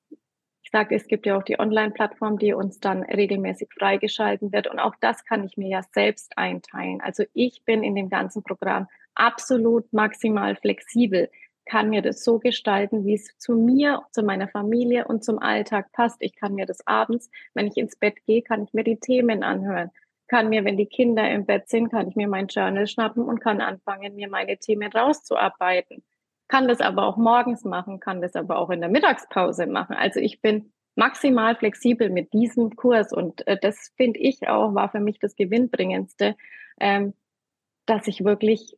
ich 0.68 0.72
sage, 0.72 0.94
es 0.94 1.06
gibt 1.06 1.24
ja 1.24 1.38
auch 1.38 1.42
die 1.42 1.58
Online-Plattform, 1.58 2.38
die 2.38 2.52
uns 2.52 2.78
dann 2.78 3.02
regelmäßig 3.02 3.70
freigeschalten 3.72 4.52
wird. 4.52 4.66
Und 4.66 4.78
auch 4.78 4.94
das 5.00 5.24
kann 5.24 5.44
ich 5.44 5.56
mir 5.56 5.68
ja 5.68 5.82
selbst 5.94 6.36
einteilen. 6.36 7.00
Also 7.00 7.24
ich 7.32 7.64
bin 7.64 7.82
in 7.82 7.94
dem 7.94 8.10
ganzen 8.10 8.42
Programm 8.42 8.86
absolut 9.14 9.90
maximal 9.94 10.56
flexibel, 10.56 11.30
kann 11.68 11.90
mir 11.90 12.02
das 12.02 12.24
so 12.24 12.38
gestalten, 12.38 13.04
wie 13.04 13.14
es 13.14 13.36
zu 13.38 13.54
mir, 13.54 14.02
zu 14.10 14.22
meiner 14.22 14.48
Familie 14.48 15.06
und 15.06 15.24
zum 15.24 15.38
Alltag 15.38 15.92
passt. 15.92 16.16
Ich 16.20 16.34
kann 16.34 16.54
mir 16.54 16.66
das 16.66 16.86
abends, 16.86 17.30
wenn 17.54 17.66
ich 17.66 17.76
ins 17.76 17.96
Bett 17.96 18.24
gehe, 18.26 18.42
kann 18.42 18.64
ich 18.64 18.72
mir 18.72 18.84
die 18.84 18.98
Themen 18.98 19.42
anhören. 19.42 19.90
Kann 20.26 20.48
mir, 20.48 20.64
wenn 20.64 20.76
die 20.76 20.86
Kinder 20.86 21.30
im 21.30 21.46
Bett 21.46 21.68
sind, 21.68 21.90
kann 21.90 22.08
ich 22.08 22.16
mir 22.16 22.28
mein 22.28 22.48
Journal 22.48 22.86
schnappen 22.86 23.22
und 23.22 23.40
kann 23.40 23.60
anfangen, 23.60 24.14
mir 24.14 24.28
meine 24.28 24.58
Themen 24.58 24.90
rauszuarbeiten 24.92 26.02
kann 26.48 26.66
das 26.66 26.80
aber 26.80 27.06
auch 27.06 27.16
morgens 27.16 27.64
machen, 27.64 28.00
kann 28.00 28.22
das 28.22 28.34
aber 28.34 28.58
auch 28.58 28.70
in 28.70 28.80
der 28.80 28.88
Mittagspause 28.88 29.66
machen. 29.66 29.94
Also 29.94 30.18
ich 30.18 30.40
bin 30.40 30.72
maximal 30.96 31.54
flexibel 31.54 32.10
mit 32.10 32.32
diesem 32.32 32.74
Kurs 32.74 33.12
und 33.12 33.46
äh, 33.46 33.58
das 33.60 33.92
finde 33.96 34.18
ich 34.18 34.48
auch, 34.48 34.74
war 34.74 34.90
für 34.90 35.00
mich 35.00 35.18
das 35.18 35.36
Gewinnbringendste, 35.36 36.34
ähm, 36.80 37.14
dass 37.86 38.08
ich 38.08 38.24
wirklich 38.24 38.76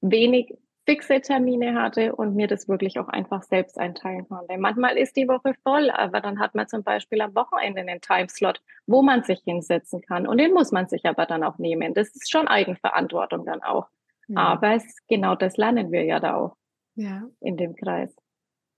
wenig 0.00 0.58
fixe 0.86 1.20
Termine 1.20 1.74
hatte 1.74 2.14
und 2.14 2.34
mir 2.34 2.46
das 2.46 2.68
wirklich 2.68 2.98
auch 2.98 3.08
einfach 3.08 3.42
selbst 3.42 3.78
einteilen 3.78 4.28
konnte. 4.28 4.58
Manchmal 4.58 4.96
ist 4.96 5.16
die 5.16 5.28
Woche 5.28 5.54
voll, 5.62 5.90
aber 5.90 6.20
dann 6.20 6.38
hat 6.38 6.54
man 6.54 6.68
zum 6.68 6.82
Beispiel 6.82 7.20
am 7.20 7.34
Wochenende 7.34 7.80
einen 7.80 8.00
Timeslot, 8.00 8.60
wo 8.86 9.02
man 9.02 9.22
sich 9.22 9.40
hinsetzen 9.44 10.02
kann 10.02 10.26
und 10.26 10.38
den 10.38 10.52
muss 10.52 10.72
man 10.72 10.88
sich 10.88 11.06
aber 11.06 11.26
dann 11.26 11.42
auch 11.42 11.58
nehmen. 11.58 11.94
Das 11.94 12.08
ist 12.08 12.30
schon 12.30 12.48
Eigenverantwortung 12.48 13.44
dann 13.46 13.62
auch. 13.62 13.88
Ja. 14.28 14.40
Aber 14.40 14.74
es, 14.74 14.84
genau 15.08 15.34
das 15.34 15.56
lernen 15.56 15.92
wir 15.92 16.04
ja 16.04 16.20
da 16.20 16.36
auch 16.36 16.56
ja. 16.94 17.22
in 17.40 17.56
dem 17.56 17.74
Kreis. 17.74 18.14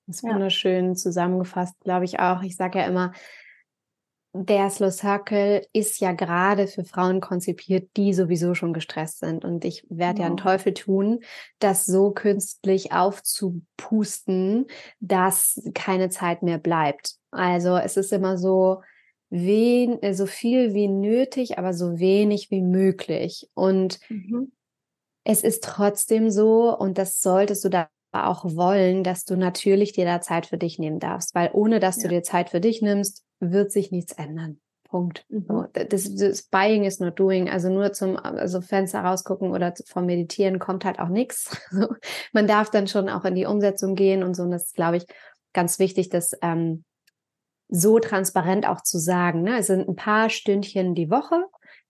Das 0.07 0.17
ist 0.17 0.23
ja. 0.23 0.31
wunderschön 0.31 0.95
zusammengefasst, 0.95 1.79
glaube 1.81 2.05
ich 2.05 2.21
auch. 2.21 2.43
Ich 2.43 2.57
sage 2.57 2.79
ja 2.79 2.87
immer, 2.87 3.13
der 4.45 4.71
Slow 4.71 4.91
Circle 4.91 5.67
ist 5.73 6.01
ja 6.01 6.13
gerade 6.13 6.67
für 6.67 6.85
Frauen 6.85 7.21
konzipiert, 7.21 7.91
die 7.97 8.13
sowieso 8.13 8.55
schon 8.55 8.73
gestresst 8.73 9.21
sind. 9.21 9.45
Und 9.45 9.65
ich 9.65 9.87
werde 9.89 10.21
ja 10.21 10.27
einen 10.27 10.37
Teufel 10.37 10.75
tun, 10.75 11.21
das 11.59 11.87
so 11.87 12.11
künstlich 12.11 12.93
aufzupusten, 12.93 14.67
dass 15.01 15.63
keine 15.75 16.11
Zeit 16.11 16.43
mehr 16.43 16.59
bleibt. 16.59 17.15
Also 17.31 17.77
es 17.77 17.97
ist 17.97 18.13
immer 18.13 18.39
so, 18.39 18.83
wen, 19.31 19.99
so 20.15 20.27
viel 20.27 20.75
wie 20.75 20.89
nötig, 20.89 21.59
aber 21.59 21.73
so 21.75 21.99
wenig 21.99 22.51
wie 22.51 22.63
möglich. 22.63 23.49
Und 23.55 23.99
mhm. 24.09 24.53
es 25.25 25.43
ist 25.43 25.65
trotzdem 25.65 26.31
so, 26.31 26.77
und 26.77 26.99
das 26.99 27.21
solltest 27.21 27.65
du 27.65 27.69
da 27.69 27.89
auch 28.13 28.45
wollen, 28.45 29.05
dass 29.05 29.25
du 29.25 29.37
natürlich 29.37 29.93
dir 29.93 30.07
da 30.07 30.21
Zeit 30.21 30.47
für 30.47 30.57
dich 30.57 30.79
nehmen 30.79 31.01
darfst, 31.01 31.35
weil 31.35 31.51
ohne 31.53 31.81
dass 31.81 31.97
ja. 31.97 32.05
du 32.05 32.09
dir 32.09 32.23
Zeit 32.23 32.51
für 32.51 32.61
dich 32.61 32.81
nimmst, 32.81 33.26
wird 33.41 33.73
sich 33.73 33.91
nichts 33.91 34.13
ändern. 34.13 34.61
Punkt. 34.85 35.25
Mhm. 35.29 35.67
Das, 35.73 36.15
das, 36.15 36.43
Buying 36.45 36.85
ist 36.85 37.01
nur 37.01 37.11
Doing, 37.11 37.49
also 37.49 37.69
nur 37.69 37.93
zum 37.93 38.17
also 38.17 38.61
Fenster 38.61 39.01
rausgucken 39.01 39.51
oder 39.51 39.75
vom 39.87 40.07
Meditieren 40.07 40.59
kommt 40.59 40.85
halt 40.85 41.01
auch 41.01 41.09
nichts. 41.09 41.57
Man 42.33 42.47
darf 42.47 42.71
dann 42.71 42.87
schon 42.87 43.09
auch 43.09 43.25
in 43.25 43.35
die 43.35 43.47
Umsetzung 43.47 43.95
gehen 43.95 44.23
und 44.23 44.35
so. 44.35 44.45
Und 44.45 44.53
das 44.53 44.67
ist, 44.67 44.77
glaube 44.77 44.99
ich, 44.99 45.07
ganz 45.53 45.79
wichtig, 45.79 46.09
das 46.09 46.33
ähm, 46.41 46.85
so 47.69 47.99
transparent 47.99 48.69
auch 48.69 48.83
zu 48.83 48.99
sagen. 48.99 49.43
Ne? 49.43 49.59
Es 49.59 49.67
sind 49.67 49.89
ein 49.89 49.97
paar 49.97 50.31
Stündchen 50.31 50.95
die 50.95 51.11
Woche, 51.11 51.43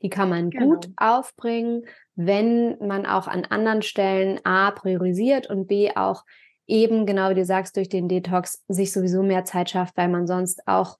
die 0.02 0.08
kann 0.08 0.28
man 0.28 0.50
genau. 0.50 0.74
gut 0.74 0.88
aufbringen, 0.96 1.84
wenn 2.14 2.78
man 2.78 3.04
auch 3.06 3.28
an 3.28 3.44
anderen 3.44 3.82
Stellen 3.82 4.40
A 4.44 4.70
priorisiert 4.70 5.48
und 5.48 5.66
B 5.66 5.90
auch 5.94 6.24
eben, 6.66 7.06
genau 7.06 7.30
wie 7.30 7.34
du 7.34 7.44
sagst, 7.44 7.76
durch 7.76 7.88
den 7.88 8.08
Detox 8.08 8.64
sich 8.68 8.92
sowieso 8.92 9.22
mehr 9.22 9.44
Zeit 9.44 9.70
schafft, 9.70 9.96
weil 9.96 10.08
man 10.08 10.26
sonst 10.26 10.66
auch 10.66 10.96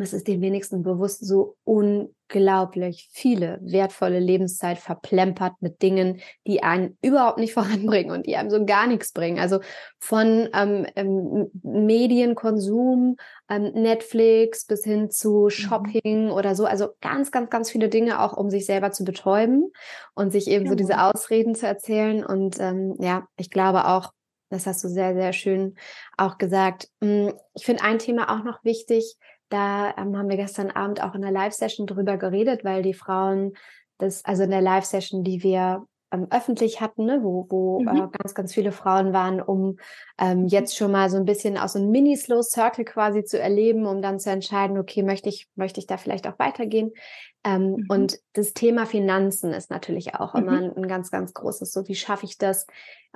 das 0.00 0.14
ist 0.14 0.26
den 0.26 0.40
wenigsten 0.40 0.82
bewusst, 0.82 1.24
so 1.24 1.56
unglaublich 1.64 3.10
viele 3.12 3.58
wertvolle 3.60 4.20
Lebenszeit 4.20 4.78
verplempert 4.78 5.52
mit 5.60 5.82
Dingen, 5.82 6.20
die 6.46 6.62
einen 6.62 6.96
überhaupt 7.02 7.38
nicht 7.38 7.52
voranbringen 7.52 8.10
und 8.10 8.26
die 8.26 8.36
einem 8.36 8.48
so 8.48 8.64
gar 8.64 8.86
nichts 8.86 9.12
bringen. 9.12 9.38
Also 9.38 9.60
von 9.98 10.48
ähm, 10.54 10.86
ähm, 10.96 11.50
Medienkonsum, 11.62 13.16
ähm, 13.50 13.72
Netflix 13.74 14.64
bis 14.64 14.82
hin 14.82 15.10
zu 15.10 15.44
mhm. 15.44 15.50
Shopping 15.50 16.24
mhm. 16.26 16.32
oder 16.32 16.54
so. 16.54 16.64
Also 16.64 16.88
ganz, 17.02 17.30
ganz, 17.30 17.50
ganz 17.50 17.70
viele 17.70 17.90
Dinge 17.90 18.22
auch, 18.22 18.34
um 18.34 18.48
sich 18.48 18.64
selber 18.64 18.92
zu 18.92 19.04
betäuben 19.04 19.70
und 20.14 20.32
sich 20.32 20.48
eben 20.48 20.64
genau. 20.64 20.70
so 20.70 20.76
diese 20.76 20.92
genau. 20.92 21.10
Ausreden 21.10 21.54
zu 21.54 21.66
erzählen. 21.66 22.24
Und 22.24 22.58
ähm, 22.60 22.96
ja, 22.98 23.26
ich 23.36 23.50
glaube 23.50 23.86
auch, 23.88 24.12
das 24.52 24.66
hast 24.66 24.84
du 24.84 24.88
sehr, 24.88 25.14
sehr 25.14 25.32
schön 25.32 25.76
auch 26.16 26.38
gesagt. 26.38 26.88
Hm, 27.02 27.32
ich 27.54 27.64
finde 27.64 27.82
ein 27.84 27.98
Thema 27.98 28.34
auch 28.34 28.44
noch 28.44 28.62
wichtig, 28.64 29.16
da 29.52 29.94
ähm, 29.96 30.16
haben 30.16 30.28
wir 30.28 30.36
gestern 30.36 30.70
Abend 30.70 31.02
auch 31.02 31.14
in 31.14 31.22
der 31.22 31.30
Live-Session 31.30 31.86
drüber 31.86 32.16
geredet, 32.16 32.64
weil 32.64 32.82
die 32.82 32.94
Frauen 32.94 33.52
das, 33.98 34.24
also 34.24 34.42
in 34.42 34.50
der 34.50 34.62
Live-Session, 34.62 35.22
die 35.24 35.42
wir 35.42 35.86
ähm, 36.12 36.26
öffentlich 36.30 36.80
hatten, 36.80 37.06
ne, 37.06 37.20
wo, 37.22 37.46
wo 37.48 37.80
mhm. 37.80 37.88
äh, 37.88 38.08
ganz, 38.18 38.34
ganz 38.34 38.52
viele 38.52 38.70
Frauen 38.72 39.12
waren, 39.12 39.40
um 39.40 39.78
ähm, 40.18 40.46
jetzt 40.46 40.76
schon 40.76 40.92
mal 40.92 41.08
so 41.08 41.16
ein 41.16 41.24
bisschen 41.24 41.56
aus 41.56 41.72
so 41.72 41.78
einem 41.78 41.90
Mini-Slow 41.90 42.42
Circle 42.42 42.84
quasi 42.84 43.24
zu 43.24 43.38
erleben, 43.38 43.86
um 43.86 44.02
dann 44.02 44.20
zu 44.20 44.30
entscheiden, 44.30 44.78
okay, 44.78 45.02
möchte 45.02 45.28
ich, 45.28 45.48
möchte 45.54 45.80
ich 45.80 45.86
da 45.86 45.96
vielleicht 45.96 46.26
auch 46.26 46.38
weitergehen? 46.38 46.92
Ähm, 47.44 47.72
mhm. 47.72 47.86
Und 47.88 48.18
das 48.34 48.52
Thema 48.52 48.86
Finanzen 48.86 49.52
ist 49.52 49.70
natürlich 49.70 50.14
auch 50.14 50.34
mhm. 50.34 50.40
immer 50.40 50.52
ein, 50.58 50.76
ein, 50.76 50.88
ganz, 50.88 51.10
ganz 51.10 51.32
großes. 51.32 51.72
So, 51.72 51.88
wie 51.88 51.94
schaffe 51.94 52.26
ich 52.26 52.36
das, 52.36 52.66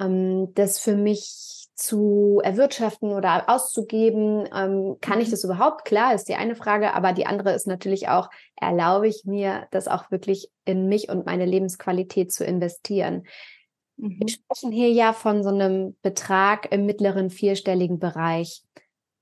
ähm, 0.01 0.53
das 0.55 0.79
für 0.79 0.97
mich 0.97 1.66
zu 1.77 2.41
erwirtschaften 2.43 3.13
oder 3.13 3.49
auszugeben? 3.49 4.49
Ähm, 4.55 4.97
kann 5.01 5.21
ich 5.21 5.29
mhm. 5.29 5.33
das 5.33 5.45
überhaupt? 5.45 5.85
Klar, 5.85 6.15
ist 6.15 6.29
die 6.29 6.35
eine 6.35 6.57
Frage, 6.57 6.95
aber 6.95 7.13
die 7.13 7.27
andere 7.27 7.53
ist 7.53 7.67
natürlich 7.67 8.09
auch, 8.09 8.31
erlaube 8.57 9.07
ich 9.07 9.25
mir, 9.25 9.69
das 9.71 9.87
auch 9.87 10.11
wirklich 10.11 10.51
in 10.65 10.89
mich 10.89 11.09
und 11.09 11.27
meine 11.27 11.45
Lebensqualität 11.45 12.33
zu 12.33 12.45
investieren? 12.45 13.27
Mhm. 13.97 14.21
Wir 14.21 14.29
sprechen 14.29 14.73
hier 14.73 14.91
ja 14.91 15.13
von 15.13 15.43
so 15.43 15.51
einem 15.51 15.97
Betrag 16.03 16.73
im 16.73 16.87
mittleren 16.87 17.31
vierstelligen 17.31 17.99
Bereich. 17.99 18.63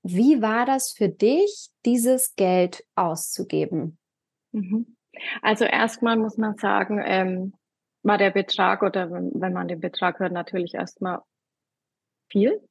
Wie 0.01 0.41
war 0.41 0.65
das 0.65 0.91
für 0.91 1.09
dich, 1.09 1.69
dieses 1.85 2.35
Geld 2.35 2.85
auszugeben? 2.95 3.97
Mhm. 4.51 4.95
Also 5.41 5.65
erstmal 5.65 6.17
muss 6.17 6.37
man 6.37 6.57
sagen, 6.57 7.01
ähm, 7.03 7.53
war 8.03 8.17
der 8.17 8.31
Betrag 8.31 8.83
oder 8.83 9.11
wenn, 9.11 9.31
wenn 9.33 9.53
man 9.53 9.67
den 9.67 9.79
Betrag 9.79 10.19
hört, 10.19 10.31
natürlich 10.31 10.75
erstmal 10.75 11.21
viel, 12.29 12.61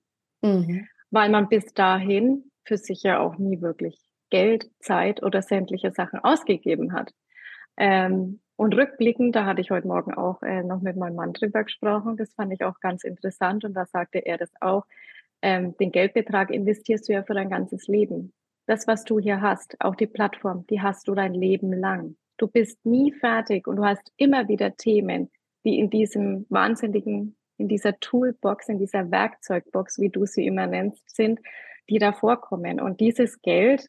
mhm. 0.43 0.87
weil 1.11 1.31
man 1.31 1.49
bis 1.49 1.73
dahin 1.75 2.51
für 2.65 2.77
sich 2.77 3.03
ja 3.03 3.21
auch 3.21 3.39
nie 3.39 3.61
wirklich 3.61 3.99
Geld, 4.31 4.71
Zeit 4.81 5.23
oder 5.23 5.43
sämtliche 5.43 5.91
Sachen 5.91 6.19
ausgegeben 6.21 6.93
hat. 6.93 7.13
Ähm, 7.77 8.41
und 8.57 8.75
rückblickend, 8.75 9.35
da 9.35 9.47
hatte 9.47 9.61
ich 9.61 9.71
heute 9.71 9.89
Morgen 9.89 10.15
auch 10.15 10.43
äh, 10.43 10.63
noch 10.63 10.81
mit 10.81 10.97
meinem 10.97 11.17
Mann 11.17 11.33
drüber 11.33 11.65
gesprochen, 11.65 12.17
das 12.17 12.33
fand 12.35 12.53
ich 12.53 12.65
auch 12.65 12.79
ganz 12.81 13.03
interessant 13.05 13.65
und 13.65 13.75
da 13.75 13.85
sagte 13.85 14.19
er 14.19 14.39
das 14.39 14.51
auch, 14.61 14.85
ähm, 15.43 15.77
den 15.77 15.93
Geldbetrag 15.93 16.51
investierst 16.51 17.09
du 17.09 17.13
ja 17.13 17.23
für 17.23 17.35
dein 17.35 17.51
ganzes 17.51 17.87
Leben. 17.89 18.33
Das, 18.67 18.87
was 18.87 19.05
du 19.05 19.19
hier 19.19 19.41
hast, 19.41 19.77
auch 19.81 19.95
die 19.95 20.07
Plattform, 20.07 20.67
die 20.69 20.81
hast 20.81 21.09
du 21.09 21.15
dein 21.15 21.35
Leben 21.35 21.73
lang. 21.73 22.17
Du 22.39 22.47
bist 22.47 22.85
nie 22.87 23.13
fertig 23.13 23.67
und 23.67 23.77
du 23.77 23.85
hast 23.85 24.11
immer 24.17 24.49
wieder 24.49 24.77
Themen, 24.77 25.31
die 25.65 25.79
in 25.79 25.91
diesem 25.91 26.47
wahnsinnigen 26.49 27.37
in 27.57 27.69
dieser 27.69 27.99
Toolbox, 28.01 28.69
in 28.69 28.79
dieser 28.79 29.11
Werkzeugbox, 29.11 29.99
wie 30.01 30.11
du 30.11 30.27
sie 30.27 30.47
immer 30.47 30.67
nennst, 30.67 31.15
sind, 31.15 31.41
die 31.89 31.99
da 31.99 32.13
vorkommen. 32.13 32.81
Und 32.81 33.01
dieses 33.01 33.41
Geld 33.43 33.89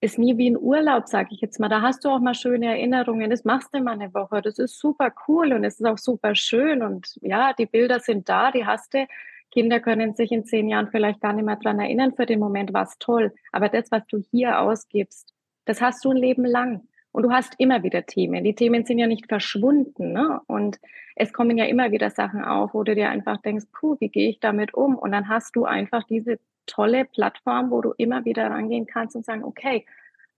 ist 0.00 0.18
nie 0.18 0.36
wie 0.36 0.50
ein 0.50 0.58
Urlaub, 0.58 1.08
sage 1.08 1.28
ich 1.32 1.40
jetzt 1.40 1.58
mal. 1.58 1.68
Da 1.68 1.82
hast 1.82 2.04
du 2.04 2.10
auch 2.10 2.20
mal 2.20 2.34
schöne 2.34 2.66
Erinnerungen. 2.66 3.30
Das 3.30 3.44
machst 3.44 3.68
du 3.72 3.80
mal 3.80 3.92
eine 3.92 4.12
Woche. 4.14 4.42
Das 4.42 4.58
ist 4.58 4.78
super 4.78 5.12
cool 5.26 5.52
und 5.52 5.64
es 5.64 5.80
ist 5.80 5.86
auch 5.86 5.98
super 5.98 6.34
schön. 6.34 6.82
Und 6.82 7.18
ja, 7.22 7.52
die 7.54 7.66
Bilder 7.66 8.00
sind 8.00 8.28
da, 8.28 8.50
die 8.50 8.66
hast 8.66 8.94
du. 8.94 9.06
Kinder 9.50 9.80
können 9.80 10.14
sich 10.14 10.32
in 10.32 10.44
zehn 10.44 10.68
Jahren 10.68 10.88
vielleicht 10.90 11.20
gar 11.20 11.32
nicht 11.32 11.44
mehr 11.44 11.56
dran 11.56 11.80
erinnern. 11.80 12.14
Für 12.14 12.26
den 12.26 12.40
Moment 12.40 12.72
war 12.74 12.82
es 12.82 12.98
toll. 12.98 13.32
Aber 13.52 13.68
das, 13.68 13.90
was 13.90 14.06
du 14.06 14.18
hier 14.18 14.60
ausgibst, 14.60 15.32
das 15.64 15.80
hast 15.80 16.04
du 16.04 16.10
ein 16.10 16.16
Leben 16.16 16.44
lang. 16.44 16.86
Und 17.16 17.22
du 17.22 17.30
hast 17.30 17.54
immer 17.56 17.82
wieder 17.82 18.04
Themen. 18.04 18.44
Die 18.44 18.54
Themen 18.54 18.84
sind 18.84 18.98
ja 18.98 19.06
nicht 19.06 19.26
verschwunden. 19.26 20.12
Ne? 20.12 20.38
Und 20.48 20.78
es 21.14 21.32
kommen 21.32 21.56
ja 21.56 21.64
immer 21.64 21.90
wieder 21.90 22.10
Sachen 22.10 22.44
auf, 22.44 22.74
wo 22.74 22.82
du 22.82 22.94
dir 22.94 23.08
einfach 23.08 23.38
denkst, 23.38 23.64
puh, 23.72 23.96
wie 24.00 24.10
gehe 24.10 24.28
ich 24.28 24.38
damit 24.38 24.74
um? 24.74 24.96
Und 24.98 25.12
dann 25.12 25.26
hast 25.26 25.56
du 25.56 25.64
einfach 25.64 26.04
diese 26.04 26.38
tolle 26.66 27.06
Plattform, 27.06 27.70
wo 27.70 27.80
du 27.80 27.94
immer 27.96 28.26
wieder 28.26 28.50
rangehen 28.50 28.84
kannst 28.84 29.16
und 29.16 29.24
sagen, 29.24 29.44
okay, 29.44 29.86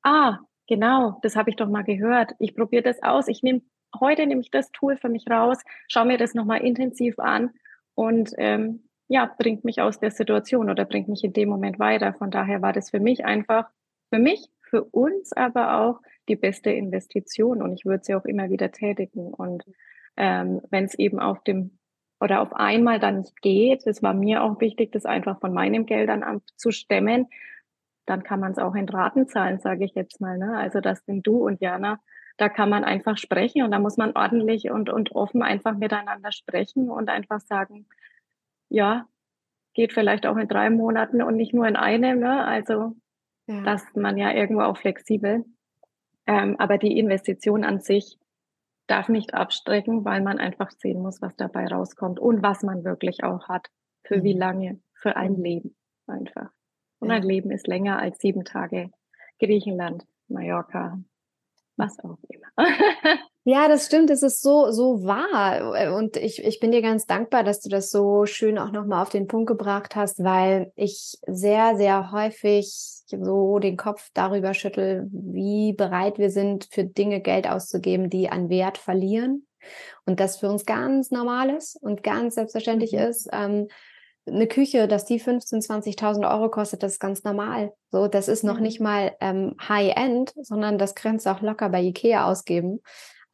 ah, 0.04 0.38
genau, 0.68 1.18
das 1.22 1.34
habe 1.34 1.50
ich 1.50 1.56
doch 1.56 1.68
mal 1.68 1.82
gehört. 1.82 2.34
Ich 2.38 2.54
probiere 2.54 2.84
das 2.84 3.02
aus. 3.02 3.26
Ich 3.26 3.42
nehme 3.42 3.62
heute 3.98 4.24
nehme 4.28 4.40
ich 4.40 4.52
das 4.52 4.70
Tool 4.70 4.96
für 4.96 5.08
mich 5.08 5.28
raus, 5.28 5.58
schaue 5.88 6.06
mir 6.06 6.16
das 6.16 6.34
nochmal 6.34 6.60
intensiv 6.60 7.18
an 7.18 7.50
und 7.96 8.34
ähm, 8.38 8.84
ja, 9.08 9.28
bringt 9.36 9.64
mich 9.64 9.80
aus 9.80 9.98
der 9.98 10.12
Situation 10.12 10.70
oder 10.70 10.84
bringt 10.84 11.08
mich 11.08 11.24
in 11.24 11.32
dem 11.32 11.48
Moment 11.48 11.80
weiter. 11.80 12.14
Von 12.14 12.30
daher 12.30 12.62
war 12.62 12.72
das 12.72 12.90
für 12.90 13.00
mich 13.00 13.24
einfach, 13.24 13.68
für 14.10 14.20
mich, 14.20 14.48
für 14.68 14.84
uns 14.84 15.32
aber 15.32 15.80
auch 15.80 16.00
die 16.28 16.36
beste 16.36 16.70
Investition 16.70 17.62
und 17.62 17.72
ich 17.72 17.84
würde 17.84 18.04
sie 18.04 18.14
auch 18.14 18.24
immer 18.24 18.50
wieder 18.50 18.70
tätigen. 18.70 19.32
Und 19.32 19.64
ähm, 20.16 20.60
wenn 20.70 20.84
es 20.84 20.94
eben 20.94 21.18
auf 21.18 21.42
dem 21.44 21.78
oder 22.20 22.40
auf 22.40 22.52
einmal 22.52 22.98
dann 22.98 23.18
nicht 23.18 23.40
geht, 23.40 23.86
es 23.86 24.02
war 24.02 24.14
mir 24.14 24.42
auch 24.42 24.60
wichtig, 24.60 24.92
das 24.92 25.06
einfach 25.06 25.40
von 25.40 25.54
meinem 25.54 25.86
Geldamt 25.86 26.42
zu 26.56 26.72
stemmen, 26.72 27.28
dann 28.06 28.22
kann 28.22 28.40
man 28.40 28.52
es 28.52 28.58
auch 28.58 28.74
in 28.74 28.88
Raten 28.88 29.28
zahlen, 29.28 29.60
sage 29.60 29.84
ich 29.84 29.94
jetzt 29.94 30.20
mal. 30.20 30.38
Ne? 30.38 30.56
Also 30.56 30.80
das 30.80 31.04
sind 31.04 31.26
du 31.26 31.46
und 31.46 31.60
Jana, 31.60 32.00
da 32.38 32.48
kann 32.48 32.70
man 32.70 32.84
einfach 32.84 33.18
sprechen 33.18 33.62
und 33.62 33.70
da 33.70 33.78
muss 33.78 33.96
man 33.96 34.16
ordentlich 34.16 34.70
und, 34.70 34.90
und 34.90 35.12
offen 35.12 35.42
einfach 35.42 35.76
miteinander 35.76 36.32
sprechen 36.32 36.90
und 36.90 37.10
einfach 37.10 37.40
sagen, 37.40 37.86
ja, 38.68 39.06
geht 39.74 39.92
vielleicht 39.92 40.26
auch 40.26 40.36
in 40.36 40.48
drei 40.48 40.70
Monaten 40.70 41.22
und 41.22 41.36
nicht 41.36 41.54
nur 41.54 41.66
in 41.66 41.76
einem. 41.76 42.20
Ne? 42.20 42.44
Also 42.44 42.96
ja. 43.48 43.62
dass 43.62 43.84
man 43.94 44.16
ja 44.16 44.32
irgendwo 44.32 44.62
auch 44.62 44.76
flexibel 44.76 45.44
ähm, 46.28 46.56
aber 46.58 46.76
die 46.76 46.98
Investition 46.98 47.64
an 47.64 47.80
sich 47.80 48.18
darf 48.86 49.08
nicht 49.08 49.32
abstrecken, 49.32 50.04
weil 50.04 50.22
man 50.22 50.38
einfach 50.38 50.70
sehen 50.70 51.00
muss, 51.00 51.22
was 51.22 51.34
dabei 51.36 51.66
rauskommt 51.66 52.20
und 52.20 52.42
was 52.42 52.62
man 52.62 52.84
wirklich 52.84 53.24
auch 53.24 53.48
hat. 53.48 53.68
Für 54.04 54.18
mhm. 54.18 54.22
wie 54.22 54.32
lange? 54.34 54.80
Für 54.92 55.16
ein 55.16 55.32
mhm. 55.32 55.42
Leben 55.42 55.76
einfach. 56.06 56.50
Und 57.00 57.08
ja. 57.08 57.16
ein 57.16 57.22
Leben 57.22 57.50
ist 57.50 57.66
länger 57.66 57.98
als 57.98 58.18
sieben 58.18 58.44
Tage 58.44 58.90
Griechenland, 59.40 60.04
Mallorca, 60.28 60.98
was 61.76 61.98
auch 62.00 62.18
immer. 62.28 62.68
Ja, 63.44 63.66
das 63.66 63.86
stimmt, 63.86 64.10
es 64.10 64.22
ist 64.22 64.42
so, 64.42 64.70
so 64.72 65.04
wahr. 65.04 65.96
Und 65.96 66.18
ich, 66.18 66.44
ich 66.44 66.60
bin 66.60 66.70
dir 66.70 66.82
ganz 66.82 67.06
dankbar, 67.06 67.44
dass 67.44 67.60
du 67.60 67.70
das 67.70 67.90
so 67.90 68.26
schön 68.26 68.58
auch 68.58 68.72
nochmal 68.72 69.00
auf 69.00 69.08
den 69.08 69.26
Punkt 69.26 69.46
gebracht 69.46 69.96
hast, 69.96 70.22
weil 70.22 70.70
ich 70.76 71.16
sehr, 71.26 71.78
sehr 71.78 72.12
häufig 72.12 72.97
so 73.10 73.58
den 73.58 73.76
Kopf 73.76 74.10
darüber 74.14 74.54
schüttel, 74.54 75.08
wie 75.10 75.72
bereit 75.72 76.18
wir 76.18 76.30
sind, 76.30 76.68
für 76.70 76.84
Dinge 76.84 77.20
Geld 77.20 77.48
auszugeben, 77.48 78.10
die 78.10 78.28
an 78.28 78.48
Wert 78.48 78.78
verlieren. 78.78 79.46
Und 80.06 80.20
das 80.20 80.38
für 80.38 80.48
uns 80.48 80.64
ganz 80.64 81.10
normal 81.10 81.50
ist 81.50 81.76
und 81.76 82.02
ganz 82.02 82.36
selbstverständlich 82.36 82.92
mhm. 82.92 82.98
ist. 82.98 83.28
Ähm, 83.32 83.68
eine 84.26 84.46
Küche, 84.46 84.88
dass 84.88 85.04
die 85.04 85.20
15.000, 85.20 85.98
20.000 85.98 86.30
Euro 86.30 86.50
kostet, 86.50 86.82
das 86.82 86.92
ist 86.92 87.00
ganz 87.00 87.24
normal. 87.24 87.72
So, 87.90 88.08
das 88.08 88.28
ist 88.28 88.44
noch 88.44 88.56
mhm. 88.56 88.62
nicht 88.62 88.80
mal 88.80 89.16
ähm, 89.20 89.56
High-End, 89.68 90.32
sondern 90.36 90.78
das 90.78 90.94
du 90.94 91.26
auch 91.26 91.40
locker 91.40 91.68
bei 91.70 91.82
Ikea 91.82 92.30
ausgeben. 92.30 92.80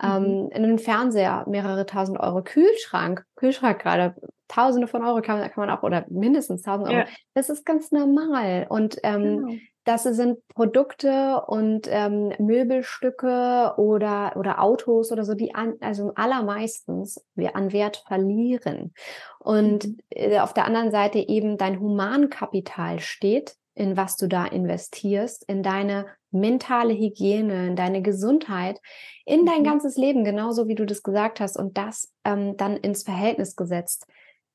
Mhm. 0.05 0.25
Ähm, 0.25 0.51
einen 0.53 0.79
Fernseher, 0.79 1.45
mehrere 1.49 1.87
tausend 1.87 2.21
Euro, 2.21 2.43
Kühlschrank, 2.43 3.25
Kühlschrank 3.37 3.81
gerade, 3.81 4.15
Tausende 4.47 4.87
von 4.87 5.03
Euro 5.03 5.23
kann, 5.23 5.41
kann 5.41 5.67
man 5.67 5.71
auch, 5.71 5.83
oder 5.83 6.05
mindestens 6.11 6.63
tausend 6.63 6.89
Euro. 6.89 6.99
Ja. 6.99 7.07
Das 7.33 7.49
ist 7.49 7.65
ganz 7.65 7.93
normal. 7.93 8.67
Und 8.69 8.99
ähm, 9.03 9.47
genau. 9.47 9.55
das 9.85 10.03
sind 10.03 10.47
Produkte 10.49 11.43
und 11.47 11.89
ähm, 11.91 12.33
Möbelstücke 12.39 13.73
oder, 13.79 14.37
oder 14.37 14.63
Autos 14.63 15.11
oder 15.11 15.25
so, 15.25 15.35
die 15.35 15.55
an, 15.55 15.75
also 15.81 16.13
allermeistens 16.15 17.25
wir 17.35 17.57
an 17.57 17.73
Wert 17.73 18.05
verlieren. 18.07 18.93
Und 19.39 19.87
mhm. 19.87 19.97
äh, 20.11 20.39
auf 20.41 20.53
der 20.53 20.67
anderen 20.67 20.91
Seite 20.91 21.19
eben 21.19 21.57
dein 21.57 21.81
Humankapital 21.81 23.01
steht, 23.01 23.57
in 23.75 23.97
was 23.97 24.17
du 24.17 24.29
da 24.29 24.45
investierst, 24.47 25.45
in 25.49 25.63
deine 25.63 26.07
mentale 26.31 26.95
Hygiene, 26.95 27.69
in 27.69 27.77
deine 27.77 28.03
Gesundheit, 28.03 28.81
in 29.25 29.47
dein 29.47 29.61
mhm. 29.61 29.65
ganzes 29.65 29.97
Leben, 29.97 30.25
genauso 30.25 30.69
wie 30.69 30.75
du 30.75 30.85
das 30.85 31.03
gesagt 31.03 31.41
hast, 31.41 31.57
und 31.57 31.77
das 31.79 32.13
ähm, 32.25 32.57
dann 32.57 32.77
ins 32.77 33.03
Verhältnis 33.03 33.57
gesetzt 33.57 34.07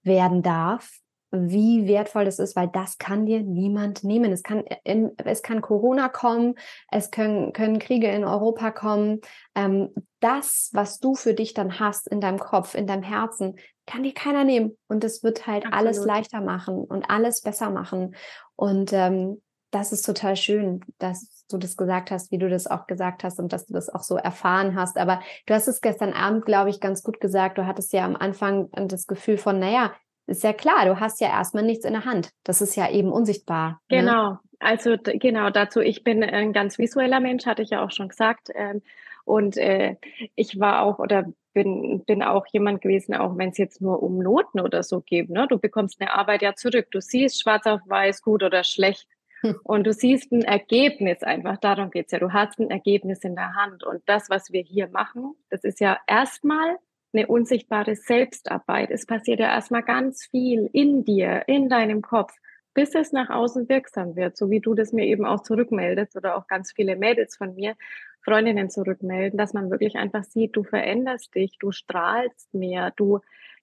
werden 0.03 0.41
darf, 0.41 0.99
wie 1.31 1.87
wertvoll 1.87 2.25
das 2.25 2.39
ist, 2.39 2.55
weil 2.55 2.67
das 2.67 2.97
kann 2.97 3.25
dir 3.25 3.41
niemand 3.41 4.03
nehmen. 4.03 4.31
Es 4.31 4.41
kann, 4.41 4.63
in, 4.83 5.11
es 5.17 5.43
kann 5.43 5.61
Corona 5.61 6.09
kommen, 6.09 6.55
es 6.91 7.11
können, 7.11 7.53
können 7.53 7.79
Kriege 7.79 8.07
in 8.07 8.23
Europa 8.23 8.71
kommen. 8.71 9.21
Ähm, 9.55 9.89
das, 10.19 10.69
was 10.73 10.99
du 10.99 11.15
für 11.15 11.33
dich 11.33 11.53
dann 11.53 11.79
hast 11.79 12.07
in 12.07 12.19
deinem 12.19 12.39
Kopf, 12.39 12.73
in 12.73 12.87
deinem 12.87 13.03
Herzen, 13.03 13.57
kann 13.89 14.03
dir 14.03 14.13
keiner 14.13 14.43
nehmen. 14.43 14.77
Und 14.87 15.03
es 15.03 15.23
wird 15.23 15.47
halt 15.47 15.65
Absolut. 15.65 15.87
alles 15.87 16.05
leichter 16.05 16.41
machen 16.41 16.83
und 16.83 17.09
alles 17.09 17.41
besser 17.41 17.69
machen. 17.69 18.15
Und 18.55 18.93
ähm, 18.93 19.41
das 19.71 19.91
ist 19.91 20.03
total 20.03 20.35
schön, 20.35 20.81
dass 20.99 21.45
du 21.49 21.57
das 21.57 21.75
gesagt 21.75 22.11
hast, 22.11 22.31
wie 22.31 22.37
du 22.37 22.49
das 22.49 22.67
auch 22.67 22.87
gesagt 22.87 23.23
hast 23.23 23.39
und 23.39 23.51
dass 23.51 23.65
du 23.65 23.73
das 23.73 23.89
auch 23.89 24.03
so 24.03 24.15
erfahren 24.15 24.75
hast. 24.75 24.97
Aber 24.97 25.21
du 25.47 25.53
hast 25.53 25.67
es 25.67 25.81
gestern 25.81 26.13
Abend, 26.13 26.45
glaube 26.45 26.69
ich, 26.69 26.79
ganz 26.79 27.03
gut 27.03 27.19
gesagt. 27.19 27.57
Du 27.57 27.65
hattest 27.65 27.91
ja 27.93 28.05
am 28.05 28.15
Anfang 28.15 28.69
das 28.71 29.07
Gefühl 29.07 29.37
von, 29.37 29.59
naja, 29.59 29.91
ist 30.27 30.43
ja 30.43 30.53
klar, 30.53 30.85
du 30.85 30.99
hast 30.99 31.19
ja 31.21 31.29
erstmal 31.29 31.63
nichts 31.63 31.85
in 31.85 31.93
der 31.93 32.05
Hand. 32.05 32.29
Das 32.43 32.61
ist 32.61 32.75
ja 32.75 32.89
eben 32.89 33.11
unsichtbar. 33.11 33.81
Ne? 33.89 33.99
Genau. 33.99 34.29
Ne? 34.29 34.39
Also 34.59 34.95
genau 35.01 35.49
dazu, 35.49 35.79
ich 35.79 36.03
bin 36.03 36.23
ein 36.23 36.53
ganz 36.53 36.77
visueller 36.77 37.19
Mensch, 37.19 37.45
hatte 37.45 37.63
ich 37.63 37.71
ja 37.71 37.83
auch 37.83 37.91
schon 37.91 38.09
gesagt. 38.09 38.49
Ähm, 38.53 38.81
und 39.25 39.57
äh, 39.57 39.95
ich 40.35 40.59
war 40.59 40.81
auch 40.81 40.99
oder 40.99 41.25
bin, 41.53 42.03
bin 42.05 42.23
auch 42.23 42.45
jemand 42.51 42.81
gewesen, 42.81 43.15
auch 43.15 43.37
wenn 43.37 43.49
es 43.49 43.57
jetzt 43.57 43.81
nur 43.81 44.01
um 44.03 44.19
Noten 44.19 44.59
oder 44.59 44.83
so 44.83 45.01
geht. 45.01 45.29
Ne? 45.29 45.47
Du 45.49 45.57
bekommst 45.57 45.99
eine 45.99 46.13
Arbeit 46.13 46.41
ja 46.41 46.55
zurück. 46.55 46.87
Du 46.91 47.01
siehst 47.01 47.41
schwarz 47.41 47.65
auf 47.65 47.81
weiß, 47.85 48.21
gut 48.21 48.43
oder 48.43 48.63
schlecht. 48.63 49.07
Und 49.63 49.85
du 49.87 49.93
siehst 49.93 50.31
ein 50.31 50.43
Ergebnis 50.43 51.23
einfach, 51.23 51.57
darum 51.57 51.91
geht's 51.91 52.11
ja. 52.11 52.19
Du 52.19 52.33
hast 52.33 52.59
ein 52.59 52.69
Ergebnis 52.69 53.23
in 53.23 53.35
der 53.35 53.55
Hand. 53.55 53.83
Und 53.83 54.01
das, 54.05 54.29
was 54.29 54.51
wir 54.51 54.61
hier 54.61 54.89
machen, 54.89 55.35
das 55.49 55.63
ist 55.63 55.79
ja 55.79 55.97
erstmal 56.07 56.77
eine 57.13 57.27
unsichtbare 57.27 57.95
Selbstarbeit. 57.95 58.91
Es 58.91 59.05
passiert 59.05 59.39
ja 59.39 59.47
erstmal 59.47 59.83
ganz 59.83 60.25
viel 60.25 60.69
in 60.73 61.03
dir, 61.03 61.43
in 61.47 61.69
deinem 61.69 62.01
Kopf, 62.01 62.33
bis 62.79 62.95
es 62.95 63.11
nach 63.11 63.29
außen 63.29 63.67
wirksam 63.67 64.15
wird, 64.15 64.37
so 64.37 64.49
wie 64.49 64.61
du 64.61 64.73
das 64.73 64.93
mir 64.93 65.05
eben 65.05 65.25
auch 65.25 65.43
zurückmeldest 65.43 66.15
oder 66.15 66.37
auch 66.37 66.47
ganz 66.47 66.71
viele 66.71 66.95
Mädels 66.95 67.35
von 67.35 67.53
mir, 67.53 67.75
Freundinnen 68.23 68.69
zurückmelden, 68.69 69.37
dass 69.37 69.53
man 69.53 69.69
wirklich 69.69 69.97
einfach 69.97 70.23
sieht, 70.23 70.55
du 70.55 70.63
veränderst 70.63 71.35
dich, 71.35 71.57
du 71.59 71.73
strahlst 71.73 72.53
mehr, 72.53 72.93
du 72.95 73.19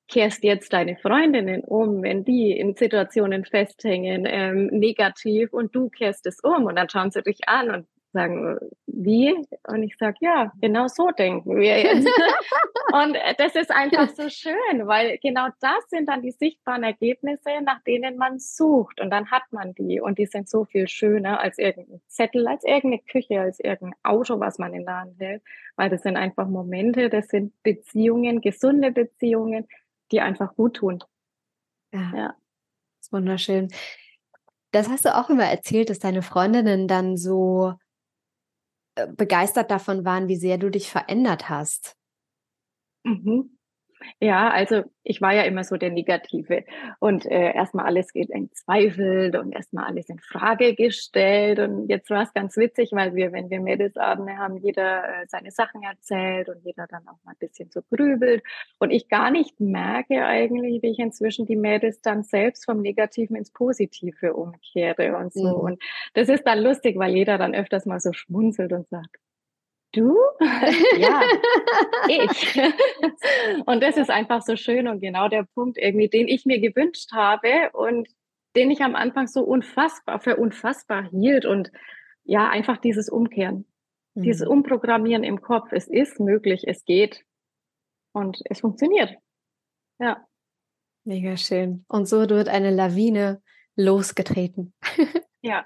kehrst 0.06 0.44
jetzt 0.44 0.74
deine 0.74 0.98
Freundinnen 0.98 1.62
um, 1.62 2.02
wenn 2.02 2.24
die 2.24 2.52
in 2.52 2.74
Situationen 2.74 3.46
festhängen, 3.46 4.26
ähm, 4.28 4.66
negativ 4.66 5.54
und 5.54 5.74
du 5.74 5.88
kehrst 5.88 6.26
es 6.26 6.40
um 6.40 6.64
und 6.64 6.76
dann 6.76 6.90
schauen 6.90 7.10
sie 7.10 7.22
dich 7.22 7.48
an 7.48 7.70
und 7.70 7.86
sagen, 8.12 8.58
wie? 8.96 9.34
Und 9.68 9.82
ich 9.82 9.96
sage, 9.98 10.16
ja, 10.20 10.52
genau 10.60 10.88
so 10.88 11.10
denken 11.10 11.56
wir 11.56 11.78
jetzt. 11.78 12.08
und 12.92 13.16
das 13.38 13.54
ist 13.54 13.70
einfach 13.70 14.08
so 14.08 14.28
schön, 14.30 14.86
weil 14.86 15.18
genau 15.18 15.48
das 15.60 15.88
sind 15.88 16.08
dann 16.08 16.22
die 16.22 16.30
sichtbaren 16.30 16.82
Ergebnisse, 16.82 17.60
nach 17.62 17.82
denen 17.82 18.16
man 18.16 18.38
sucht. 18.38 19.00
Und 19.00 19.10
dann 19.10 19.30
hat 19.30 19.42
man 19.50 19.74
die. 19.74 20.00
Und 20.00 20.18
die 20.18 20.24
sind 20.24 20.48
so 20.48 20.64
viel 20.64 20.88
schöner 20.88 21.40
als 21.40 21.58
irgendein 21.58 22.00
Zettel, 22.08 22.48
als 22.48 22.64
irgendeine 22.64 23.02
Küche, 23.02 23.40
als 23.40 23.60
irgendein 23.60 23.94
Auto, 24.02 24.40
was 24.40 24.58
man 24.58 24.72
in 24.72 24.86
der 24.86 25.00
Hand 25.00 25.20
hält. 25.20 25.42
Weil 25.76 25.90
das 25.90 26.02
sind 26.02 26.16
einfach 26.16 26.48
Momente, 26.48 27.10
das 27.10 27.28
sind 27.28 27.52
Beziehungen, 27.62 28.40
gesunde 28.40 28.92
Beziehungen, 28.92 29.68
die 30.10 30.22
einfach 30.22 30.54
gut 30.54 30.76
tun. 30.76 31.04
Ja. 31.92 32.12
ja. 32.14 32.26
Das 32.28 33.08
ist 33.08 33.12
wunderschön. 33.12 33.68
Das 34.72 34.88
hast 34.88 35.04
du 35.04 35.14
auch 35.14 35.28
immer 35.28 35.44
erzählt, 35.44 35.90
dass 35.90 35.98
deine 35.98 36.22
Freundinnen 36.22 36.88
dann 36.88 37.16
so 37.16 37.74
begeistert 39.16 39.70
davon 39.70 40.04
waren, 40.04 40.28
wie 40.28 40.36
sehr 40.36 40.58
du 40.58 40.70
dich 40.70 40.90
verändert 40.90 41.48
hast. 41.48 41.94
Mhm. 43.04 43.55
Ja, 44.20 44.50
also 44.50 44.84
ich 45.02 45.20
war 45.20 45.34
ja 45.34 45.42
immer 45.42 45.64
so 45.64 45.76
der 45.76 45.90
Negative. 45.90 46.64
Und 46.98 47.26
äh, 47.26 47.54
erstmal 47.54 47.86
alles 47.86 48.12
geht 48.12 48.30
entzweifelt 48.30 49.36
und 49.36 49.52
erstmal 49.52 49.84
alles 49.84 50.08
in 50.08 50.18
Frage 50.18 50.74
gestellt. 50.74 51.58
Und 51.58 51.88
jetzt 51.88 52.10
war 52.10 52.22
es 52.22 52.32
ganz 52.32 52.56
witzig, 52.56 52.90
weil 52.92 53.14
wir, 53.14 53.32
wenn 53.32 53.50
wir 53.50 53.60
Mädelsabende 53.60 54.36
haben, 54.36 54.56
jeder 54.58 55.04
äh, 55.04 55.26
seine 55.28 55.50
Sachen 55.50 55.82
erzählt 55.82 56.48
und 56.48 56.64
jeder 56.64 56.86
dann 56.88 57.06
auch 57.08 57.22
mal 57.24 57.32
ein 57.32 57.38
bisschen 57.38 57.70
so 57.70 57.80
grübelt. 57.90 58.42
Und 58.78 58.90
ich 58.90 59.08
gar 59.08 59.30
nicht 59.30 59.60
merke 59.60 60.24
eigentlich, 60.24 60.82
wie 60.82 60.90
ich 60.90 60.98
inzwischen 60.98 61.46
die 61.46 61.56
Mädels 61.56 62.00
dann 62.00 62.22
selbst 62.22 62.64
vom 62.64 62.80
Negativen 62.80 63.36
ins 63.36 63.50
Positive 63.50 64.34
umkehre 64.34 65.16
und 65.16 65.32
so. 65.32 65.58
Mhm. 65.58 65.64
und 65.64 65.82
das 66.14 66.28
ist 66.28 66.44
dann 66.44 66.60
lustig, 66.60 66.98
weil 66.98 67.14
jeder 67.14 67.38
dann 67.38 67.54
öfters 67.54 67.86
mal 67.86 68.00
so 68.00 68.12
schmunzelt 68.12 68.72
und 68.72 68.88
sagt, 68.88 69.16
Du? 69.96 70.14
ja, 70.98 71.22
ich. 72.08 72.60
und 73.64 73.82
das 73.82 73.96
ist 73.96 74.10
einfach 74.10 74.42
so 74.42 74.56
schön 74.56 74.88
und 74.88 75.00
genau 75.00 75.28
der 75.28 75.44
Punkt 75.54 75.78
irgendwie, 75.78 76.08
den 76.08 76.28
ich 76.28 76.44
mir 76.44 76.60
gewünscht 76.60 77.12
habe 77.12 77.70
und 77.72 78.08
den 78.56 78.70
ich 78.70 78.82
am 78.82 78.94
Anfang 78.94 79.26
so 79.26 79.42
unfassbar 79.42 80.20
für 80.20 80.36
unfassbar 80.36 81.08
hielt 81.08 81.46
und 81.46 81.72
ja, 82.24 82.48
einfach 82.50 82.76
dieses 82.76 83.08
Umkehren, 83.08 83.64
mhm. 84.14 84.22
dieses 84.22 84.46
Umprogrammieren 84.46 85.24
im 85.24 85.40
Kopf. 85.40 85.72
Es 85.72 85.88
ist 85.88 86.20
möglich, 86.20 86.64
es 86.66 86.84
geht 86.84 87.24
und 88.12 88.42
es 88.44 88.60
funktioniert. 88.60 89.16
Ja. 89.98 90.26
Mega 91.04 91.38
schön. 91.38 91.86
Und 91.88 92.06
so 92.06 92.28
wird 92.28 92.48
eine 92.48 92.70
Lawine 92.70 93.40
losgetreten. 93.76 94.74
ja, 95.40 95.64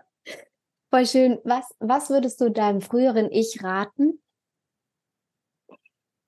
Voll 0.91 1.07
schön. 1.07 1.39
Was, 1.45 1.73
was 1.79 2.11
würdest 2.11 2.41
du 2.41 2.51
deinem 2.51 2.81
früheren 2.81 3.31
Ich 3.31 3.63
raten? 3.63 4.21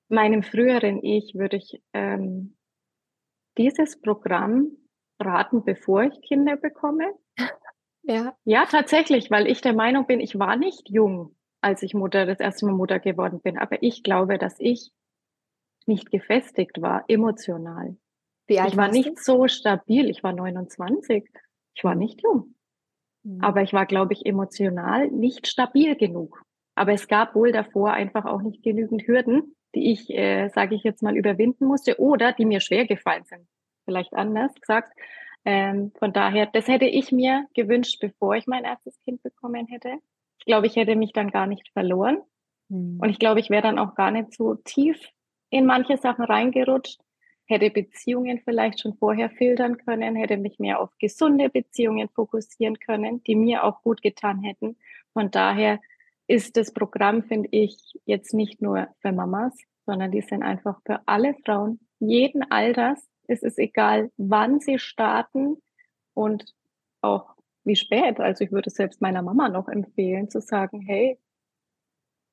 Meinem 0.09 0.43
früheren 0.43 1.03
Ich 1.03 1.35
würde 1.35 1.57
ich 1.57 1.83
ähm, 1.93 2.57
dieses 3.59 4.01
Programm 4.01 4.77
raten, 5.19 5.65
bevor 5.65 6.05
ich 6.05 6.21
Kinder 6.23 6.57
bekomme. 6.57 7.13
Ja. 8.05 8.37
Ja, 8.43 8.67
tatsächlich, 8.67 9.31
weil 9.31 9.47
ich 9.47 9.61
der 9.61 9.75
Meinung 9.75 10.09
bin, 10.09 10.19
ich 10.19 10.37
war 10.37 10.57
nicht 10.57 10.91
jung, 10.91 11.37
als 11.61 11.85
ich 11.85 11.95
Mutter, 11.95 12.27
das 12.27 12.41
erste 12.41 12.67
Mal 12.67 12.75
Mutter 12.75 12.99
geworden 12.99 13.41
bin. 13.41 13.57
Aber 13.57 13.81
ich 13.81 14.03
glaube, 14.03 14.39
dass 14.39 14.57
ich 14.59 14.91
nicht 15.87 16.11
gefestigt 16.11 16.83
war, 16.83 17.05
emotional. 17.07 17.97
Ich 18.49 18.77
war 18.77 18.89
nicht 18.89 19.11
du? 19.11 19.23
so 19.23 19.47
stabil. 19.47 20.11
Ich 20.11 20.25
war 20.25 20.33
29. 20.33 21.31
Ich 21.77 21.85
war 21.85 21.95
nicht 21.95 22.21
jung. 22.25 22.52
Mhm. 23.25 23.41
Aber 23.43 23.63
ich 23.63 23.73
war, 23.73 23.87
glaube 23.87 24.13
ich, 24.13 24.27
emotional 24.27 25.09
nicht 25.09 25.47
stabil 25.47 25.97
genug. 25.97 26.43
Aber 26.75 26.93
es 26.93 27.09
gab 27.09 27.35
wohl 27.35 27.53
davor 27.53 27.93
einfach 27.93 28.25
auch 28.25 28.43
nicht 28.43 28.63
genügend 28.63 29.07
Hürden, 29.07 29.55
die 29.75 29.93
ich, 29.93 30.11
äh, 30.11 30.49
sage 30.49 30.75
ich 30.75 30.83
jetzt 30.83 31.03
mal, 31.03 31.17
überwinden 31.17 31.67
musste 31.67 32.01
oder 32.01 32.33
die 32.33 32.47
mir 32.47 32.61
schwer 32.61 32.87
gefallen 32.87 33.25
sind. 33.25 33.47
Vielleicht 33.85 34.15
anders 34.15 34.55
gesagt. 34.55 34.93
Ähm, 35.45 35.93
von 35.99 36.13
daher, 36.13 36.47
das 36.47 36.69
hätte 36.69 36.87
ich 36.87 37.11
mir 37.11 37.47
gewünscht, 37.55 37.99
bevor 38.01 38.37
ich 38.37 38.47
mein 38.47 38.65
erstes 38.65 38.99
Kind 39.01 39.23
bekommen 39.23 39.67
hätte. 39.67 39.99
Ich 40.39 40.47
glaube, 40.47 40.67
ich 40.67 40.77
hätte 40.77 40.97
mich 40.97 41.13
dann 41.13 41.31
gar 41.31 41.47
nicht 41.47 41.69
verloren. 41.73 42.19
Mhm. 42.69 42.99
Und 43.01 43.11
ich 43.11 43.19
glaube, 43.19 43.41
ich 43.41 43.51
wäre 43.51 43.63
dann 43.63 43.79
auch 43.79 43.95
gar 43.95 44.11
nicht 44.11 44.35
so 44.35 44.55
tief 44.55 44.99
in 45.51 45.67
manche 45.67 45.97
Sachen 45.99 46.25
reingerutscht, 46.25 47.01
hätte 47.47 47.71
Beziehungen 47.71 48.41
vielleicht 48.45 48.81
schon 48.81 48.95
vorher 48.95 49.31
filtern 49.31 49.77
können, 49.79 50.17
hätte 50.17 50.37
mich 50.37 50.59
mehr 50.59 50.81
auf 50.81 50.91
gesunde 50.99 51.49
Beziehungen 51.49 52.09
fokussieren 52.09 52.79
können, 52.79 53.23
die 53.25 53.35
mir 53.35 53.65
auch 53.65 53.83
gut 53.83 54.03
getan 54.03 54.43
hätten. 54.43 54.77
Von 55.13 55.31
daher 55.31 55.81
ist 56.27 56.57
das 56.57 56.73
Programm, 56.73 57.25
finde 57.25 57.49
ich, 57.53 57.77
jetzt 58.05 58.33
nicht 58.33 58.63
nur 58.63 58.89
für 59.01 59.13
Mamas, 59.13 59.57
sondern 59.85 60.11
die 60.11 60.23
sind 60.23 60.43
einfach 60.43 60.81
für 60.87 61.01
alle 61.07 61.35
Frauen, 61.45 61.81
jeden 61.99 62.51
Alters. 62.51 63.07
Es 63.27 63.43
ist 63.43 63.59
egal, 63.59 64.11
wann 64.17 64.61
sie 64.61 64.79
starten 64.79 65.57
und 66.15 66.55
auch 67.01 67.35
wie 67.65 67.77
spät. 67.77 68.21
Also 68.21 68.45
ich 68.45 68.53
würde 68.53 68.71
selbst 68.71 69.01
meiner 69.01 69.23
Mama 69.23 69.49
noch 69.49 69.69
empfehlen 69.69 70.31
zu 70.31 70.41
sagen, 70.41 70.81
hey, 70.81 71.19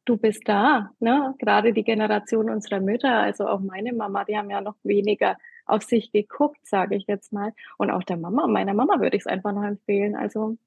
du 0.05 0.17
bist 0.17 0.47
da. 0.47 0.91
Ne? 0.99 1.35
Gerade 1.39 1.73
die 1.73 1.83
Generation 1.83 2.49
unserer 2.49 2.79
Mütter, 2.79 3.13
also 3.13 3.47
auch 3.47 3.59
meine 3.59 3.93
Mama, 3.93 4.25
die 4.25 4.37
haben 4.37 4.49
ja 4.49 4.61
noch 4.61 4.75
weniger 4.83 5.37
auf 5.65 5.83
sich 5.83 6.11
geguckt, 6.11 6.65
sage 6.65 6.95
ich 6.95 7.05
jetzt 7.07 7.31
mal. 7.31 7.53
Und 7.77 7.91
auch 7.91 8.03
der 8.03 8.17
Mama, 8.17 8.47
meiner 8.47 8.73
Mama 8.73 8.99
würde 8.99 9.17
ich 9.17 9.23
es 9.23 9.27
einfach 9.27 9.53
noch 9.53 9.63
empfehlen. 9.63 10.15
Also 10.15 10.57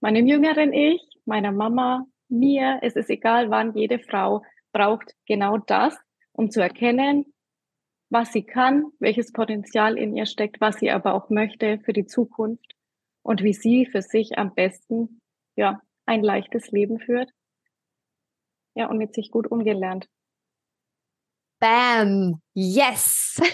meinem 0.00 0.26
jüngeren 0.26 0.72
Ich, 0.72 1.02
meiner 1.24 1.52
Mama, 1.52 2.06
mir, 2.28 2.80
es 2.82 2.96
ist 2.96 3.10
egal 3.10 3.50
wann, 3.50 3.74
jede 3.74 3.98
Frau 3.98 4.42
braucht 4.72 5.14
genau 5.26 5.58
das, 5.58 5.96
um 6.32 6.50
zu 6.50 6.60
erkennen, 6.60 7.32
was 8.10 8.32
sie 8.32 8.42
kann, 8.42 8.86
welches 8.98 9.32
Potenzial 9.32 9.96
in 9.96 10.16
ihr 10.16 10.26
steckt, 10.26 10.60
was 10.60 10.78
sie 10.78 10.90
aber 10.90 11.14
auch 11.14 11.30
möchte 11.30 11.78
für 11.78 11.92
die 11.92 12.06
Zukunft 12.06 12.74
und 13.22 13.42
wie 13.42 13.52
sie 13.52 13.86
für 13.86 14.02
sich 14.02 14.38
am 14.38 14.54
besten 14.54 15.20
ja 15.56 15.80
ein 16.06 16.22
leichtes 16.22 16.70
Leben 16.70 16.98
führt 16.98 17.30
ja, 18.78 18.88
und 18.88 18.98
mit 18.98 19.12
sich 19.12 19.30
gut 19.30 19.50
umgelernt. 19.50 20.08
Bam! 21.60 22.40
Yes! 22.54 23.40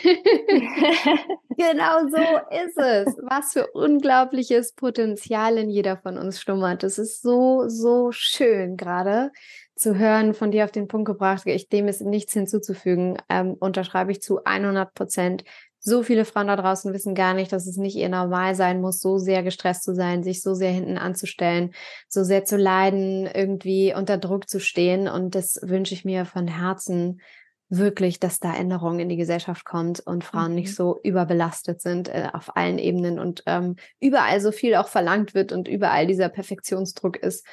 genau 1.57 2.07
so 2.09 2.19
ist 2.51 2.77
es. 2.77 3.17
Was 3.23 3.55
für 3.55 3.67
unglaubliches 3.69 4.75
Potenzial 4.75 5.57
in 5.57 5.71
jeder 5.71 5.97
von 5.97 6.19
uns 6.19 6.39
schlummert. 6.39 6.85
Es 6.85 6.99
ist 6.99 7.23
so, 7.23 7.67
so 7.69 8.13
schön 8.13 8.77
gerade 8.77 9.33
zu 9.75 9.97
hören, 9.97 10.35
von 10.35 10.51
dir 10.51 10.65
auf 10.65 10.73
den 10.73 10.89
Punkt 10.89 11.07
gebracht. 11.07 11.47
Ich 11.47 11.71
dem 11.71 11.89
ist 11.89 12.03
nichts 12.03 12.35
hinzuzufügen. 12.35 13.17
Ähm, 13.31 13.55
unterschreibe 13.55 14.13
ich 14.13 14.21
zu 14.21 14.45
100 14.45 14.93
Prozent. 14.93 15.45
So 15.87 16.03
viele 16.03 16.25
Frauen 16.25 16.47
da 16.47 16.57
draußen 16.57 16.95
wissen 16.95 17.15
gar 17.15 17.35
nicht, 17.35 17.53
dass 17.53 17.67
es 17.67 17.77
nicht 17.77 17.95
ihr 17.95 18.09
normal 18.09 18.55
sein 18.55 18.81
muss, 18.81 19.01
so 19.01 19.19
sehr 19.19 19.43
gestresst 19.43 19.83
zu 19.83 19.95
sein, 19.95 20.23
sich 20.23 20.41
so 20.41 20.55
sehr 20.55 20.71
hinten 20.71 20.97
anzustellen, 20.97 21.75
so 22.09 22.25
sehr 22.25 22.47
zu 22.47 22.57
leiden, 22.57 23.27
irgendwie 23.27 23.95
unter 23.95 24.17
Druck 24.17 24.49
zu 24.49 24.61
stehen. 24.61 25.09
Und 25.09 25.35
das 25.35 25.61
wünsche 25.63 25.93
ich 25.93 26.07
mir 26.07 26.25
von 26.25 26.49
Herzen 26.49 27.21
wirklich, 27.69 28.19
dass 28.19 28.41
da 28.41 28.55
Änderung 28.55 28.99
in 28.99 29.11
die 29.11 29.19
Gesellschaft 29.19 29.67
kommt 29.67 30.01
und 30.01 30.25
Frauen 30.25 30.51
mhm. 30.51 30.55
nicht 30.55 30.75
so 30.75 31.01
überbelastet 31.03 31.83
sind 31.83 32.09
äh, 32.09 32.29
auf 32.33 32.57
allen 32.57 32.79
Ebenen 32.79 33.19
und 33.19 33.43
ähm, 33.45 33.77
überall 34.01 34.41
so 34.41 34.53
viel 34.53 34.77
auch 34.77 34.89
verlangt 34.89 35.35
wird 35.35 35.53
und 35.53 35.69
überall 35.69 36.07
dieser 36.07 36.31
Perfektionsdruck 36.31 37.19
ist. 37.19 37.47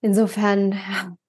Insofern 0.00 0.78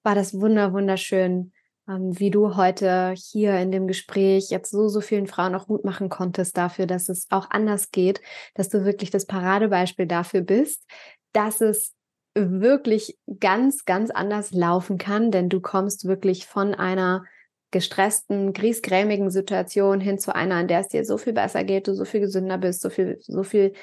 war 0.04 0.16
das 0.16 0.40
wunder, 0.40 0.74
wunderschön, 0.74 1.53
wie 1.86 2.32
du 2.32 2.56
heute 2.56 3.14
hier 3.18 3.60
in 3.60 3.72
dem 3.72 3.88
Gespräch 3.88 4.50
jetzt 4.50 4.72
so, 4.72 4.88
so 4.88 5.02
vielen 5.02 5.28
Frauen 5.28 5.54
auch 5.54 5.68
Mut 5.68 5.84
machen 5.84 6.10
konntest 6.10 6.56
dafür, 6.56 6.86
dass 6.86 7.10
es 7.10 7.28
auch 7.30 7.50
anders 7.50 7.92
geht, 7.92 8.22
dass 8.56 8.70
du 8.70 8.86
wirklich 8.86 9.12
das 9.12 9.26
Paradebeispiel 9.26 10.08
dafür 10.08 10.42
bist, 10.42 10.86
dass 11.34 11.60
es 11.60 11.94
wirklich 12.36 13.18
ganz, 13.40 13.86
ganz 13.86 14.12
anders 14.12 14.52
laufen 14.52 14.98
kann, 14.98 15.30
denn 15.30 15.50
du 15.50 15.60
kommst 15.60 16.08
wirklich 16.08 16.46
von 16.46 16.74
einer 16.74 17.26
gestressten, 17.72 18.54
griesgrämigen 18.54 19.30
Situation 19.30 20.00
hin 20.00 20.20
zu 20.20 20.34
einer, 20.34 20.62
in 20.62 20.68
der 20.68 20.80
es 20.80 20.88
dir 20.88 21.04
so 21.06 21.18
viel 21.18 21.34
besser 21.34 21.64
geht, 21.64 21.88
du 21.88 21.94
so 21.94 22.06
viel 22.06 22.22
gesünder 22.22 22.58
bist, 22.58 22.82
so 22.82 22.90
viel, 22.90 23.18
so 23.22 23.44
viel 23.44 23.74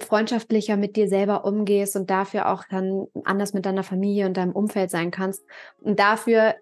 freundschaftlicher 0.00 0.76
mit 0.76 0.96
dir 0.96 1.08
selber 1.08 1.44
umgehst 1.44 1.96
und 1.96 2.10
dafür 2.10 2.50
auch 2.50 2.64
dann 2.70 3.06
anders 3.24 3.52
mit 3.52 3.66
deiner 3.66 3.84
Familie 3.84 4.26
und 4.26 4.36
deinem 4.36 4.52
Umfeld 4.52 4.90
sein 4.90 5.10
kannst. 5.10 5.44
Und 5.80 6.00
dafür 6.00 6.54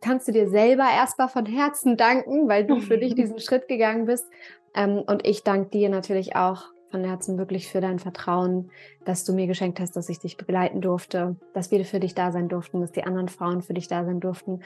kannst 0.00 0.28
du 0.28 0.32
dir 0.32 0.48
selber 0.48 0.84
erstmal 0.84 1.28
von 1.28 1.46
Herzen 1.46 1.96
danken, 1.96 2.48
weil 2.48 2.66
du 2.66 2.80
für 2.80 2.98
dich 2.98 3.14
diesen 3.16 3.38
Schritt 3.38 3.68
gegangen 3.68 4.06
bist. 4.06 4.26
Ähm, 4.74 5.02
und 5.06 5.26
ich 5.26 5.44
danke 5.44 5.70
dir 5.70 5.88
natürlich 5.88 6.36
auch 6.36 6.66
von 6.90 7.04
Herzen 7.04 7.38
wirklich 7.38 7.68
für 7.68 7.80
dein 7.80 7.98
Vertrauen, 7.98 8.70
dass 9.04 9.24
du 9.24 9.32
mir 9.32 9.48
geschenkt 9.48 9.80
hast, 9.80 9.96
dass 9.96 10.08
ich 10.08 10.20
dich 10.20 10.36
begleiten 10.36 10.80
durfte, 10.80 11.34
dass 11.52 11.72
wir 11.72 11.84
für 11.84 11.98
dich 11.98 12.14
da 12.14 12.30
sein 12.30 12.48
durften, 12.48 12.80
dass 12.80 12.92
die 12.92 13.02
anderen 13.02 13.28
Frauen 13.28 13.62
für 13.62 13.74
dich 13.74 13.88
da 13.88 14.04
sein 14.04 14.20
durften. 14.20 14.60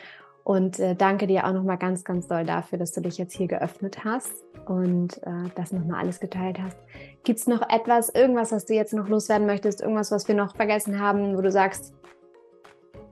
Und 0.45 0.79
äh, 0.79 0.95
danke 0.95 1.27
dir 1.27 1.47
auch 1.47 1.53
nochmal 1.53 1.79
ganz, 1.79 2.05
ganz 2.05 2.27
doll 2.27 2.45
dafür, 2.45 2.79
dass 2.79 2.93
du 2.93 3.01
dich 3.01 3.19
jetzt 3.19 3.35
hier 3.35 3.49
geöffnet 3.49 4.05
hast 4.05 4.33
und 4.67 5.23
äh, 5.23 5.51
das 5.55 5.73
nochmal 5.73 6.01
alles 6.01 6.21
geteilt 6.21 6.59
hast. 6.59 6.79
Gibt 7.23 7.39
es 7.39 7.47
noch 7.47 7.61
etwas, 7.69 8.09
irgendwas, 8.09 8.53
was 8.53 8.65
du 8.65 8.75
jetzt 8.75 8.95
noch 8.95 9.09
loswerden 9.09 9.47
möchtest, 9.47 9.83
irgendwas, 9.83 10.11
was 10.11 10.27
wir 10.27 10.35
noch 10.35 10.57
vergessen 10.57 11.01
haben, 11.01 11.37
wo 11.37 11.43
du 11.43 11.51
sagst, 11.51 11.93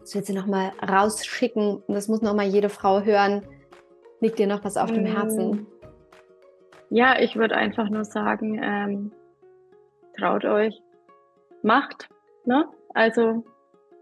das 0.07 0.15
willst 0.15 0.29
du 0.29 0.35
nochmal 0.35 0.71
rausschicken 0.81 1.83
und 1.85 1.95
das 1.95 2.07
muss 2.07 2.23
nochmal 2.23 2.47
jede 2.47 2.69
Frau 2.69 3.01
hören. 3.01 3.43
Liegt 4.21 4.39
dir 4.39 4.47
noch 4.47 4.63
was 4.63 4.77
auf 4.77 4.93
dem 4.93 5.05
Herzen? 5.05 5.51
Mm. 5.51 5.67
Ja, 6.91 7.19
ich 7.19 7.35
würde 7.35 7.57
einfach 7.57 7.91
nur 7.91 8.05
sagen, 8.05 8.61
ähm, 8.63 9.11
traut 10.17 10.45
euch, 10.45 10.81
macht. 11.63 12.09
Ne? 12.45 12.69
Also 12.95 13.43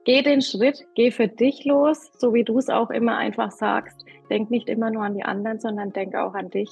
geh 0.05 0.21
den 0.21 0.43
Schritt, 0.43 0.87
geh 0.95 1.11
für 1.11 1.27
dich 1.27 1.65
los, 1.65 2.11
so 2.19 2.35
wie 2.35 2.45
du 2.45 2.59
es 2.59 2.69
auch 2.69 2.91
immer 2.91 3.17
einfach 3.17 3.51
sagst. 3.51 4.05
Denk 4.29 4.51
nicht 4.51 4.69
immer 4.69 4.91
nur 4.91 5.05
an 5.05 5.15
die 5.15 5.25
anderen, 5.25 5.59
sondern 5.59 5.95
denk 5.95 6.15
auch 6.15 6.35
an 6.35 6.51
dich, 6.51 6.69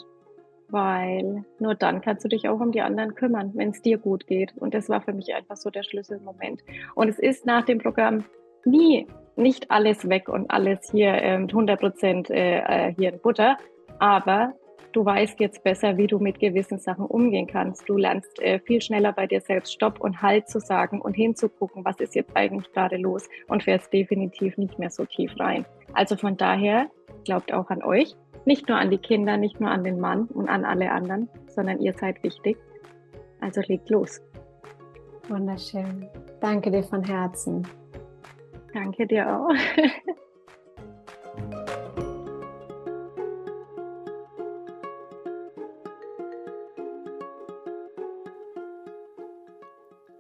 weil 0.69 1.47
nur 1.59 1.75
dann 1.75 2.03
kannst 2.03 2.23
du 2.27 2.29
dich 2.29 2.51
auch 2.51 2.61
um 2.61 2.71
die 2.71 2.83
anderen 2.83 3.15
kümmern, 3.15 3.53
wenn 3.55 3.71
es 3.71 3.81
dir 3.81 3.97
gut 3.97 4.27
geht. 4.27 4.53
Und 4.59 4.75
das 4.75 4.91
war 4.91 5.01
für 5.01 5.15
mich 5.15 5.35
einfach 5.35 5.57
so 5.57 5.71
der 5.71 5.85
Schlüsselmoment. 5.85 6.63
Und 6.95 7.09
es 7.09 7.19
ist 7.19 7.47
nach 7.47 7.65
dem 7.65 7.79
Programm 7.79 8.27
nie 8.67 9.07
nicht 9.37 9.71
alles 9.71 10.09
weg 10.09 10.29
und 10.29 10.51
alles 10.51 10.91
hier 10.91 11.15
äh, 11.15 11.35
100 11.35 11.81
Prozent 11.81 12.31
äh, 12.31 12.93
hier 12.97 13.13
in 13.13 13.21
Butter, 13.21 13.57
aber 13.99 14.55
du 14.93 15.05
weißt 15.05 15.41
jetzt 15.41 15.65
besser, 15.65 15.97
wie 15.97 16.07
du 16.07 16.19
mit 16.19 16.39
gewissen 16.39 16.79
Sachen 16.79 17.07
umgehen 17.07 17.47
kannst. 17.47 17.89
Du 17.89 17.97
lernst 17.97 18.41
äh, 18.41 18.59
viel 18.61 18.81
schneller 18.81 19.13
bei 19.13 19.27
dir 19.27 19.41
selbst 19.41 19.73
Stopp 19.73 20.01
und 20.01 20.23
Halt 20.23 20.49
zu 20.49 20.61
sagen 20.61 21.01
und 21.01 21.15
hinzugucken, 21.15 21.85
was 21.85 21.99
ist 22.01 22.15
jetzt 22.15 22.37
eigentlich 22.37 22.71
gerade 22.73 22.97
los 22.97 23.29
und 23.49 23.63
fährst 23.63 23.93
definitiv 23.93 24.57
nicht 24.59 24.79
mehr 24.79 24.91
so 24.91 25.05
tief 25.05 25.33
rein. 25.39 25.65
Also 25.95 26.17
von 26.17 26.37
daher 26.37 26.91
glaubt 27.25 27.53
auch 27.53 27.71
an 27.71 27.83
euch, 27.83 28.15
nicht 28.45 28.69
nur 28.69 28.79
an 28.79 28.91
die 28.91 28.99
Kinder, 28.99 29.37
nicht 29.37 29.61
nur 29.61 29.71
an 29.71 29.85
den 29.85 30.01
Mann 30.01 30.27
und 30.27 30.49
an 30.49 30.65
alle 30.65 30.91
anderen, 30.91 31.29
sondern 31.47 31.81
ihr 31.81 31.93
seid 31.93 32.23
wichtig. 32.23 32.57
Also 33.41 33.61
legt 33.67 33.89
los. 33.91 34.21
Wunderschön. 35.29 36.09
Danke 36.41 36.71
dir 36.71 36.83
von 36.83 37.05
Herzen. 37.05 37.67
Danke 38.73 39.07
dir 39.07 39.29
auch. 39.29 39.51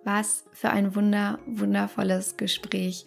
Was 0.05 0.45
für 0.53 0.71
ein 0.71 0.95
wunder, 0.95 1.39
wundervolles 1.47 2.37
Gespräch. 2.37 3.07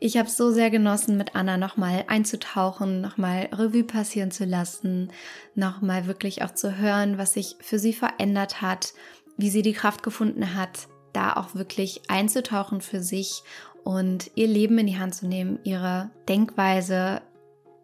Ich 0.00 0.16
habe 0.16 0.30
so 0.30 0.50
sehr 0.50 0.70
genossen, 0.70 1.18
mit 1.18 1.36
Anna 1.36 1.58
nochmal 1.58 2.04
einzutauchen, 2.08 3.02
nochmal 3.02 3.50
Revue 3.52 3.84
passieren 3.84 4.30
zu 4.30 4.46
lassen, 4.46 5.12
nochmal 5.54 6.06
wirklich 6.06 6.42
auch 6.42 6.52
zu 6.52 6.78
hören, 6.78 7.18
was 7.18 7.34
sich 7.34 7.56
für 7.60 7.78
sie 7.78 7.92
verändert 7.92 8.62
hat, 8.62 8.94
wie 9.36 9.50
sie 9.50 9.62
die 9.62 9.74
Kraft 9.74 10.02
gefunden 10.02 10.54
hat, 10.54 10.88
da 11.12 11.34
auch 11.34 11.54
wirklich 11.54 12.02
einzutauchen 12.08 12.80
für 12.80 13.00
sich 13.00 13.42
und 13.84 14.30
ihr 14.34 14.46
Leben 14.46 14.78
in 14.78 14.86
die 14.86 14.98
Hand 14.98 15.14
zu 15.14 15.26
nehmen, 15.26 15.58
ihre 15.64 16.10
Denkweise 16.28 17.22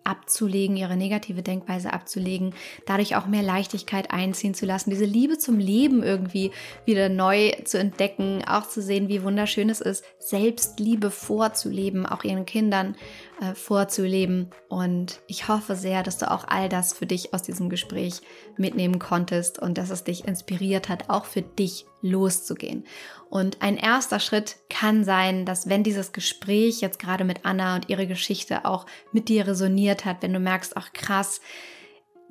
abzulegen, 0.07 0.77
ihre 0.77 0.97
negative 0.97 1.43
Denkweise 1.43 1.93
abzulegen, 1.93 2.55
dadurch 2.87 3.17
auch 3.17 3.27
mehr 3.27 3.43
Leichtigkeit 3.43 4.11
einziehen 4.11 4.55
zu 4.55 4.65
lassen, 4.65 4.91
diese 4.91 5.05
Liebe 5.05 5.37
zum 5.39 5.59
Leben 5.59 6.03
irgendwie 6.03 6.53
wieder 6.85 7.09
neu 7.09 7.51
zu 7.65 7.79
entdecken, 7.79 8.45
auch 8.47 8.69
zu 8.69 8.81
sehen, 8.81 9.09
wie 9.09 9.23
wunderschön 9.23 9.69
es 9.69 9.81
ist, 9.81 10.05
Selbstliebe 10.19 11.11
vorzuleben, 11.11 12.07
auch 12.07 12.25
ihren 12.25 12.47
Kindern 12.47 12.97
äh, 13.41 13.55
vorzuleben. 13.55 14.51
Und 14.69 15.21
ich 15.27 15.49
hoffe 15.49 15.77
sehr, 15.77 16.03
dass 16.03 16.19
du 16.19 16.31
auch 16.31 16.45
all 16.49 16.69
das 16.69 16.93
für 16.93 17.07
dich 17.07 17.35
aus 17.35 17.43
diesem 17.43 17.69
Gespräch 17.69 18.21
mitnehmen 18.57 18.99
konntest 18.99 19.59
und 19.59 19.79
dass 19.79 19.91
es 19.91 20.05
dich 20.05 20.27
inspiriert 20.27 20.89
hat, 20.89 21.11
auch 21.11 21.25
für 21.27 21.43
dich 21.43 21.87
loszugehen. 22.01 22.85
Und 23.29 23.63
ein 23.63 23.77
erster 23.77 24.21
Schritt 24.21 24.57
kann 24.71 25.05
sein, 25.05 25.45
dass 25.45 25.69
wenn 25.69 25.83
dieses 25.83 26.13
Gespräch 26.13 26.81
jetzt 26.81 26.99
gerade 26.99 27.25
mit 27.25 27.45
Anna 27.45 27.75
und 27.75 27.89
ihre 27.89 28.07
Geschichte 28.07 28.65
auch 28.65 28.87
mit 29.13 29.29
dir 29.29 29.47
resoniert 29.47 30.05
hat, 30.05 30.23
wenn 30.23 30.33
du 30.33 30.41
merkst, 30.41 30.77
ach 30.77 30.93
krass, 30.93 31.41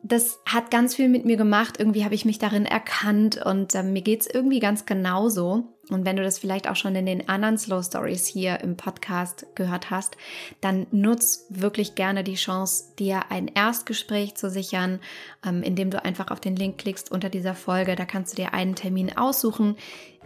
das 0.04 0.40
hat 0.46 0.70
ganz 0.70 0.96
viel 0.96 1.10
mit 1.10 1.26
mir 1.26 1.36
gemacht. 1.36 1.76
Irgendwie 1.80 2.06
habe 2.06 2.14
ich 2.16 2.26
mich 2.26 2.38
darin 2.38 2.66
erkannt 2.66 3.44
und 3.44 3.74
äh, 3.74 3.82
mir 3.82 4.04
es 4.08 4.28
irgendwie 4.28 4.60
ganz 4.60 4.86
genauso. 4.86 5.75
Und 5.90 6.06
wenn 6.06 6.16
du 6.16 6.24
das 6.24 6.40
vielleicht 6.40 6.68
auch 6.68 6.76
schon 6.76 6.96
in 6.96 7.06
den 7.06 7.30
anderen 7.30 7.58
Slow 7.58 7.84
Stories 7.84 8.26
hier 8.26 8.60
im 8.62 8.76
Podcast 8.76 9.46
gehört 9.56 9.92
hast, 9.92 10.18
dann 10.62 10.88
nutz 10.92 11.46
wirklich 11.50 11.96
gerne 11.96 12.24
die 12.24 12.36
Chance, 12.36 12.94
dir 12.98 13.32
ein 13.32 13.48
Erstgespräch 13.48 14.36
zu 14.36 14.50
sichern, 14.50 15.00
ähm, 15.46 15.62
indem 15.62 15.92
du 15.92 16.04
einfach 16.04 16.32
auf 16.32 16.40
den 16.40 16.56
Link 16.56 16.78
klickst 16.78 17.12
unter 17.12 17.30
dieser 17.30 17.54
Folge. 17.54 17.96
Da 17.96 18.06
kannst 18.06 18.34
du 18.34 18.42
dir 18.42 18.54
einen 18.54 18.76
Termin 18.76 19.16
aussuchen. 19.16 19.76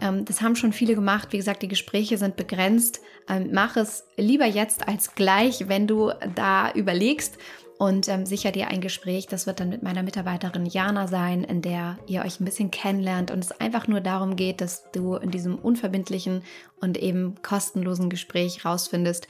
Ähm, 0.00 0.24
das 0.24 0.40
haben 0.40 0.56
schon 0.56 0.72
viele 0.72 0.94
gemacht. 0.94 1.32
Wie 1.32 1.36
gesagt, 1.36 1.62
die 1.62 1.68
Gespräche 1.68 2.16
sind 2.16 2.36
begrenzt. 2.36 3.00
Ähm, 3.28 3.50
mach 3.52 3.76
es 3.76 4.04
lieber 4.16 4.46
jetzt 4.46 4.88
als 4.88 5.14
gleich, 5.14 5.68
wenn 5.68 5.86
du 5.86 6.12
da 6.34 6.72
überlegst 6.72 7.36
und 7.80 8.08
ähm, 8.08 8.26
sicher 8.26 8.52
dir 8.52 8.68
ein 8.68 8.82
Gespräch. 8.82 9.26
Das 9.26 9.46
wird 9.46 9.58
dann 9.58 9.70
mit 9.70 9.82
meiner 9.82 10.02
Mitarbeiterin 10.02 10.66
Jana 10.66 11.06
sein, 11.06 11.42
in 11.42 11.62
der 11.62 11.98
ihr 12.06 12.22
euch 12.22 12.38
ein 12.38 12.44
bisschen 12.44 12.70
kennenlernt 12.70 13.30
und 13.30 13.42
es 13.42 13.58
einfach 13.58 13.88
nur 13.88 14.02
darum 14.02 14.36
geht, 14.36 14.60
dass 14.60 14.90
du 14.92 15.14
in 15.14 15.30
diesem 15.30 15.56
unverbindlichen 15.56 16.42
und 16.82 16.98
eben 16.98 17.40
kostenlosen 17.40 18.10
Gespräch 18.10 18.66
rausfindest, 18.66 19.28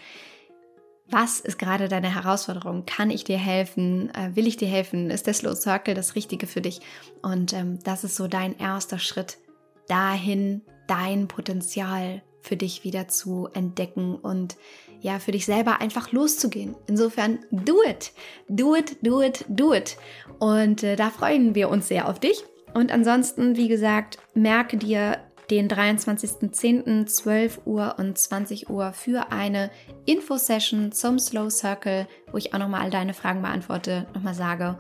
was 1.09 1.39
ist 1.39 1.61
gerade 1.61 1.87
deine 1.87 2.13
Herausforderung? 2.13 2.87
Kann 2.87 3.11
ich 3.11 3.23
dir 3.23 3.39
helfen? 3.39 4.13
Äh, 4.17 4.35
will 4.35 4.49
ich 4.49 4.57
dir 4.57 4.69
helfen? 4.69 5.11
Ist 5.11 5.29
der 5.29 5.35
Slow 5.35 5.55
Circle 5.55 5.95
das 5.95 6.17
Richtige 6.17 6.49
für 6.49 6.61
dich? 6.61 6.81
Und 7.23 7.53
ähm, 7.53 7.79
das 7.85 8.03
ist 8.03 8.17
so 8.17 8.27
dein 8.27 8.59
erster 8.59 8.99
Schritt 8.99 9.39
dahin, 9.87 10.63
dein 10.89 11.29
Potenzial 11.29 12.21
für 12.41 12.57
dich 12.57 12.85
wieder 12.85 13.09
zu 13.09 13.49
entdecken 13.53 14.17
und 14.17 14.57
ja, 15.01 15.19
für 15.19 15.33
dich 15.33 15.47
selber 15.47 15.81
einfach 15.81 16.13
loszugehen. 16.13 16.75
Insofern, 16.87 17.39
do 17.51 17.83
it, 17.89 18.13
do 18.49 18.75
it, 18.75 18.97
do 19.03 19.23
it, 19.23 19.45
do 19.49 19.73
it. 19.73 19.97
Und 20.39 20.83
äh, 20.83 20.97
da 20.97 21.11
freuen 21.11 21.55
wir 21.55 21.71
uns 21.71 21.89
sehr 21.89 22.09
auf 22.09 22.21
dich. 22.21 22.45
Und 22.75 22.93
ansonsten, 22.93 23.57
wie 23.57 23.69
gesagt, 23.69 24.19
merke 24.35 24.77
dir 24.77 25.19
den 25.51 25.69
23.10. 25.69 27.07
12 27.07 27.61
Uhr 27.65 27.97
und 27.99 28.17
20 28.17 28.71
Uhr 28.71 28.93
für 28.93 29.33
eine 29.33 29.71
Infosession 30.07 30.93
zum 30.93 31.19
Slow 31.19 31.51
Circle, 31.51 32.07
wo 32.31 32.37
ich 32.37 32.55
auch 32.55 32.59
nochmal 32.59 32.83
all 32.83 32.91
deine 32.91 33.15
Fragen 33.15 33.43
beantworte, 33.43 34.07
nochmal 34.15 34.35
sage, 34.35 34.79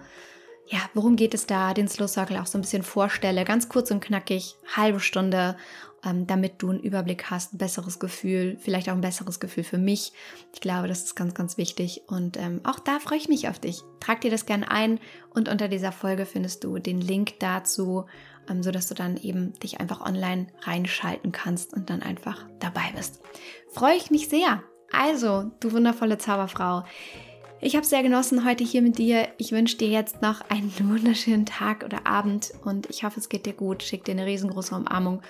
ja, 0.68 0.78
worum 0.94 1.16
geht 1.16 1.34
es 1.34 1.46
da, 1.46 1.74
den 1.74 1.88
Slow 1.88 2.06
Circle 2.06 2.38
auch 2.38 2.46
so 2.46 2.56
ein 2.56 2.60
bisschen 2.60 2.84
vorstelle, 2.84 3.44
ganz 3.44 3.68
kurz 3.68 3.90
und 3.90 4.00
knackig, 4.00 4.54
halbe 4.76 5.00
Stunde 5.00 5.56
damit 6.02 6.62
du 6.62 6.70
einen 6.70 6.80
Überblick 6.80 7.30
hast, 7.30 7.54
ein 7.54 7.58
besseres 7.58 7.98
Gefühl, 7.98 8.56
vielleicht 8.60 8.88
auch 8.88 8.94
ein 8.94 9.00
besseres 9.00 9.40
Gefühl 9.40 9.64
für 9.64 9.78
mich. 9.78 10.12
Ich 10.54 10.60
glaube, 10.60 10.88
das 10.88 11.04
ist 11.04 11.14
ganz, 11.14 11.34
ganz 11.34 11.58
wichtig. 11.58 12.02
Und 12.06 12.36
ähm, 12.36 12.60
auch 12.64 12.78
da 12.78 12.98
freue 12.98 13.18
ich 13.18 13.28
mich 13.28 13.48
auf 13.48 13.58
dich. 13.58 13.82
Trag 14.00 14.20
dir 14.20 14.30
das 14.30 14.46
gerne 14.46 14.70
ein 14.70 14.98
und 15.34 15.48
unter 15.48 15.68
dieser 15.68 15.92
Folge 15.92 16.26
findest 16.26 16.64
du 16.64 16.78
den 16.78 17.00
Link 17.00 17.38
dazu, 17.40 18.06
ähm, 18.48 18.62
sodass 18.62 18.88
du 18.88 18.94
dann 18.94 19.16
eben 19.18 19.52
dich 19.60 19.80
einfach 19.80 20.00
online 20.00 20.46
reinschalten 20.62 21.32
kannst 21.32 21.74
und 21.74 21.90
dann 21.90 22.02
einfach 22.02 22.46
dabei 22.60 22.92
bist. 22.96 23.20
Freue 23.70 23.96
ich 23.96 24.10
mich 24.10 24.28
sehr. 24.28 24.62
Also, 24.92 25.50
du 25.60 25.72
wundervolle 25.72 26.18
Zauberfrau. 26.18 26.84
Ich 27.62 27.76
habe 27.76 27.84
sehr 27.84 28.02
genossen 28.02 28.46
heute 28.46 28.64
hier 28.64 28.80
mit 28.80 28.96
dir. 28.96 29.28
Ich 29.36 29.52
wünsche 29.52 29.76
dir 29.76 29.88
jetzt 29.88 30.22
noch 30.22 30.40
einen 30.48 30.72
wunderschönen 30.88 31.44
Tag 31.44 31.84
oder 31.84 32.06
Abend 32.06 32.52
und 32.64 32.88
ich 32.88 33.04
hoffe, 33.04 33.20
es 33.20 33.28
geht 33.28 33.44
dir 33.44 33.52
gut. 33.52 33.82
Schick 33.82 34.04
dir 34.04 34.12
eine 34.12 34.24
riesengroße 34.24 34.74
Umarmung 34.74 35.20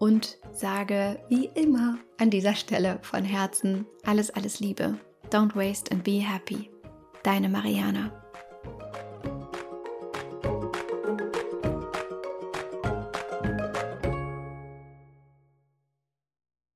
und 0.00 0.38
sage 0.50 1.20
wie 1.28 1.44
immer 1.54 1.98
an 2.18 2.30
dieser 2.30 2.54
Stelle 2.54 2.98
von 3.02 3.22
Herzen 3.22 3.86
alles, 4.04 4.30
alles 4.30 4.58
Liebe. 4.58 4.98
Don't 5.30 5.54
waste 5.54 5.92
and 5.92 6.02
be 6.02 6.18
happy. 6.18 6.70
Deine 7.22 7.48
Mariana. 7.48 8.10